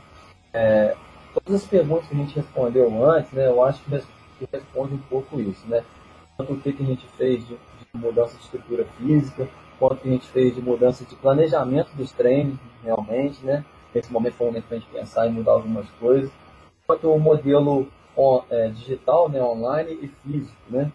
é, 0.53 0.95
todas 1.33 1.61
as 1.61 1.67
perguntas 1.67 2.07
que 2.07 2.15
a 2.15 2.17
gente 2.17 2.35
respondeu 2.35 3.09
antes, 3.09 3.31
né, 3.31 3.47
eu 3.47 3.63
acho 3.63 3.81
que, 3.83 4.01
responde 4.51 4.95
um 4.95 5.01
pouco 5.09 5.39
isso, 5.39 5.67
né? 5.67 5.83
Tanto 6.35 6.53
o 6.53 6.59
que, 6.59 6.73
que 6.73 6.81
a 6.81 6.85
gente 6.85 7.05
fez 7.15 7.47
de, 7.47 7.53
de 7.53 7.59
mudança 7.93 8.35
de 8.35 8.43
estrutura 8.43 8.85
física, 8.97 9.47
quanto 9.77 9.97
que 9.97 10.09
a 10.09 10.11
gente 10.11 10.27
fez 10.27 10.55
de 10.55 10.61
mudança 10.61 11.05
de 11.05 11.15
planejamento 11.15 11.91
dos 11.95 12.11
treinos, 12.11 12.57
realmente, 12.83 13.45
né? 13.45 13.63
Nesse 13.93 14.11
momento 14.11 14.33
foi 14.33 14.47
um 14.47 14.49
momento 14.49 14.65
para 14.65 14.77
a 14.77 14.79
gente 14.79 14.89
pensar 14.89 15.27
em 15.27 15.31
mudar 15.31 15.51
algumas 15.51 15.87
coisas. 15.99 16.31
Quanto 16.91 17.09
o 17.09 17.17
modelo 17.17 17.87
on, 18.17 18.43
é, 18.49 18.67
digital, 18.67 19.29
né, 19.29 19.41
online 19.41 19.97
e 20.01 20.07
físico, 20.09 20.61
né? 20.69 20.91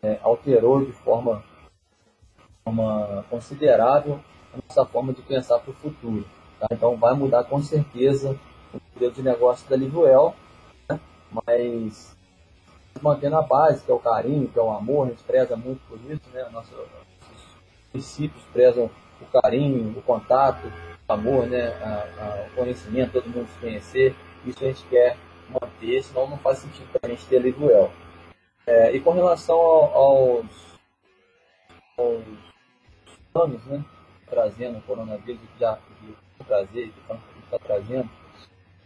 É, 0.00 0.20
alterou 0.22 0.84
de 0.84 0.92
forma 0.92 1.42
forma 2.62 3.24
considerável 3.28 4.20
a 4.54 4.58
nossa 4.68 4.88
forma 4.88 5.12
de 5.12 5.20
pensar 5.22 5.58
para 5.58 5.72
o 5.72 5.74
futuro. 5.74 6.24
Tá? 6.60 6.68
Então 6.70 6.96
vai 6.96 7.12
mudar 7.12 7.42
com 7.42 7.60
certeza 7.60 8.38
o 8.72 8.80
modelo 8.94 9.12
de 9.12 9.20
negócio 9.20 9.68
da 9.68 9.76
Livuel, 9.76 10.32
né? 10.88 11.00
mas 11.28 12.16
mantendo 13.02 13.34
a 13.34 13.42
base, 13.42 13.84
que 13.84 13.90
é 13.90 13.94
o 13.94 13.98
carinho, 13.98 14.46
que 14.46 14.60
é 14.60 14.62
o 14.62 14.70
amor, 14.70 15.08
a 15.08 15.10
gente 15.10 15.24
preza 15.24 15.56
muito 15.56 15.80
por 15.88 15.98
isso, 16.08 16.22
né? 16.32 16.48
Nossos, 16.52 16.72
princípios 17.90 18.44
prezam 18.52 18.88
o 19.20 19.40
carinho, 19.40 19.98
o 19.98 20.02
contato, 20.02 20.70
amor, 21.08 21.46
né, 21.46 21.72
o 22.46 22.54
conhecimento, 22.54 23.12
todo 23.12 23.28
mundo 23.28 23.48
se 23.48 23.58
conhecer, 23.58 24.14
isso 24.44 24.64
a 24.64 24.68
gente 24.68 24.84
quer 24.86 25.16
manter, 25.48 26.02
senão 26.02 26.28
não 26.28 26.38
faz 26.38 26.58
sentido 26.58 26.88
para 26.92 27.08
a 27.08 27.14
gente 27.14 27.26
ter 27.26 27.40
livro 27.40 27.70
El. 27.70 27.90
É, 28.66 28.94
e 28.94 29.00
com 29.00 29.12
relação 29.12 29.58
aos, 29.58 30.46
aos 31.96 32.22
anos, 33.34 33.64
né, 33.64 33.84
trazendo 34.28 34.78
o 34.78 34.82
coronavírus, 34.82 35.40
que 35.40 35.60
já 35.60 35.78
trazer, 36.46 36.92
que 36.92 37.44
está 37.44 37.58
trazendo, 37.58 38.08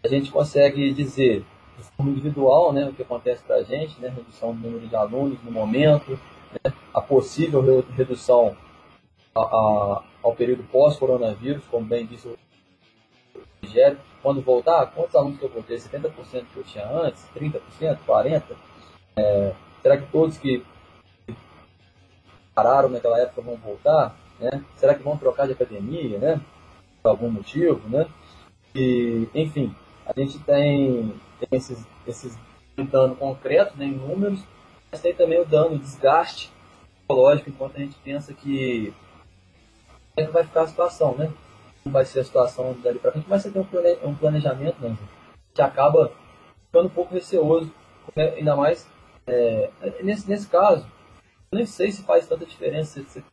a 0.02 0.08
gente 0.08 0.30
consegue 0.30 0.92
dizer 0.92 1.44
de 1.76 1.84
forma 1.84 2.12
individual 2.12 2.72
né, 2.72 2.88
o 2.88 2.92
que 2.92 3.02
acontece 3.02 3.42
para 3.42 3.56
a 3.56 3.62
gente, 3.62 4.00
né, 4.00 4.08
redução 4.08 4.54
do 4.54 4.60
número 4.60 4.86
de 4.86 4.96
alunos 4.96 5.42
no 5.42 5.50
momento, 5.50 6.18
né, 6.52 6.72
a 6.92 7.00
possível 7.00 7.62
redução 7.96 8.56
a, 9.34 9.40
a, 9.40 10.04
ao 10.22 10.34
período 10.34 10.64
pós-coronavírus, 10.64 11.64
como 11.70 11.86
bem 11.86 12.06
disse 12.06 12.28
o 12.28 12.36
Quando 14.22 14.40
voltar, 14.40 14.86
quantos 14.86 15.14
alunos 15.14 15.38
que 15.38 15.44
eu 15.44 15.48
voltei? 15.48 15.76
70% 15.76 16.44
que 16.52 16.56
eu 16.56 16.64
tinha 16.64 16.86
antes? 16.86 17.26
30%? 17.34 17.98
40%? 18.06 18.42
É, 19.16 19.52
será 19.82 19.96
que 19.98 20.10
todos 20.10 20.38
que 20.38 20.64
pararam 22.54 22.88
naquela 22.88 23.18
época 23.18 23.42
vão 23.42 23.56
voltar? 23.56 24.16
Né? 24.38 24.64
Será 24.76 24.94
que 24.94 25.02
vão 25.02 25.16
trocar 25.16 25.46
de 25.46 25.52
academia, 25.52 26.18
né? 26.18 26.40
Por 27.02 27.08
algum 27.10 27.30
motivo, 27.30 27.88
né? 27.88 28.06
E, 28.74 29.28
enfim, 29.34 29.74
a 30.06 30.18
gente 30.18 30.38
tem, 30.40 31.14
tem 31.38 31.58
esses, 31.58 31.86
esses 32.06 32.38
dano 32.90 33.14
concretos, 33.14 33.76
né, 33.76 33.84
em 33.84 33.92
números, 33.92 34.40
mas 34.90 35.00
tem 35.00 35.14
também 35.14 35.40
o 35.40 35.44
dano, 35.44 35.76
o 35.76 35.78
desgaste 35.78 36.50
psicológico, 37.00 37.50
enquanto 37.50 37.76
a 37.76 37.80
gente 37.80 37.96
pensa 38.02 38.32
que 38.32 38.92
como 40.14 40.24
é 40.24 40.26
que 40.26 40.32
vai 40.32 40.44
ficar 40.44 40.62
a 40.62 40.66
situação, 40.66 41.14
né? 41.14 41.30
Vai 41.84 42.04
ser 42.04 42.20
a 42.20 42.24
situação 42.24 42.74
dali 42.82 42.98
para 42.98 43.12
frente, 43.12 43.26
mas 43.28 43.42
você 43.42 43.50
tem 43.50 43.62
um 44.04 44.14
planejamento, 44.14 44.80
né, 44.80 44.96
que 45.52 45.60
acaba 45.60 46.12
ficando 46.66 46.86
um 46.86 46.90
pouco 46.90 47.12
receoso, 47.12 47.72
né? 48.14 48.34
ainda 48.36 48.54
mais 48.54 48.88
é, 49.26 49.70
nesse, 50.02 50.28
nesse 50.28 50.48
caso, 50.48 50.86
eu 51.50 51.56
nem 51.56 51.66
sei 51.66 51.90
se 51.92 52.02
faz 52.02 52.26
tanta 52.26 52.44
diferença 52.44 53.02
se 53.04 53.24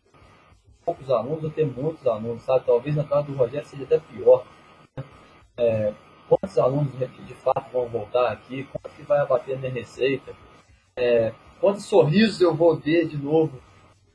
poucos 0.85 1.09
alunos 1.09 1.43
ou 1.43 1.49
ter 1.49 1.65
muitos 1.65 2.05
alunos, 2.07 2.41
sabe? 2.43 2.65
Talvez 2.65 2.95
na 2.95 3.03
casa 3.03 3.27
do 3.27 3.35
Rogério 3.35 3.67
seja 3.67 3.83
até 3.83 3.99
pior. 3.99 4.45
Né? 4.97 5.03
É, 5.57 5.93
quantos 6.27 6.57
alunos 6.57 6.91
de 6.97 7.33
fato 7.35 7.71
vão 7.71 7.87
voltar 7.87 8.31
aqui? 8.31 8.63
Quanto 8.71 8.95
que 8.95 9.03
vai 9.03 9.19
abater 9.19 9.57
minha 9.57 9.71
receita? 9.71 10.33
É, 10.95 11.33
quantos 11.61 11.85
sorrisos 11.85 12.41
eu 12.41 12.55
vou 12.55 12.75
ver 12.75 13.07
de 13.07 13.17
novo 13.17 13.59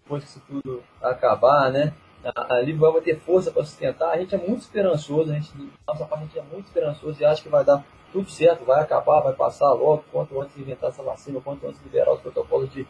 depois 0.02 0.24
que 0.24 0.30
isso 0.30 0.42
tudo 0.46 0.82
acabar, 1.00 1.70
né? 1.70 1.94
A, 2.24 2.54
a 2.54 2.60
Livre 2.60 2.80
vai 2.80 3.00
ter 3.02 3.18
força 3.20 3.50
para 3.50 3.64
sustentar. 3.64 4.10
A 4.10 4.18
gente 4.18 4.34
é 4.34 4.38
muito 4.38 4.62
esperançoso, 4.62 5.30
a 5.30 5.34
gente, 5.34 5.52
nossa 5.86 6.04
parte 6.06 6.22
a 6.22 6.26
gente 6.26 6.38
é 6.38 6.42
muito 6.42 6.66
esperançoso 6.66 7.20
e 7.20 7.24
acha 7.24 7.42
que 7.42 7.48
vai 7.48 7.64
dar 7.64 7.84
tudo 8.12 8.30
certo, 8.30 8.64
vai 8.64 8.80
acabar, 8.80 9.20
vai 9.20 9.34
passar 9.34 9.72
logo, 9.72 10.04
quanto 10.12 10.40
antes 10.40 10.56
inventar 10.56 10.90
essa 10.90 11.02
vacina, 11.02 11.40
quanto 11.40 11.66
antes 11.66 11.82
liberar 11.82 12.12
os 12.12 12.20
protocolos 12.20 12.72
de 12.72 12.86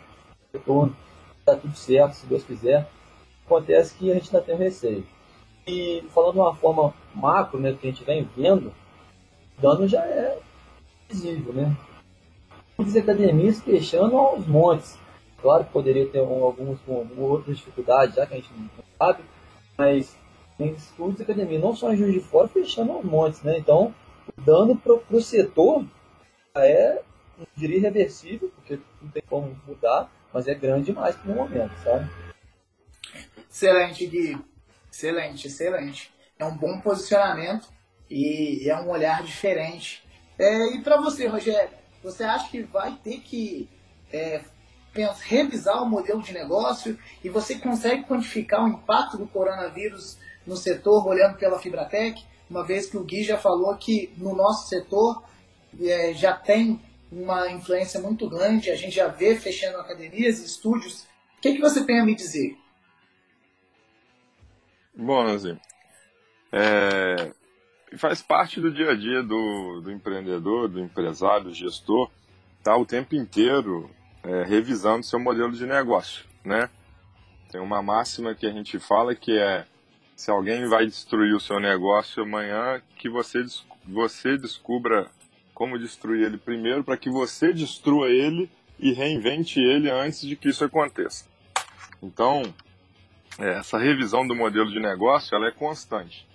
retorno, 0.53 0.95
está 1.39 1.57
tudo 1.57 1.75
certo, 1.75 2.13
se 2.13 2.27
Deus 2.27 2.45
quiser. 2.45 2.87
Acontece 3.45 3.95
que 3.97 4.11
a 4.11 4.15
gente 4.15 4.35
ainda 4.35 4.47
tem 4.47 4.57
receio. 4.57 5.07
E 5.67 6.05
falando 6.15 6.35
de 6.35 6.41
uma 6.41 6.55
forma 6.55 6.95
macro, 7.15 7.59
né, 7.59 7.73
que 7.73 7.87
a 7.87 7.91
gente 7.91 8.05
vem 8.05 8.29
vendo, 8.37 8.73
o 9.59 9.63
dano 9.63 9.89
já 9.89 10.05
é 10.05 10.39
visível, 11.09 11.53
né? 11.53 11.77
Muitas 12.77 12.97
academias 12.97 13.63
fechando 13.63 14.17
aos 14.17 14.47
montes. 14.47 14.99
Claro 15.41 15.65
que 15.65 15.73
poderia 15.73 16.07
ter 16.07 16.21
um, 16.21 16.45
alguns 16.45 16.81
com 16.81 17.07
outras 17.19 17.57
dificuldades, 17.59 18.15
já 18.17 18.27
que 18.27 18.35
a 18.35 18.37
gente 18.37 18.51
não 18.53 18.84
sabe, 18.99 19.25
mas 19.77 20.17
tem 20.57 20.73
estudos 20.73 21.17
de 21.17 21.23
academia, 21.23 21.59
não 21.59 21.75
só 21.75 21.93
em 21.93 21.97
Juiz 21.97 22.13
de 22.13 22.21
Fora, 22.21 22.49
fechando 22.49 22.93
aos 22.93 23.05
montes, 23.05 23.43
né? 23.43 23.59
Então, 23.59 23.95
o 24.37 24.41
dano 24.41 24.77
para 24.77 25.17
o 25.17 25.21
setor 25.21 25.85
é, 26.55 27.03
diria 27.57 27.79
irreversível, 27.79 28.51
porque 28.55 28.79
não 29.03 29.11
tem 29.11 29.23
como 29.29 29.61
mudar, 29.67 30.11
mas 30.33 30.47
é 30.47 30.55
grande 30.55 30.87
demais 30.87 31.17
para 31.17 31.33
o 31.33 31.35
momento, 31.35 31.75
sabe? 31.83 32.09
Excelente, 33.51 34.07
Gui. 34.07 34.39
Excelente, 34.91 35.47
excelente. 35.49 36.15
É 36.39 36.45
um 36.45 36.57
bom 36.57 36.81
posicionamento 36.81 37.69
e 38.09 38.69
é 38.69 38.77
um 38.81 38.89
olhar 38.89 39.23
diferente. 39.23 40.05
É, 40.39 40.75
e 40.75 40.83
para 40.83 41.01
você, 41.01 41.27
Rogério, 41.27 41.71
você 42.03 42.25
acha 42.25 42.49
que 42.51 42.63
vai 42.63 42.97
ter 43.03 43.21
que 43.21 43.69
é, 44.13 44.43
revisar 45.23 45.83
o 45.83 45.89
modelo 45.89 46.23
de 46.23 46.33
negócio 46.33 46.99
e 47.23 47.29
você 47.29 47.57
consegue 47.57 48.05
quantificar 48.05 48.65
o 48.65 48.69
impacto 48.69 49.17
do 49.17 49.27
coronavírus 49.27 50.19
no 50.47 50.57
setor 50.57 51.07
olhando 51.07 51.37
pela 51.37 51.59
Fibratec? 51.59 52.23
uma 52.49 52.65
vez 52.65 52.87
que 52.87 52.97
o 52.97 53.05
Gui 53.05 53.23
já 53.23 53.39
falou 53.39 53.77
que 53.77 54.13
no 54.17 54.35
nosso 54.35 54.69
setor 54.69 55.25
é, 55.81 56.13
já 56.15 56.33
tem 56.33 56.81
uma 57.11 57.51
influência 57.51 58.01
muito 58.01 58.29
grande, 58.29 58.71
a 58.71 58.77
gente 58.77 58.95
já 58.95 59.09
vê 59.09 59.37
fechando 59.37 59.79
academias 59.79 60.41
e 60.41 60.47
estúdios. 60.47 61.03
O 61.39 61.41
que, 61.41 61.55
que 61.55 61.61
você 61.61 61.85
tem 61.85 62.01
a 62.01 62.05
me 62.05 62.15
dizer? 62.15 62.57
Bom, 64.97 65.25
Nanzinho, 65.25 65.61
é, 66.53 67.33
faz 67.97 68.23
parte 68.23 68.61
do 68.61 68.73
dia 68.73 68.91
a 68.91 68.95
dia 68.95 69.23
do, 69.23 69.81
do 69.81 69.91
empreendedor, 69.91 70.69
do 70.69 70.81
empresário, 70.81 71.47
do 71.47 71.55
gestor, 71.55 72.11
tá 72.63 72.77
o 72.77 72.87
tempo 72.87 73.15
inteiro 73.15 73.91
é, 74.25 74.43
revisando 74.45 75.05
seu 75.05 75.21
modelo 75.21 75.53
de 75.53 75.67
negócio, 75.67 76.25
né? 76.45 76.69
Tem 77.51 77.61
uma 77.61 77.83
máxima 77.83 78.35
que 78.35 78.47
a 78.47 78.51
gente 78.51 78.79
fala 78.79 79.15
que 79.15 79.39
é 79.39 79.67
se 80.17 80.31
alguém 80.31 80.67
vai 80.67 80.87
destruir 80.87 81.35
o 81.35 81.41
seu 81.41 81.59
negócio 81.61 82.23
amanhã, 82.23 82.81
que 82.97 83.09
você, 83.09 83.45
você 83.85 84.39
descubra 84.39 85.11
como 85.53 85.79
destruir 85.79 86.25
ele 86.25 86.39
primeiro, 86.39 86.83
para 86.83 86.97
que 86.97 87.11
você 87.11 87.53
destrua 87.53 88.09
ele 88.09 88.51
e 88.79 88.93
reinvente 88.93 89.61
ele 89.61 89.91
antes 89.91 90.21
de 90.21 90.37
que 90.37 90.49
isso 90.49 90.65
aconteça. 90.65 91.27
Então, 92.03 92.43
é, 93.39 93.59
essa 93.59 93.79
revisão 93.79 94.27
do 94.27 94.35
modelo 94.35 94.71
de 94.71 94.81
negócio 94.81 95.35
ela 95.35 95.49
é 95.49 95.53
constante. 95.53 96.27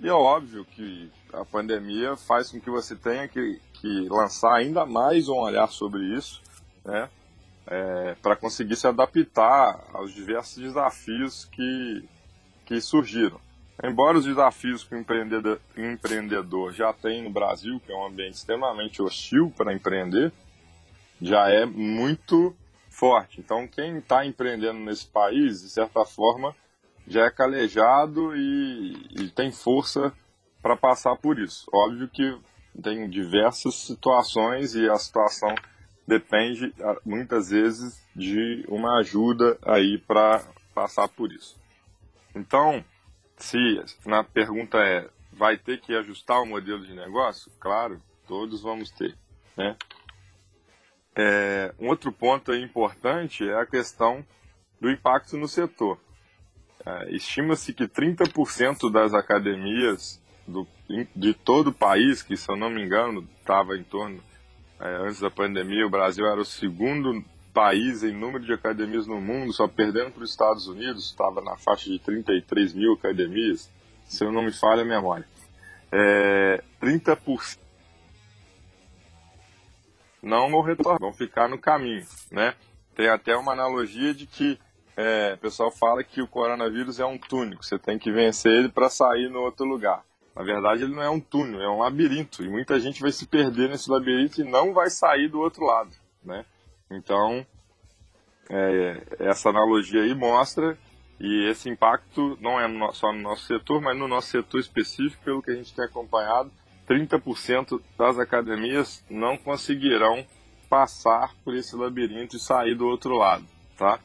E 0.00 0.08
é 0.08 0.12
óbvio 0.12 0.64
que 0.64 1.10
a 1.32 1.44
pandemia 1.44 2.16
faz 2.16 2.50
com 2.50 2.60
que 2.60 2.70
você 2.70 2.94
tenha 2.94 3.26
que, 3.26 3.60
que 3.74 4.08
lançar 4.08 4.54
ainda 4.54 4.86
mais 4.86 5.28
um 5.28 5.36
olhar 5.36 5.68
sobre 5.68 6.04
isso, 6.16 6.40
né, 6.84 7.08
é, 7.70 8.16
para 8.22 8.34
conseguir 8.34 8.76
se 8.76 8.86
adaptar 8.86 9.84
aos 9.92 10.12
diversos 10.12 10.56
desafios 10.56 11.44
que, 11.44 12.08
que 12.64 12.80
surgiram. 12.80 13.40
Embora 13.82 14.18
os 14.18 14.24
desafios 14.24 14.82
que 14.82 14.94
o 14.94 14.98
empreendedor, 14.98 15.60
empreendedor 15.76 16.72
já 16.72 16.92
tem 16.92 17.22
no 17.22 17.30
Brasil, 17.30 17.80
que 17.84 17.92
é 17.92 17.96
um 17.96 18.06
ambiente 18.06 18.34
extremamente 18.34 19.00
hostil 19.00 19.52
para 19.56 19.72
empreender, 19.72 20.32
já 21.20 21.48
é 21.48 21.64
muito 21.64 22.56
forte. 22.90 23.40
Então, 23.40 23.68
quem 23.68 23.98
está 23.98 24.26
empreendendo 24.26 24.80
nesse 24.80 25.06
país, 25.06 25.62
de 25.62 25.68
certa 25.68 26.04
forma, 26.04 26.54
já 27.06 27.26
é 27.26 27.30
calejado 27.30 28.34
e, 28.36 29.06
e 29.12 29.30
tem 29.30 29.52
força 29.52 30.12
para 30.60 30.76
passar 30.76 31.16
por 31.16 31.38
isso. 31.38 31.66
Óbvio 31.72 32.08
que 32.08 32.36
tem 32.82 33.08
diversas 33.08 33.74
situações 33.76 34.74
e 34.74 34.88
a 34.88 34.96
situação 34.96 35.54
depende 36.08 36.74
muitas 37.04 37.50
vezes 37.50 38.02
de 38.16 38.64
uma 38.66 38.98
ajuda 38.98 39.58
aí 39.62 39.98
para 39.98 40.42
passar 40.74 41.06
por 41.06 41.30
isso. 41.30 41.60
Então, 42.34 42.82
se 43.36 43.58
na 44.06 44.24
pergunta 44.24 44.78
é, 44.78 45.06
vai 45.30 45.58
ter 45.58 45.78
que 45.82 45.94
ajustar 45.94 46.40
o 46.40 46.46
modelo 46.46 46.86
de 46.86 46.94
negócio? 46.94 47.52
Claro, 47.60 48.02
todos 48.26 48.62
vamos 48.62 48.90
ter, 48.90 49.14
né? 49.54 49.76
É, 51.14 51.74
um 51.78 51.88
outro 51.88 52.10
ponto 52.10 52.54
importante 52.54 53.46
é 53.46 53.60
a 53.60 53.66
questão 53.66 54.24
do 54.80 54.90
impacto 54.90 55.36
no 55.36 55.46
setor. 55.46 56.00
É, 56.86 57.14
Estima-se 57.14 57.74
que 57.74 57.84
30% 57.84 58.90
das 58.90 59.12
academias 59.12 60.22
do, 60.46 60.66
de 61.14 61.34
todo 61.34 61.68
o 61.68 61.74
país, 61.74 62.22
que 62.22 62.34
se 62.34 62.50
eu 62.50 62.56
não 62.56 62.70
me 62.70 62.82
engano 62.82 63.28
estava 63.40 63.76
em 63.76 63.84
torno, 63.84 64.22
é, 64.80 64.96
antes 64.96 65.20
da 65.20 65.30
pandemia, 65.30 65.86
o 65.86 65.90
Brasil 65.90 66.26
era 66.26 66.40
o 66.40 66.44
segundo 66.44 67.24
país 67.52 68.04
em 68.04 68.12
número 68.12 68.44
de 68.44 68.52
academias 68.52 69.06
no 69.06 69.20
mundo, 69.20 69.52
só 69.52 69.66
perdendo 69.66 70.12
para 70.12 70.22
os 70.22 70.30
Estados 70.30 70.68
Unidos, 70.68 71.06
estava 71.06 71.40
na 71.40 71.56
faixa 71.56 71.90
de 71.90 71.98
33 71.98 72.74
mil 72.74 72.92
academias, 72.92 73.70
se 74.06 74.24
eu 74.24 74.30
não 74.30 74.42
me 74.42 74.52
falha 74.52 74.82
a 74.82 74.84
memória. 74.84 75.26
É, 75.90 76.62
30% 76.80 77.58
não 80.22 80.50
vão 80.50 80.62
retornar, 80.62 81.00
vão 81.00 81.12
ficar 81.12 81.48
no 81.48 81.58
caminho, 81.58 82.06
né? 82.30 82.54
Tem 82.94 83.08
até 83.08 83.36
uma 83.36 83.52
analogia 83.52 84.12
de 84.12 84.26
que 84.26 84.58
é, 84.96 85.34
o 85.34 85.38
pessoal 85.38 85.70
fala 85.70 86.02
que 86.02 86.20
o 86.20 86.28
coronavírus 86.28 86.98
é 86.98 87.06
um 87.06 87.16
túnel, 87.16 87.58
você 87.62 87.78
tem 87.78 87.98
que 87.98 88.10
vencer 88.10 88.52
ele 88.52 88.68
para 88.68 88.88
sair 88.88 89.28
no 89.28 89.40
outro 89.40 89.64
lugar. 89.64 90.04
Na 90.38 90.44
verdade, 90.44 90.84
ele 90.84 90.94
não 90.94 91.02
é 91.02 91.10
um 91.10 91.18
túnel, 91.18 91.60
é 91.60 91.68
um 91.68 91.80
labirinto, 91.80 92.44
e 92.44 92.48
muita 92.48 92.78
gente 92.78 93.00
vai 93.00 93.10
se 93.10 93.26
perder 93.26 93.68
nesse 93.68 93.90
labirinto 93.90 94.40
e 94.40 94.44
não 94.44 94.72
vai 94.72 94.88
sair 94.88 95.26
do 95.26 95.40
outro 95.40 95.64
lado, 95.64 95.90
né? 96.24 96.44
Então, 96.88 97.44
é, 98.48 99.02
essa 99.18 99.48
analogia 99.48 100.02
aí 100.02 100.14
mostra 100.14 100.78
E 101.20 101.50
esse 101.50 101.68
impacto 101.68 102.38
não 102.40 102.60
é 102.60 102.92
só 102.92 103.12
no 103.12 103.20
nosso 103.20 103.46
setor, 103.46 103.80
mas 103.80 103.98
no 103.98 104.06
nosso 104.06 104.28
setor 104.28 104.60
específico, 104.60 105.24
pelo 105.24 105.42
que 105.42 105.50
a 105.50 105.54
gente 105.56 105.74
tem 105.74 105.84
acompanhado, 105.84 106.52
30% 106.88 107.82
das 107.98 108.20
academias 108.20 109.04
não 109.10 109.36
conseguirão 109.36 110.24
passar 110.70 111.34
por 111.44 111.52
esse 111.56 111.74
labirinto 111.74 112.36
e 112.36 112.40
sair 112.40 112.76
do 112.76 112.86
outro 112.86 113.16
lado, 113.16 113.44
tá? 113.76 113.98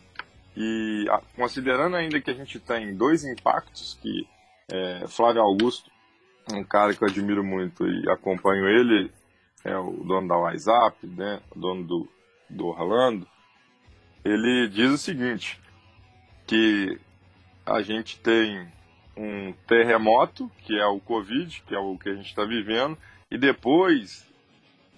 E 0.58 1.06
considerando 1.36 1.96
ainda 1.96 2.20
que 2.20 2.32
a 2.32 2.34
gente 2.34 2.60
tem 2.60 2.96
dois 2.96 3.24
impactos, 3.24 4.00
que 4.02 4.28
é, 4.72 5.06
Flávio 5.08 5.44
Augusto, 5.44 5.93
um 6.52 6.64
cara 6.64 6.94
que 6.94 7.04
eu 7.04 7.08
admiro 7.08 7.44
muito 7.44 7.88
e 7.88 8.10
acompanho 8.10 8.68
ele, 8.68 9.12
é 9.64 9.78
o 9.78 9.92
dono 10.04 10.28
da 10.28 10.38
WhatsApp, 10.38 11.06
né, 11.08 11.42
o 11.56 11.60
dono 11.60 11.84
do, 11.84 12.10
do 12.50 12.68
Orlando, 12.68 13.28
ele 14.24 14.68
diz 14.68 14.92
o 14.92 14.98
seguinte, 14.98 15.60
que 16.46 17.00
a 17.66 17.82
gente 17.82 18.20
tem 18.20 18.68
um 19.16 19.54
terremoto, 19.68 20.52
que 20.60 20.78
é 20.78 20.86
o 20.86 21.00
Covid, 21.00 21.64
que 21.68 21.76
é 21.76 21.80
o 21.80 21.98
que 21.98 22.10
a 22.10 22.16
gente 22.16 22.28
está 22.28 22.44
vivendo, 22.44 22.98
e 23.30 23.38
depois 23.38 24.28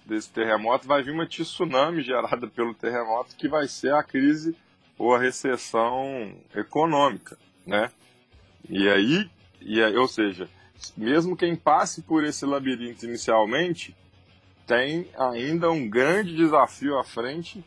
desse 0.04 0.30
terremoto 0.32 0.86
vai 0.86 1.02
vir 1.02 1.12
uma 1.12 1.26
tsunami 1.26 2.02
gerada 2.02 2.46
pelo 2.46 2.74
terremoto, 2.74 3.36
que 3.36 3.48
vai 3.48 3.66
ser 3.66 3.92
a 3.92 4.02
crise 4.02 4.56
ou 4.98 5.14
a 5.14 5.18
recessão 5.18 6.34
econômica, 6.54 7.36
né? 7.66 7.90
E 8.68 8.88
aí, 8.88 9.30
e 9.60 9.82
aí, 9.82 9.96
ou 9.96 10.08
seja, 10.08 10.48
mesmo 10.96 11.36
quem 11.36 11.56
passe 11.56 12.02
por 12.02 12.24
esse 12.24 12.44
labirinto 12.44 13.04
inicialmente, 13.04 13.96
tem 14.66 15.08
ainda 15.16 15.70
um 15.70 15.88
grande 15.88 16.34
desafio 16.34 16.98
à 16.98 17.04
frente 17.04 17.64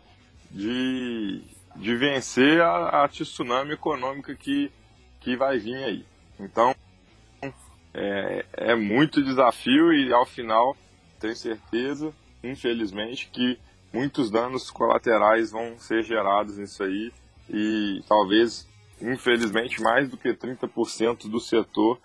de, 0.52 1.42
de 1.76 1.96
vencer 1.96 2.62
a, 2.62 3.04
a 3.04 3.08
tsunami 3.08 3.74
econômica 3.74 4.36
que, 4.36 4.72
que 5.20 5.36
vai 5.36 5.58
vir 5.58 5.76
aí. 5.76 6.06
Então, 6.40 6.76
é, 7.94 8.46
é 8.54 8.76
muito 8.76 9.24
desafio 9.24 9.94
e 9.94 10.14
ao 10.14 10.26
final 10.26 10.76
tenho 11.20 11.36
certeza, 11.36 12.14
infelizmente, 12.44 13.30
que 13.32 13.60
muitos 13.94 14.30
danos 14.30 14.70
colaterais 14.70 15.52
vão 15.52 15.78
ser 15.80 16.04
gerados 16.04 16.58
nisso 16.58 16.84
aí 16.84 17.12
e 17.50 18.04
talvez, 18.08 18.68
infelizmente, 19.02 19.82
mais 19.82 20.10
do 20.10 20.18
que 20.18 20.34
30% 20.34 21.30
do 21.30 21.40
setor 21.40 22.00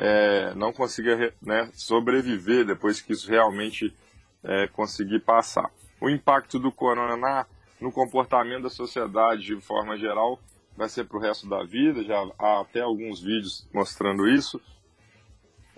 é, 0.00 0.54
não 0.54 0.72
consiga 0.72 1.32
né, 1.42 1.70
sobreviver 1.74 2.64
depois 2.64 3.02
que 3.02 3.12
isso 3.12 3.30
realmente 3.30 3.94
é, 4.42 4.66
conseguir 4.68 5.20
passar. 5.20 5.70
O 6.00 6.08
impacto 6.08 6.58
do 6.58 6.72
corona 6.72 7.18
na, 7.18 7.46
no 7.78 7.92
comportamento 7.92 8.62
da 8.62 8.70
sociedade 8.70 9.54
de 9.54 9.60
forma 9.60 9.98
geral 9.98 10.40
vai 10.74 10.88
ser 10.88 11.04
para 11.04 11.18
o 11.18 11.20
resto 11.20 11.46
da 11.46 11.62
vida, 11.62 12.02
já 12.02 12.16
há 12.38 12.60
até 12.60 12.80
alguns 12.80 13.20
vídeos 13.20 13.68
mostrando 13.74 14.26
isso, 14.26 14.58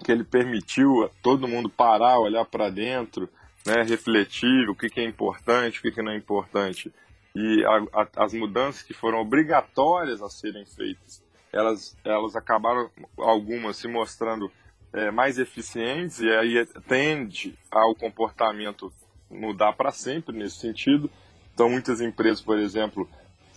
que 0.04 0.12
ele 0.12 0.22
permitiu 0.22 1.02
a 1.02 1.10
todo 1.20 1.48
mundo 1.48 1.68
parar, 1.68 2.20
olhar 2.20 2.44
para 2.44 2.70
dentro, 2.70 3.28
né, 3.66 3.82
refletir 3.82 4.70
o 4.70 4.74
que, 4.76 4.88
que 4.88 5.00
é 5.00 5.04
importante, 5.04 5.80
o 5.80 5.82
que, 5.82 5.90
que 5.90 6.02
não 6.02 6.12
é 6.12 6.16
importante. 6.16 6.92
E 7.34 7.64
a, 7.64 8.02
a, 8.02 8.24
as 8.24 8.32
mudanças 8.32 8.82
que 8.82 8.94
foram 8.94 9.18
obrigatórias 9.18 10.22
a 10.22 10.28
serem 10.28 10.64
feitas, 10.64 11.24
elas, 11.52 11.96
elas 12.04 12.34
acabaram, 12.34 12.90
algumas, 13.18 13.76
se 13.76 13.86
mostrando 13.86 14.50
é, 14.92 15.10
mais 15.10 15.38
eficientes 15.38 16.20
e 16.20 16.30
aí 16.30 16.66
tende 16.88 17.56
ao 17.70 17.94
comportamento 17.94 18.92
mudar 19.30 19.72
para 19.74 19.90
sempre 19.90 20.36
nesse 20.36 20.56
sentido. 20.56 21.10
Então, 21.54 21.68
muitas 21.68 22.00
empresas, 22.00 22.40
por 22.40 22.58
exemplo, 22.58 23.08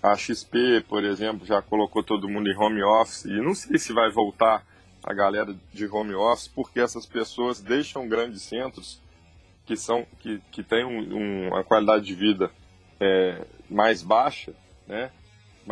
a 0.04 0.16
XP, 0.16 0.86
por 0.88 1.04
exemplo, 1.04 1.46
já 1.46 1.62
colocou 1.62 2.04
todo 2.04 2.30
mundo 2.30 2.50
em 2.50 2.56
home 2.56 2.84
office 2.84 3.26
e 3.26 3.42
não 3.42 3.56
sei 3.56 3.78
se 3.78 3.94
vai 3.94 4.12
voltar 4.12 4.66
a 5.04 5.14
galera 5.14 5.56
de 5.74 5.88
home 5.88 6.14
office, 6.14 6.48
porque 6.48 6.80
essas 6.80 7.06
pessoas 7.06 7.62
deixam 7.62 8.08
grandes 8.08 8.42
centros 8.42 9.02
que 9.66 9.76
são 9.76 10.06
que, 10.20 10.40
que 10.52 10.64
têm 10.64 10.86
um, 10.86 11.00
um, 11.00 11.48
uma 11.48 11.64
qualidade 11.64 12.06
de 12.06 12.14
vida 12.14 12.52
é, 13.00 13.46
mais 13.70 14.04
baixa, 14.04 14.54
né? 14.88 15.12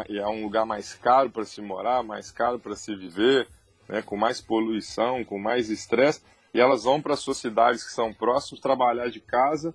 E 0.09 0.17
é 0.17 0.27
um 0.27 0.43
lugar 0.43 0.65
mais 0.65 0.93
caro 0.93 1.29
para 1.29 1.45
se 1.45 1.61
morar, 1.61 2.03
mais 2.03 2.31
caro 2.31 2.59
para 2.59 2.75
se 2.75 2.95
viver, 2.95 3.47
né, 3.87 4.01
com 4.01 4.17
mais 4.17 4.41
poluição, 4.41 5.23
com 5.23 5.37
mais 5.37 5.69
estresse, 5.69 6.21
e 6.53 6.59
elas 6.59 6.83
vão 6.83 7.01
para 7.01 7.15
suas 7.15 7.37
cidades 7.37 7.83
que 7.83 7.91
são 7.91 8.13
próximas 8.13 8.61
trabalhar 8.61 9.09
de 9.09 9.19
casa, 9.19 9.73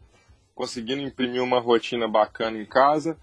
conseguindo 0.54 1.02
imprimir 1.02 1.42
uma 1.42 1.60
rotina 1.60 2.08
bacana 2.08 2.58
em 2.58 2.66
casa, 2.66 3.16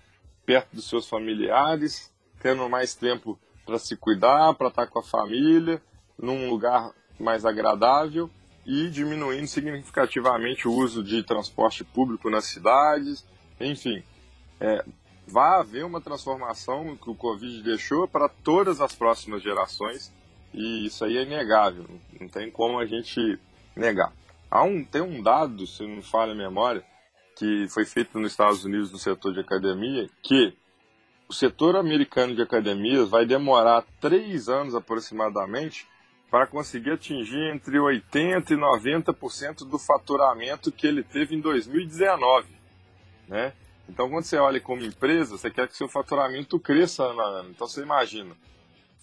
perto 0.46 0.76
dos 0.76 0.88
seus 0.88 1.08
familiares, 1.08 2.14
tendo 2.42 2.70
mais 2.70 2.96
tempo 2.96 3.40
para 3.66 3.80
se 3.80 3.98
cuidar, 3.98 4.54
para 4.54 4.68
estar 4.68 4.86
tá 4.86 4.92
com 4.92 5.00
a 5.00 5.04
família, 5.04 5.82
num 6.18 6.50
lugar 6.50 6.92
mais 7.20 7.46
agradável 7.46 8.30
e 8.66 8.90
diminuindo 8.90 9.48
significativamente 9.48 10.68
o 10.68 10.74
uso 10.74 11.04
de 11.04 11.24
transporte 11.24 11.84
público 11.84 12.30
nas 12.30 12.46
cidades, 12.46 13.26
enfim. 13.60 14.04
É, 14.60 14.84
vai 15.28 15.60
haver 15.60 15.86
uma 15.86 16.02
transformação 16.02 16.96
que 16.96 17.10
o 17.10 17.16
Covid 17.16 17.64
deixou 17.64 18.08
para 18.08 18.30
todas 18.30 18.82
as 18.82 18.96
próximas 18.96 19.42
gerações 19.42 20.14
e 20.54 20.86
isso 20.86 21.04
aí 21.04 21.18
é 21.18 21.24
inegável, 21.24 21.86
não 22.20 22.28
tem 22.28 22.50
como 22.50 22.80
a 22.80 22.86
gente 22.86 23.38
negar. 23.76 24.14
Há 24.50 24.64
um, 24.64 24.84
tem 24.84 25.02
um 25.02 25.22
dado, 25.22 25.68
se 25.68 25.86
não 25.86 26.02
falha 26.02 26.32
a 26.32 26.36
memória, 26.36 26.84
que 27.36 27.68
foi 27.70 27.86
feito 27.86 28.18
nos 28.18 28.32
Estados 28.32 28.64
Unidos 28.64 28.92
no 28.92 28.98
setor 28.98 29.34
de 29.34 29.42
academia, 29.42 30.10
que 30.24 30.54
o 31.28 31.34
setor 31.34 31.76
americano 31.76 32.36
de 32.36 32.42
academias 32.42 33.10
vai 33.10 33.26
demorar 33.26 33.84
três 34.00 34.48
anos 34.48 34.76
aproximadamente 34.76 35.86
para 36.32 36.48
conseguir 36.48 36.92
atingir 36.92 37.54
entre 37.54 37.78
80% 37.78 38.52
e 38.52 38.56
90% 38.56 39.68
do 39.68 39.78
faturamento 39.78 40.72
que 40.72 40.88
ele 40.88 41.04
teve 41.04 41.36
em 41.36 41.42
2019. 41.42 42.48
Né? 43.28 43.54
Então, 43.88 44.10
quando 44.10 44.24
você 44.24 44.38
olha 44.38 44.60
como 44.60 44.84
empresa, 44.84 45.38
você 45.38 45.50
quer 45.50 45.68
que 45.68 45.78
seu 45.78 45.88
faturamento 45.88 46.60
cresça 46.60 47.04
ano 47.04 47.22
a 47.22 47.26
ano. 47.40 47.50
Então, 47.50 47.68
você 47.68 47.82
imagina, 47.82 48.36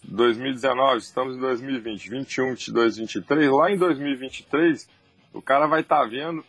2019, 0.05 0.99
estamos 0.99 1.37
em 1.37 1.41
2020, 1.41 2.11
21, 2.11 2.51
22, 2.51 2.97
23. 2.97 3.51
Lá 3.51 3.71
em 3.71 3.79
2023, 3.79 4.89
o 5.33 5.41
cara 5.41 5.67
vai 5.67 5.81
estar 5.81 6.01
tá 6.01 6.07
vendo 6.07 6.45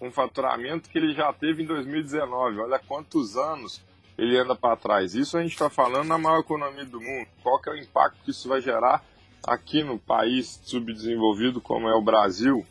um 0.00 0.10
faturamento 0.10 0.90
que 0.90 0.98
ele 0.98 1.14
já 1.14 1.32
teve 1.32 1.62
em 1.62 1.66
2019. 1.66 2.60
Olha 2.60 2.78
quantos 2.78 3.36
anos 3.36 3.82
ele 4.16 4.36
anda 4.36 4.54
para 4.54 4.76
trás. 4.76 5.14
Isso 5.14 5.38
a 5.38 5.42
gente 5.42 5.52
está 5.52 5.70
falando 5.70 6.08
na 6.08 6.18
maior 6.18 6.40
economia 6.40 6.84
do 6.84 7.00
mundo. 7.00 7.28
Qual 7.42 7.60
que 7.60 7.70
é 7.70 7.72
o 7.72 7.76
impacto 7.76 8.18
que 8.24 8.30
isso 8.30 8.48
vai 8.48 8.60
gerar 8.60 9.04
aqui 9.46 9.82
no 9.82 9.98
país 9.98 10.60
subdesenvolvido 10.64 11.60
como 11.60 11.88
é 11.88 11.94
o 11.94 12.02
Brasil, 12.02 12.66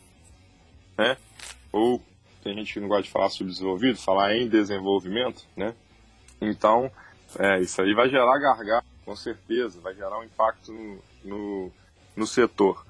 né? 0.98 1.18
Ou 1.72 2.04
tem 2.48 2.56
gente 2.56 2.74
que 2.74 2.80
não 2.80 2.88
gosta 2.88 3.04
de 3.04 3.12
falar 3.12 3.30
subdesenvolvido, 3.30 3.98
falar 3.98 4.34
em 4.38 4.48
desenvolvimento, 4.48 5.46
né? 5.54 5.76
Então, 6.40 6.90
é, 7.38 7.60
isso 7.60 7.82
aí 7.82 7.94
vai 7.94 8.10
gerar 8.10 8.40
gargalo 8.40 8.86
com 9.04 9.16
certeza, 9.18 9.82
vai 9.82 9.94
gerar 9.94 10.18
um 10.18 10.24
impacto 10.24 10.72
no, 10.72 11.00
no, 11.26 11.72
no 12.16 12.26
setor. 12.26 12.86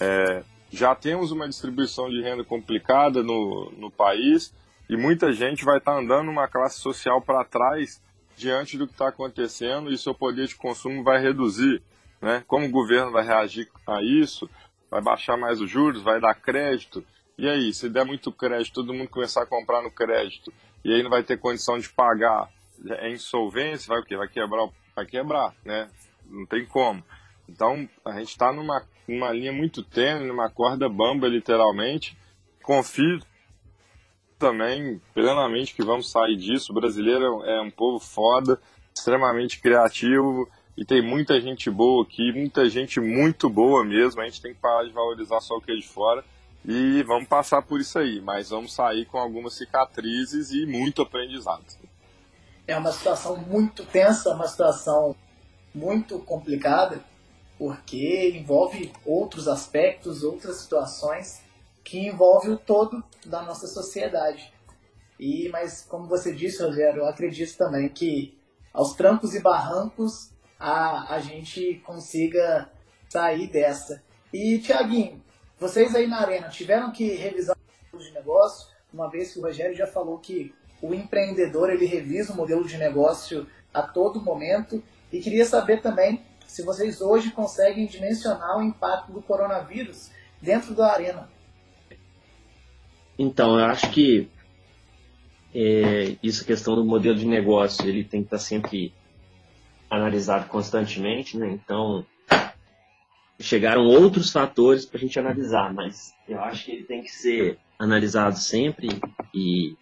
É, 0.00 0.42
já 0.72 0.92
temos 0.94 1.30
uma 1.30 1.48
distribuição 1.48 2.10
de 2.10 2.20
renda 2.20 2.42
complicada 2.42 3.22
no, 3.22 3.70
no 3.76 3.92
país 3.92 4.52
e 4.88 4.96
muita 4.96 5.32
gente 5.32 5.64
vai 5.64 5.78
estar 5.78 5.92
tá 5.92 5.98
andando 5.98 6.28
uma 6.28 6.48
classe 6.48 6.80
social 6.80 7.22
para 7.22 7.44
trás 7.44 8.02
diante 8.36 8.76
do 8.76 8.88
que 8.88 8.92
está 8.92 9.08
acontecendo 9.08 9.92
e 9.92 9.98
seu 9.98 10.14
poder 10.14 10.48
de 10.48 10.56
consumo 10.56 11.04
vai 11.04 11.22
reduzir. 11.22 11.80
Né? 12.20 12.42
Como 12.48 12.66
o 12.66 12.70
governo 12.70 13.12
vai 13.12 13.24
reagir 13.24 13.68
a 13.86 14.02
isso? 14.02 14.50
Vai 14.90 15.00
baixar 15.00 15.36
mais 15.36 15.60
os 15.60 15.70
juros? 15.70 16.02
Vai 16.02 16.20
dar 16.20 16.34
crédito? 16.34 17.04
E 17.38 17.48
aí, 17.48 17.72
se 17.72 17.88
der 17.88 18.04
muito 18.04 18.32
crédito, 18.32 18.74
todo 18.74 18.94
mundo 18.94 19.10
começar 19.10 19.42
a 19.42 19.46
comprar 19.46 19.82
no 19.82 19.90
crédito 19.90 20.52
e 20.84 20.94
aí 20.94 21.02
não 21.02 21.10
vai 21.10 21.22
ter 21.22 21.38
condição 21.38 21.78
de 21.78 21.88
pagar, 21.88 22.48
é 22.88 23.10
insolvência, 23.10 23.88
vai 23.88 24.00
o 24.00 24.04
quê? 24.04 24.16
Vai 24.16 24.28
quebrar 24.28 24.68
vai 24.96 25.04
quebrar, 25.04 25.54
né? 25.62 25.90
Não 26.24 26.46
tem 26.46 26.64
como. 26.64 27.04
Então, 27.46 27.86
a 28.04 28.12
gente 28.12 28.30
está 28.30 28.50
numa, 28.50 28.82
numa 29.06 29.30
linha 29.30 29.52
muito 29.52 29.82
tênue, 29.82 30.26
numa 30.26 30.48
corda 30.48 30.88
bamba, 30.88 31.28
literalmente. 31.28 32.16
Confio 32.62 33.20
também 34.38 35.00
plenamente 35.12 35.74
que 35.74 35.84
vamos 35.84 36.10
sair 36.10 36.36
disso. 36.36 36.72
O 36.72 36.74
brasileiro 36.74 37.44
é 37.44 37.60
um 37.60 37.70
povo 37.70 38.00
foda, 38.00 38.58
extremamente 38.94 39.60
criativo 39.60 40.48
e 40.76 40.84
tem 40.84 41.02
muita 41.02 41.38
gente 41.40 41.70
boa 41.70 42.02
aqui, 42.02 42.32
muita 42.32 42.68
gente 42.68 42.98
muito 42.98 43.50
boa 43.50 43.84
mesmo. 43.84 44.22
A 44.22 44.24
gente 44.24 44.40
tem 44.40 44.54
que 44.54 44.60
parar 44.60 44.84
de 44.84 44.92
valorizar 44.92 45.40
só 45.40 45.56
o 45.56 45.60
que 45.60 45.72
é 45.72 45.76
de 45.76 45.86
fora 45.86 46.24
e 46.66 47.02
vamos 47.04 47.28
passar 47.28 47.62
por 47.62 47.80
isso 47.80 47.98
aí, 47.98 48.20
mas 48.20 48.50
vamos 48.50 48.74
sair 48.74 49.06
com 49.06 49.18
algumas 49.18 49.54
cicatrizes 49.54 50.50
e 50.50 50.66
muito 50.66 51.00
aprendizado 51.02 51.64
é 52.66 52.76
uma 52.76 52.92
situação 52.92 53.36
muito 53.36 53.84
tensa, 53.84 54.34
uma 54.34 54.48
situação 54.48 55.14
muito 55.74 56.18
complicada, 56.18 57.02
porque 57.58 58.30
envolve 58.30 58.92
outros 59.04 59.46
aspectos, 59.46 60.22
outras 60.22 60.56
situações 60.56 61.42
que 61.84 62.06
envolvem 62.08 62.52
o 62.52 62.58
todo 62.58 63.02
da 63.24 63.42
nossa 63.42 63.66
sociedade. 63.66 64.52
E 65.18 65.48
mas 65.50 65.82
como 65.82 66.06
você 66.06 66.34
disse, 66.34 66.62
Rogério, 66.62 67.02
eu 67.02 67.06
acredito 67.06 67.56
também 67.56 67.88
que 67.88 68.36
aos 68.72 68.94
trancos 68.94 69.34
e 69.34 69.40
barrancos 69.40 70.32
a, 70.58 71.14
a 71.14 71.20
gente 71.20 71.76
consiga 71.86 72.70
sair 73.08 73.46
dessa. 73.46 74.02
E, 74.32 74.58
Tiaguinho, 74.58 75.22
vocês 75.58 75.94
aí 75.94 76.06
na 76.06 76.20
Arena 76.20 76.48
tiveram 76.48 76.90
que 76.92 77.14
revisar 77.14 77.56
o 77.56 77.96
modelo 77.96 78.10
de 78.10 78.14
negócio, 78.14 78.68
uma 78.92 79.10
vez 79.10 79.32
que 79.32 79.38
o 79.38 79.42
Rogério 79.42 79.76
já 79.76 79.86
falou 79.86 80.18
que 80.18 80.54
o 80.82 80.94
empreendedor 80.94 81.70
ele 81.70 81.86
revisa 81.86 82.32
o 82.32 82.36
modelo 82.36 82.66
de 82.66 82.76
negócio 82.76 83.46
a 83.72 83.82
todo 83.82 84.20
momento. 84.20 84.82
E 85.12 85.20
queria 85.20 85.44
saber 85.44 85.80
também 85.80 86.22
se 86.46 86.62
vocês 86.62 87.00
hoje 87.00 87.30
conseguem 87.30 87.86
dimensionar 87.86 88.58
o 88.58 88.62
impacto 88.62 89.12
do 89.12 89.22
coronavírus 89.22 90.10
dentro 90.40 90.74
da 90.74 90.92
Arena. 90.92 91.28
Então, 93.18 93.58
eu 93.58 93.64
acho 93.64 93.90
que 93.90 94.28
é, 95.54 96.16
isso, 96.22 96.44
questão 96.44 96.74
do 96.74 96.84
modelo 96.84 97.16
de 97.16 97.26
negócio, 97.26 97.88
ele 97.88 98.04
tem 98.04 98.20
que 98.20 98.26
estar 98.26 98.38
sempre 98.38 98.92
analisado 99.88 100.48
constantemente, 100.48 101.38
né? 101.38 101.48
Então, 101.50 102.04
chegaram 103.38 103.84
outros 103.84 104.30
fatores 104.30 104.86
para 104.86 104.98
a 104.98 105.00
gente 105.00 105.18
analisar, 105.18 105.72
mas 105.72 106.14
eu 106.28 106.40
acho 106.40 106.64
que 106.64 106.72
ele 106.72 106.84
tem 106.84 107.02
que 107.02 107.10
ser 107.10 107.58
analisado 107.78 108.38
sempre 108.38 108.88
e, 109.34 109.74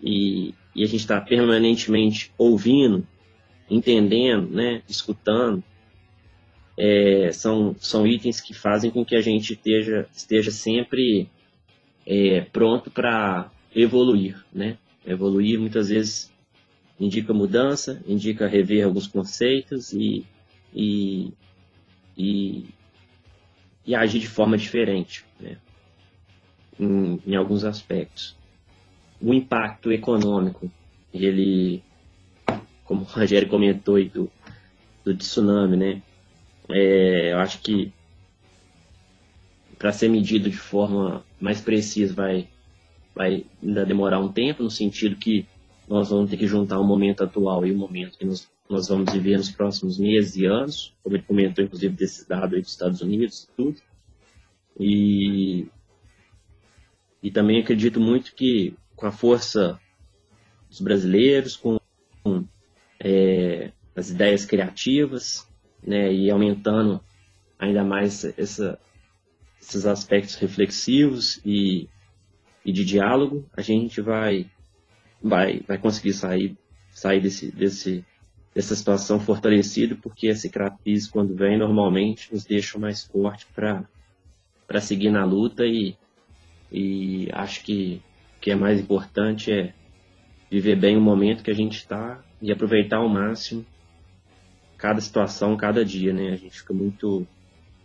e, 0.00 0.54
e 0.74 0.82
a 0.84 0.86
gente 0.86 1.00
está 1.00 1.20
permanentemente 1.20 2.32
ouvindo, 2.38 3.06
entendendo, 3.68 4.48
né, 4.48 4.82
escutando. 4.88 5.62
É, 6.78 7.32
são, 7.32 7.74
são 7.78 8.06
itens 8.06 8.40
que 8.40 8.52
fazem 8.52 8.90
com 8.90 9.04
que 9.04 9.16
a 9.16 9.22
gente 9.22 9.54
esteja, 9.54 10.06
esteja 10.12 10.50
sempre 10.50 11.28
é, 12.06 12.42
pronto 12.52 12.90
para 12.90 13.50
evoluir, 13.74 14.44
né? 14.52 14.76
Evoluir 15.06 15.58
muitas 15.58 15.88
vezes 15.88 16.30
indica 17.00 17.32
mudança, 17.32 18.02
indica 18.06 18.46
rever 18.46 18.84
alguns 18.84 19.06
conceitos 19.06 19.92
e, 19.92 20.26
e, 20.74 21.32
e, 22.16 22.66
e 23.84 23.94
agir 23.94 24.20
de 24.20 24.28
forma 24.28 24.56
diferente, 24.56 25.24
né? 25.38 25.58
Em, 26.78 27.20
em, 27.26 27.36
alguns 27.36 27.64
aspectos. 27.64 28.36
O 29.20 29.32
impacto 29.32 29.90
econômico, 29.90 30.70
ele, 31.12 31.82
como 32.84 33.02
o 33.02 33.04
Rogério 33.04 33.48
comentou 33.48 34.02
do, 34.04 34.30
do 35.04 35.14
tsunami, 35.14 35.76
né? 35.76 36.02
É, 36.68 37.32
eu 37.32 37.38
acho 37.38 37.60
que 37.60 37.92
para 39.78 39.92
ser 39.92 40.08
medido 40.08 40.50
de 40.50 40.56
forma 40.56 41.24
mais 41.40 41.60
precisa 41.60 42.14
vai, 42.14 42.48
vai 43.14 43.44
ainda 43.62 43.84
demorar 43.84 44.18
um 44.18 44.32
tempo, 44.32 44.62
no 44.62 44.70
sentido 44.70 45.16
que 45.16 45.46
nós 45.88 46.10
vamos 46.10 46.30
ter 46.30 46.36
que 46.36 46.46
juntar 46.46 46.80
o 46.80 46.84
momento 46.84 47.22
atual 47.22 47.64
e 47.64 47.72
o 47.72 47.76
momento 47.76 48.18
que 48.18 48.24
nós, 48.24 48.50
nós 48.68 48.88
vamos 48.88 49.12
viver 49.12 49.36
nos 49.36 49.50
próximos 49.50 49.98
meses 49.98 50.36
e 50.36 50.46
anos, 50.46 50.94
como 51.02 51.16
ele 51.16 51.24
comentou, 51.24 51.64
inclusive, 51.64 51.94
desse 51.94 52.28
dado 52.28 52.54
aí 52.54 52.60
dos 52.60 52.70
Estados 52.70 53.00
Unidos 53.00 53.44
e 53.44 53.56
tudo. 53.56 53.80
E, 54.78 55.66
e 57.22 57.30
também 57.30 57.60
acredito 57.60 58.00
muito 58.00 58.34
que 58.34 58.74
com 58.94 59.06
a 59.06 59.12
força 59.12 59.80
dos 60.68 60.80
brasileiros, 60.80 61.56
com, 61.56 61.78
com 62.22 62.44
é, 62.98 63.72
as 63.94 64.10
ideias 64.10 64.44
criativas, 64.44 65.48
né, 65.82 66.12
e 66.12 66.30
aumentando 66.30 67.00
ainda 67.58 67.84
mais 67.84 68.24
essa, 68.36 68.78
esses 69.60 69.86
aspectos 69.86 70.34
reflexivos 70.34 71.40
e, 71.44 71.88
e 72.64 72.72
de 72.72 72.84
diálogo, 72.84 73.48
a 73.56 73.62
gente 73.62 74.00
vai 74.00 74.50
vai, 75.22 75.60
vai 75.66 75.78
conseguir 75.78 76.12
sair, 76.12 76.56
sair 76.90 77.20
desse, 77.20 77.50
desse, 77.50 78.04
dessa 78.56 78.74
situação 78.74 79.20
fortalecido, 79.20 79.96
porque 79.96 80.30
a 80.30 80.34
cicatriz, 80.34 81.06
quando 81.06 81.34
vem, 81.34 81.58
normalmente 81.58 82.32
nos 82.32 82.42
deixa 82.46 82.78
mais 82.78 83.04
forte 83.04 83.46
para 83.54 84.80
seguir 84.80 85.10
na 85.10 85.26
luta 85.26 85.66
e, 85.66 85.94
e 86.72 87.28
acho 87.34 87.62
que 87.62 88.00
o 88.38 88.40
que 88.40 88.50
é 88.50 88.54
mais 88.54 88.80
importante 88.80 89.52
é 89.52 89.74
viver 90.50 90.74
bem 90.74 90.96
o 90.96 91.02
momento 91.02 91.44
que 91.44 91.50
a 91.50 91.54
gente 91.54 91.76
está 91.76 92.24
e 92.40 92.50
aproveitar 92.50 92.96
ao 92.96 93.10
máximo 93.10 93.62
cada 94.78 95.02
situação, 95.02 95.54
cada 95.54 95.84
dia, 95.84 96.14
né? 96.14 96.30
A 96.30 96.36
gente 96.36 96.58
fica 96.58 96.72
muito, 96.72 97.26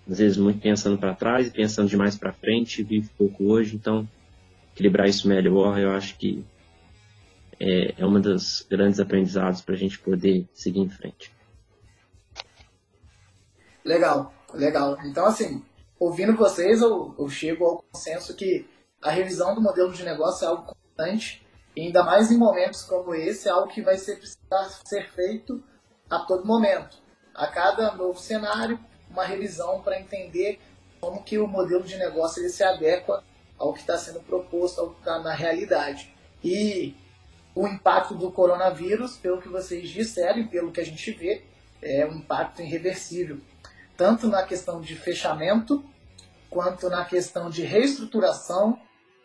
às 0.10 0.20
vezes, 0.20 0.38
muito 0.38 0.62
pensando 0.62 0.98
para 0.98 1.14
trás 1.14 1.48
e 1.48 1.52
pensando 1.52 1.90
demais 1.90 2.18
para 2.18 2.32
frente, 2.32 2.82
vive 2.82 3.10
pouco 3.18 3.44
hoje, 3.44 3.76
então 3.76 4.08
equilibrar 4.74 5.10
isso 5.10 5.28
melhor, 5.28 5.78
eu 5.78 5.92
acho 5.92 6.18
que 6.18 6.46
é, 7.62 8.01
é 8.01 8.05
uma 8.05 8.20
das 8.20 8.66
grandes 8.68 8.99
aprendizados 8.99 9.62
para 9.62 9.76
a 9.76 9.78
gente 9.78 9.99
poder 9.99 10.49
seguir 10.51 10.80
em 10.80 10.89
frente. 10.89 11.32
Legal, 13.86 14.34
legal. 14.51 14.97
Então, 15.05 15.28
assim, 15.28 15.64
ouvindo 15.99 16.36
vocês, 16.36 16.82
eu, 16.82 17.14
eu 17.18 17.30
chego 17.30 17.66
ao 17.66 17.84
consenso 17.84 18.36
que 18.36 18.68
a 18.99 19.12
revisão 19.12 19.53
do 19.53 19.62
modelo 19.62 19.93
de 19.93 20.03
negócio 20.03 20.43
é 20.43 20.47
algo 20.47 20.74
constante, 20.74 21.45
ainda 21.78 22.03
mais 22.03 22.32
em 22.32 22.38
momentos 22.38 22.82
como 22.82 23.14
esse, 23.14 23.47
é 23.47 23.51
algo 23.51 23.72
que 23.72 23.82
vai 23.82 23.97
ser, 23.97 24.18
precisar 24.18 24.70
ser 24.84 25.09
feito 25.12 25.64
a 26.09 26.20
todo 26.20 26.45
momento. 26.45 26.97
A 27.34 27.47
cada 27.47 27.91
novo 27.91 28.20
cenário, 28.20 28.80
uma 29.09 29.24
revisão 29.24 29.82
para 29.82 29.99
entender 29.99 30.59
como 30.99 31.24
que 31.24 31.38
o 31.38 31.47
modelo 31.47 31.84
de 31.84 31.97
negócio 31.97 32.41
ele 32.41 32.49
se 32.49 32.64
adequa 32.64 33.24
ao 33.57 33.74
que 33.74 33.82
está 33.82 33.97
sendo 33.97 34.20
proposto, 34.22 34.82
ao 34.82 34.89
que 34.91 34.99
está 34.99 35.20
na 35.20 35.34
realidade. 35.34 36.14
E 36.43 36.95
o 37.54 37.68
impacto 37.68 38.16
do 38.16 38.32
coronavírus, 38.32 39.18
pelo 39.18 39.41
que 39.41 39.49
vocês 39.49 39.89
disseram 39.89 40.39
e 40.39 40.47
pelo 40.47 40.72
que 40.72 40.82
a 40.82 40.86
gente 40.86 41.12
vê, 41.12 41.43
é 41.82 42.06
um 42.06 42.18
impacto 42.18 42.62
irreversível, 42.62 43.39
tanto 43.97 44.28
na 44.28 44.43
questão 44.43 44.80
de 44.80 44.95
fechamento, 44.95 45.84
quanto 46.49 46.89
na 46.89 47.06
questão 47.06 47.49
de 47.49 47.64
reestruturação 47.64 48.80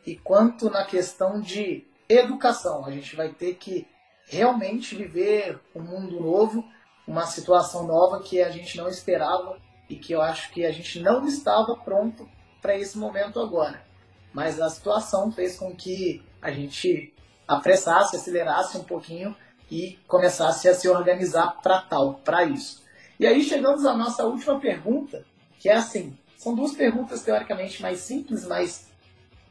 e 0.06 0.16
quanto 0.16 0.70
na 0.70 0.84
questão 0.84 1.40
de 1.40 1.84
educação. 2.08 2.84
A 2.84 2.90
gente 2.90 3.14
vai 3.16 3.30
ter 3.30 3.54
que 3.54 3.86
realmente 4.28 4.94
viver 4.94 5.60
um 5.74 5.82
mundo 5.82 6.20
novo, 6.20 6.64
uma 7.06 7.26
situação 7.26 7.86
nova 7.86 8.22
que 8.22 8.40
a 8.40 8.50
gente 8.50 8.76
não 8.76 8.88
esperava 8.88 9.60
e 9.88 9.96
que 9.96 10.12
eu 10.12 10.20
acho 10.20 10.50
que 10.50 10.64
a 10.64 10.72
gente 10.72 11.00
não 11.00 11.26
estava 11.26 11.76
pronto 11.76 12.28
para 12.60 12.76
esse 12.76 12.98
momento 12.98 13.40
agora. 13.40 13.84
Mas 14.32 14.60
a 14.60 14.68
situação 14.68 15.30
fez 15.30 15.56
com 15.56 15.74
que 15.74 16.22
a 16.42 16.50
gente 16.50 17.14
apressasse, 17.46 18.16
acelerasse 18.16 18.76
um 18.76 18.84
pouquinho 18.84 19.34
e 19.70 19.98
começasse 20.06 20.68
a 20.68 20.74
se 20.74 20.88
organizar 20.88 21.60
para 21.62 21.80
tal, 21.82 22.14
para 22.14 22.44
isso. 22.44 22.82
E 23.18 23.26
aí 23.26 23.42
chegamos 23.42 23.84
à 23.84 23.94
nossa 23.96 24.24
última 24.24 24.60
pergunta, 24.60 25.24
que 25.58 25.68
é 25.68 25.74
assim, 25.74 26.16
são 26.36 26.54
duas 26.54 26.72
perguntas 26.72 27.22
teoricamente 27.22 27.80
mais 27.82 28.00
simples, 28.00 28.46
mas 28.46 28.86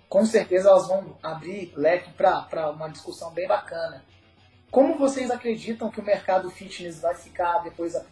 com 0.08 0.26
certeza 0.26 0.70
elas 0.70 0.88
vão 0.88 1.18
abrir 1.22 1.74
leque 1.76 2.12
para 2.14 2.70
uma 2.72 2.89
discussão 2.89 3.32
bem 3.32 3.48
bacana. 3.48 4.04
Como 4.70 4.98
vocês 4.98 5.32
acreditam 5.32 5.89
que 5.89 6.00
o 6.00 6.06
mercado 6.06 6.50
fitness 6.50 7.00
vai 7.00 7.16
ficar 7.16 7.60
depois 7.60 7.93
da... 7.93 8.04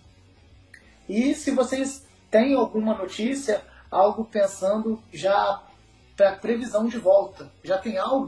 E 1.08 1.36
se 1.36 1.52
vocês 1.52 2.06
têm 2.32 2.56
alguma 2.56 2.96
notícia, 2.96 3.62
algo 3.92 4.26
pensando 4.26 5.02
já 5.12 5.62
para 6.16 6.36
previsão 6.36 6.88
de 6.88 6.98
volta, 6.98 7.52
já 7.64 7.78
tem 7.78 7.98
algo 7.98 8.28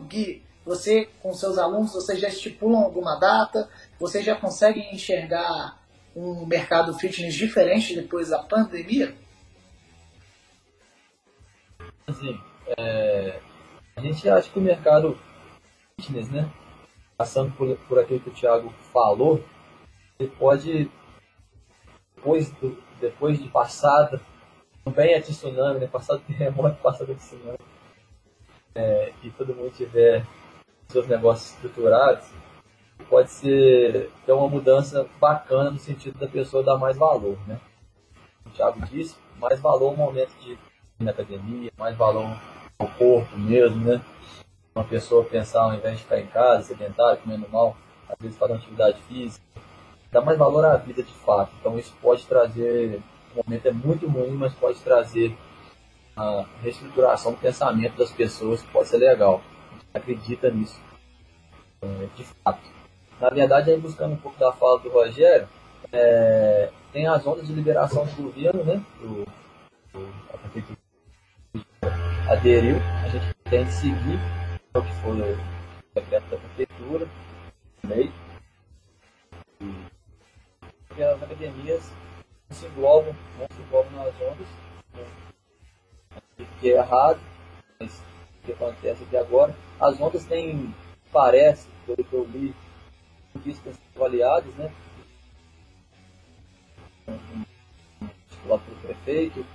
você, 0.65 1.07
com 1.21 1.31
seus 1.31 1.59
alunos, 1.59 1.93
vocês 1.93 2.19
já 2.19 2.27
estipulam 2.27 2.83
alguma 2.83 3.19
data? 3.19 3.69
Vocês 3.99 4.25
já 4.25 4.35
conseguem 4.35 4.93
enxergar 4.95 5.79
um 6.15 6.45
mercado 6.45 6.93
fitness 6.97 7.35
diferente 7.35 7.93
depois 7.93 8.29
da 8.29 8.39
pandemia? 8.39 9.15
Assim, 12.07 12.39
é, 12.77 13.39
a 13.95 14.01
gente 14.01 14.27
acha 14.27 14.49
que 14.49 14.57
o 14.57 14.61
mercado 14.61 15.17
fitness, 15.99 16.29
né, 16.31 16.51
passando 17.15 17.51
por, 17.55 17.77
por 17.87 17.99
aquilo 17.99 18.21
que 18.21 18.29
o 18.29 18.33
Thiago 18.33 18.73
falou, 18.91 19.43
ele 20.19 20.29
pode, 20.31 20.89
depois, 22.15 22.49
do, 22.53 22.81
depois 22.99 23.37
de 23.37 23.47
passada, 23.49 24.19
bem 24.95 25.13
a 25.13 25.21
tsunami, 25.21 25.79
né, 25.79 25.87
passado 25.87 26.21
terremoto, 26.25 26.81
passado 26.81 27.13
tsunami, 27.13 27.59
é, 28.73 29.13
e 29.23 29.29
todo 29.29 29.53
mundo 29.53 29.71
tiver 29.71 30.25
seus 30.87 31.07
negócios 31.07 31.53
estruturados, 31.53 32.25
pode 33.09 33.29
ser 33.31 34.11
ter 34.25 34.31
uma 34.31 34.47
mudança 34.47 35.07
bacana 35.19 35.71
no 35.71 35.79
sentido 35.79 36.17
da 36.17 36.27
pessoa 36.27 36.63
dar 36.63 36.77
mais 36.77 36.97
valor, 36.97 37.37
né? 37.47 37.59
O 38.45 38.49
Thiago 38.49 38.85
disse, 38.85 39.15
mais 39.39 39.59
valor 39.59 39.91
no 39.91 39.97
momento 39.97 40.31
de 40.39 40.57
na 40.97 41.11
academia, 41.11 41.71
mais 41.77 41.95
valor 41.97 42.25
ao 42.79 42.87
corpo 42.87 43.37
mesmo, 43.37 43.83
né? 43.83 44.01
Uma 44.73 44.85
pessoa 44.85 45.23
pensar 45.25 45.63
ao 45.63 45.73
invés 45.73 45.97
de 45.97 46.03
ficar 46.03 46.19
em 46.19 46.27
casa, 46.27 46.63
sedentário, 46.63 47.21
comendo 47.21 47.47
mal, 47.49 47.75
às 48.07 48.15
vezes 48.19 48.37
fazer 48.37 48.53
atividade 48.53 49.01
física, 49.03 49.45
dá 50.11 50.21
mais 50.21 50.37
valor 50.37 50.65
à 50.65 50.77
vida 50.77 51.03
de 51.03 51.13
fato. 51.13 51.51
Então 51.59 51.77
isso 51.77 51.93
pode 52.01 52.25
trazer, 52.25 53.01
o 53.33 53.43
momento 53.43 53.65
é 53.65 53.71
muito 53.71 54.07
ruim, 54.07 54.31
mas 54.31 54.53
pode 54.53 54.79
trazer 54.79 55.37
a 56.15 56.45
reestruturação 56.61 57.33
do 57.33 57.37
pensamento 57.37 57.97
das 57.97 58.11
pessoas, 58.11 58.61
que 58.61 58.71
pode 58.71 58.87
ser 58.87 58.97
legal 58.97 59.41
acredita 59.95 60.51
nisso, 60.51 60.79
é, 61.81 62.07
de 62.15 62.23
fato. 62.23 62.61
Na 63.19 63.29
verdade, 63.29 63.71
aí 63.71 63.79
buscando 63.79 64.13
um 64.13 64.17
pouco 64.17 64.37
da 64.37 64.51
fala 64.51 64.79
do 64.79 64.89
Rogério, 64.89 65.47
É, 65.93 66.71
tem 66.91 67.05
as 67.07 67.25
ondas 67.27 67.45
de 67.47 67.53
liberação 67.53 68.05
do 68.05 68.23
governo, 68.23 68.63
né? 68.63 68.83
Do, 68.99 69.23
do, 69.93 70.13
a 70.33 70.37
prefeitura 70.37 70.79
aderiu, 72.27 72.77
a 73.03 73.07
gente 73.07 73.33
tem 73.43 73.65
que 73.65 73.71
seguir 73.71 74.19
o 74.73 74.81
que 74.81 74.93
foi 75.03 75.11
o 75.11 75.37
decreto 75.93 76.25
da 76.31 76.37
prefeitura, 76.37 77.07
lei. 77.83 78.11
E 80.97 81.03
as 81.03 81.21
academias 81.21 81.83
se 82.49 82.65
englobam, 82.65 83.15
não 83.37 83.47
se 83.55 83.61
englobam 83.61 83.91
nas 83.91 84.15
ondas, 84.15 84.47
o 86.39 86.45
que 86.59 86.71
é 86.73 86.77
errado, 86.77 87.19
que 88.45 88.53
acontece 88.53 89.03
aqui 89.03 89.17
agora, 89.17 89.55
as 89.79 89.99
ondas 89.99 90.25
têm, 90.25 90.73
parece, 91.11 91.67
pelo 91.85 92.03
que 92.03 92.13
eu 92.13 92.23
li, 92.25 92.55
vistas 93.35 93.75
avaliadas, 93.95 94.53
né? 94.55 94.71
Lá 98.45 98.57
pelo 98.59 98.77
prefeito, 98.77 99.45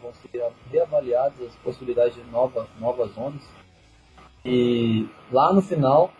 vão 0.00 0.12
ser 0.14 0.52
reavaliadas 0.70 1.40
as 1.40 1.54
possibilidades 1.56 2.14
de 2.14 2.22
nova, 2.30 2.68
novas 2.78 3.16
ondas. 3.16 3.42
E 4.44 5.08
lá 5.30 5.52
no 5.52 5.60
final, 5.60 6.10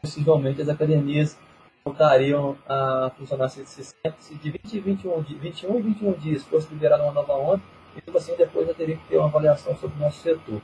possivelmente 0.00 0.60
as 0.60 0.68
academias 0.68 1.38
voltariam 1.84 2.56
a 2.66 3.10
funcionar 3.16 3.48
se, 3.48 3.64
se 3.66 3.94
de 4.36 4.50
20 4.50 4.80
21, 4.80 5.20
21 5.22 5.78
e 5.78 5.82
21 5.82 6.12
dias 6.14 6.44
fosse 6.44 6.72
liberada 6.72 7.02
uma 7.02 7.12
nova 7.12 7.34
onda, 7.34 7.62
e 7.96 8.00
tipo 8.00 8.16
assim 8.16 8.34
depois 8.36 8.66
já 8.66 8.74
teria 8.74 8.96
que 8.96 9.06
ter 9.08 9.16
uma 9.18 9.28
avaliação 9.28 9.76
sobre 9.76 9.96
o 9.96 10.00
nosso 10.00 10.20
setor. 10.20 10.60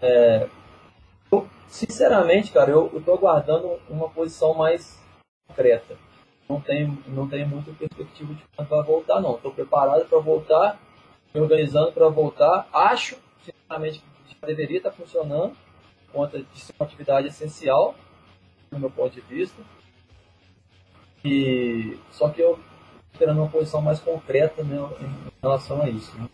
É, 0.00 0.48
eu, 1.30 1.48
sinceramente, 1.68 2.52
cara, 2.52 2.70
eu 2.70 2.90
estou 2.96 3.14
aguardando 3.14 3.78
uma 3.88 4.08
posição 4.08 4.54
mais 4.54 5.00
concreta. 5.48 5.96
Não 6.48 6.60
tenho, 6.60 7.02
não 7.08 7.28
tenho 7.28 7.48
muita 7.48 7.72
perspectiva 7.72 8.34
de 8.34 8.42
quando 8.54 8.68
vai 8.68 8.82
voltar, 8.82 9.20
não. 9.20 9.34
Estou 9.34 9.52
preparado 9.52 10.06
para 10.06 10.18
voltar, 10.18 10.80
me 11.34 11.40
organizando 11.40 11.92
para 11.92 12.08
voltar. 12.08 12.68
Acho, 12.72 13.16
sinceramente, 13.42 14.02
que 14.28 14.46
deveria 14.46 14.78
estar 14.78 14.92
funcionando, 14.92 15.56
por 16.06 16.12
conta 16.12 16.38
de 16.38 16.60
ser 16.60 16.72
uma 16.78 16.86
atividade 16.86 17.28
essencial, 17.28 17.94
do 18.70 18.78
meu 18.78 18.90
ponto 18.90 19.12
de 19.12 19.20
vista. 19.22 19.60
E, 21.24 21.98
só 22.12 22.28
que 22.28 22.40
eu 22.40 22.58
esperando 23.12 23.38
uma 23.38 23.48
posição 23.48 23.80
mais 23.80 23.98
concreta 23.98 24.62
né, 24.62 24.76
em 25.00 25.32
relação 25.42 25.82
a 25.82 25.88
isso. 25.88 26.16
Né? 26.16 26.28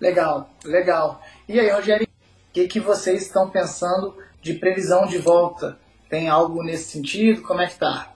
Legal, 0.00 0.50
legal. 0.64 1.22
E 1.48 1.58
aí, 1.58 1.70
Rogério, 1.70 2.06
o 2.06 2.52
que, 2.52 2.68
que 2.68 2.80
vocês 2.80 3.22
estão 3.22 3.50
pensando 3.50 4.16
de 4.40 4.54
previsão 4.54 5.06
de 5.06 5.18
volta? 5.18 5.78
Tem 6.08 6.28
algo 6.28 6.62
nesse 6.62 6.90
sentido? 6.92 7.42
Como 7.42 7.60
é 7.60 7.66
que 7.66 7.78
tá? 7.78 8.12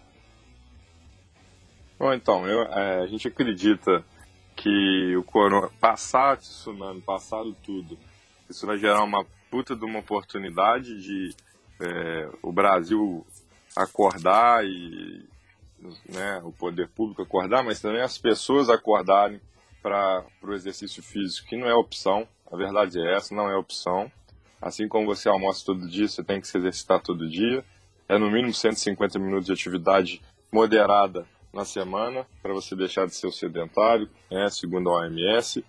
Bom, 1.98 2.12
então, 2.12 2.46
eu, 2.46 2.62
é, 2.62 3.02
a 3.02 3.06
gente 3.06 3.28
acredita 3.28 4.04
que 4.56 5.16
o 5.16 5.22
corona, 5.22 5.70
passar 5.80 6.36
tsunami, 6.36 7.00
passado 7.00 7.54
tudo, 7.62 7.98
isso 8.48 8.66
vai 8.66 8.78
gerar 8.78 9.02
uma 9.02 9.24
puta 9.50 9.74
de 9.74 9.84
uma 9.84 9.98
oportunidade 9.98 11.00
de 11.00 11.34
é, 11.80 12.28
o 12.42 12.52
Brasil 12.52 13.26
acordar 13.74 14.64
e 14.64 15.24
né, 16.08 16.40
o 16.44 16.52
poder 16.52 16.88
público 16.88 17.22
acordar, 17.22 17.64
mas 17.64 17.80
também 17.80 18.02
as 18.02 18.18
pessoas 18.18 18.68
acordarem 18.68 19.40
para 19.82 20.24
o 20.42 20.52
exercício 20.52 21.02
físico, 21.02 21.48
que 21.48 21.56
não 21.56 21.68
é 21.68 21.74
opção, 21.74 22.26
a 22.50 22.56
verdade 22.56 23.00
é 23.00 23.14
essa, 23.14 23.34
não 23.34 23.48
é 23.48 23.56
opção. 23.56 24.10
Assim 24.60 24.88
como 24.88 25.06
você 25.06 25.28
almoça 25.28 25.64
todo 25.64 25.88
dia, 25.88 26.08
você 26.08 26.22
tem 26.22 26.40
que 26.40 26.48
se 26.48 26.58
exercitar 26.58 27.00
todo 27.00 27.28
dia. 27.28 27.64
É 28.08 28.18
no 28.18 28.30
mínimo 28.30 28.52
150 28.52 29.18
minutos 29.18 29.46
de 29.46 29.52
atividade 29.52 30.20
moderada 30.52 31.26
na 31.52 31.64
semana 31.64 32.26
para 32.42 32.52
você 32.52 32.74
deixar 32.74 33.06
de 33.06 33.14
ser 33.14 33.30
sedentário, 33.32 34.08
né, 34.30 34.48
segundo 34.50 34.90
a 34.90 35.00
OMS. 35.00 35.64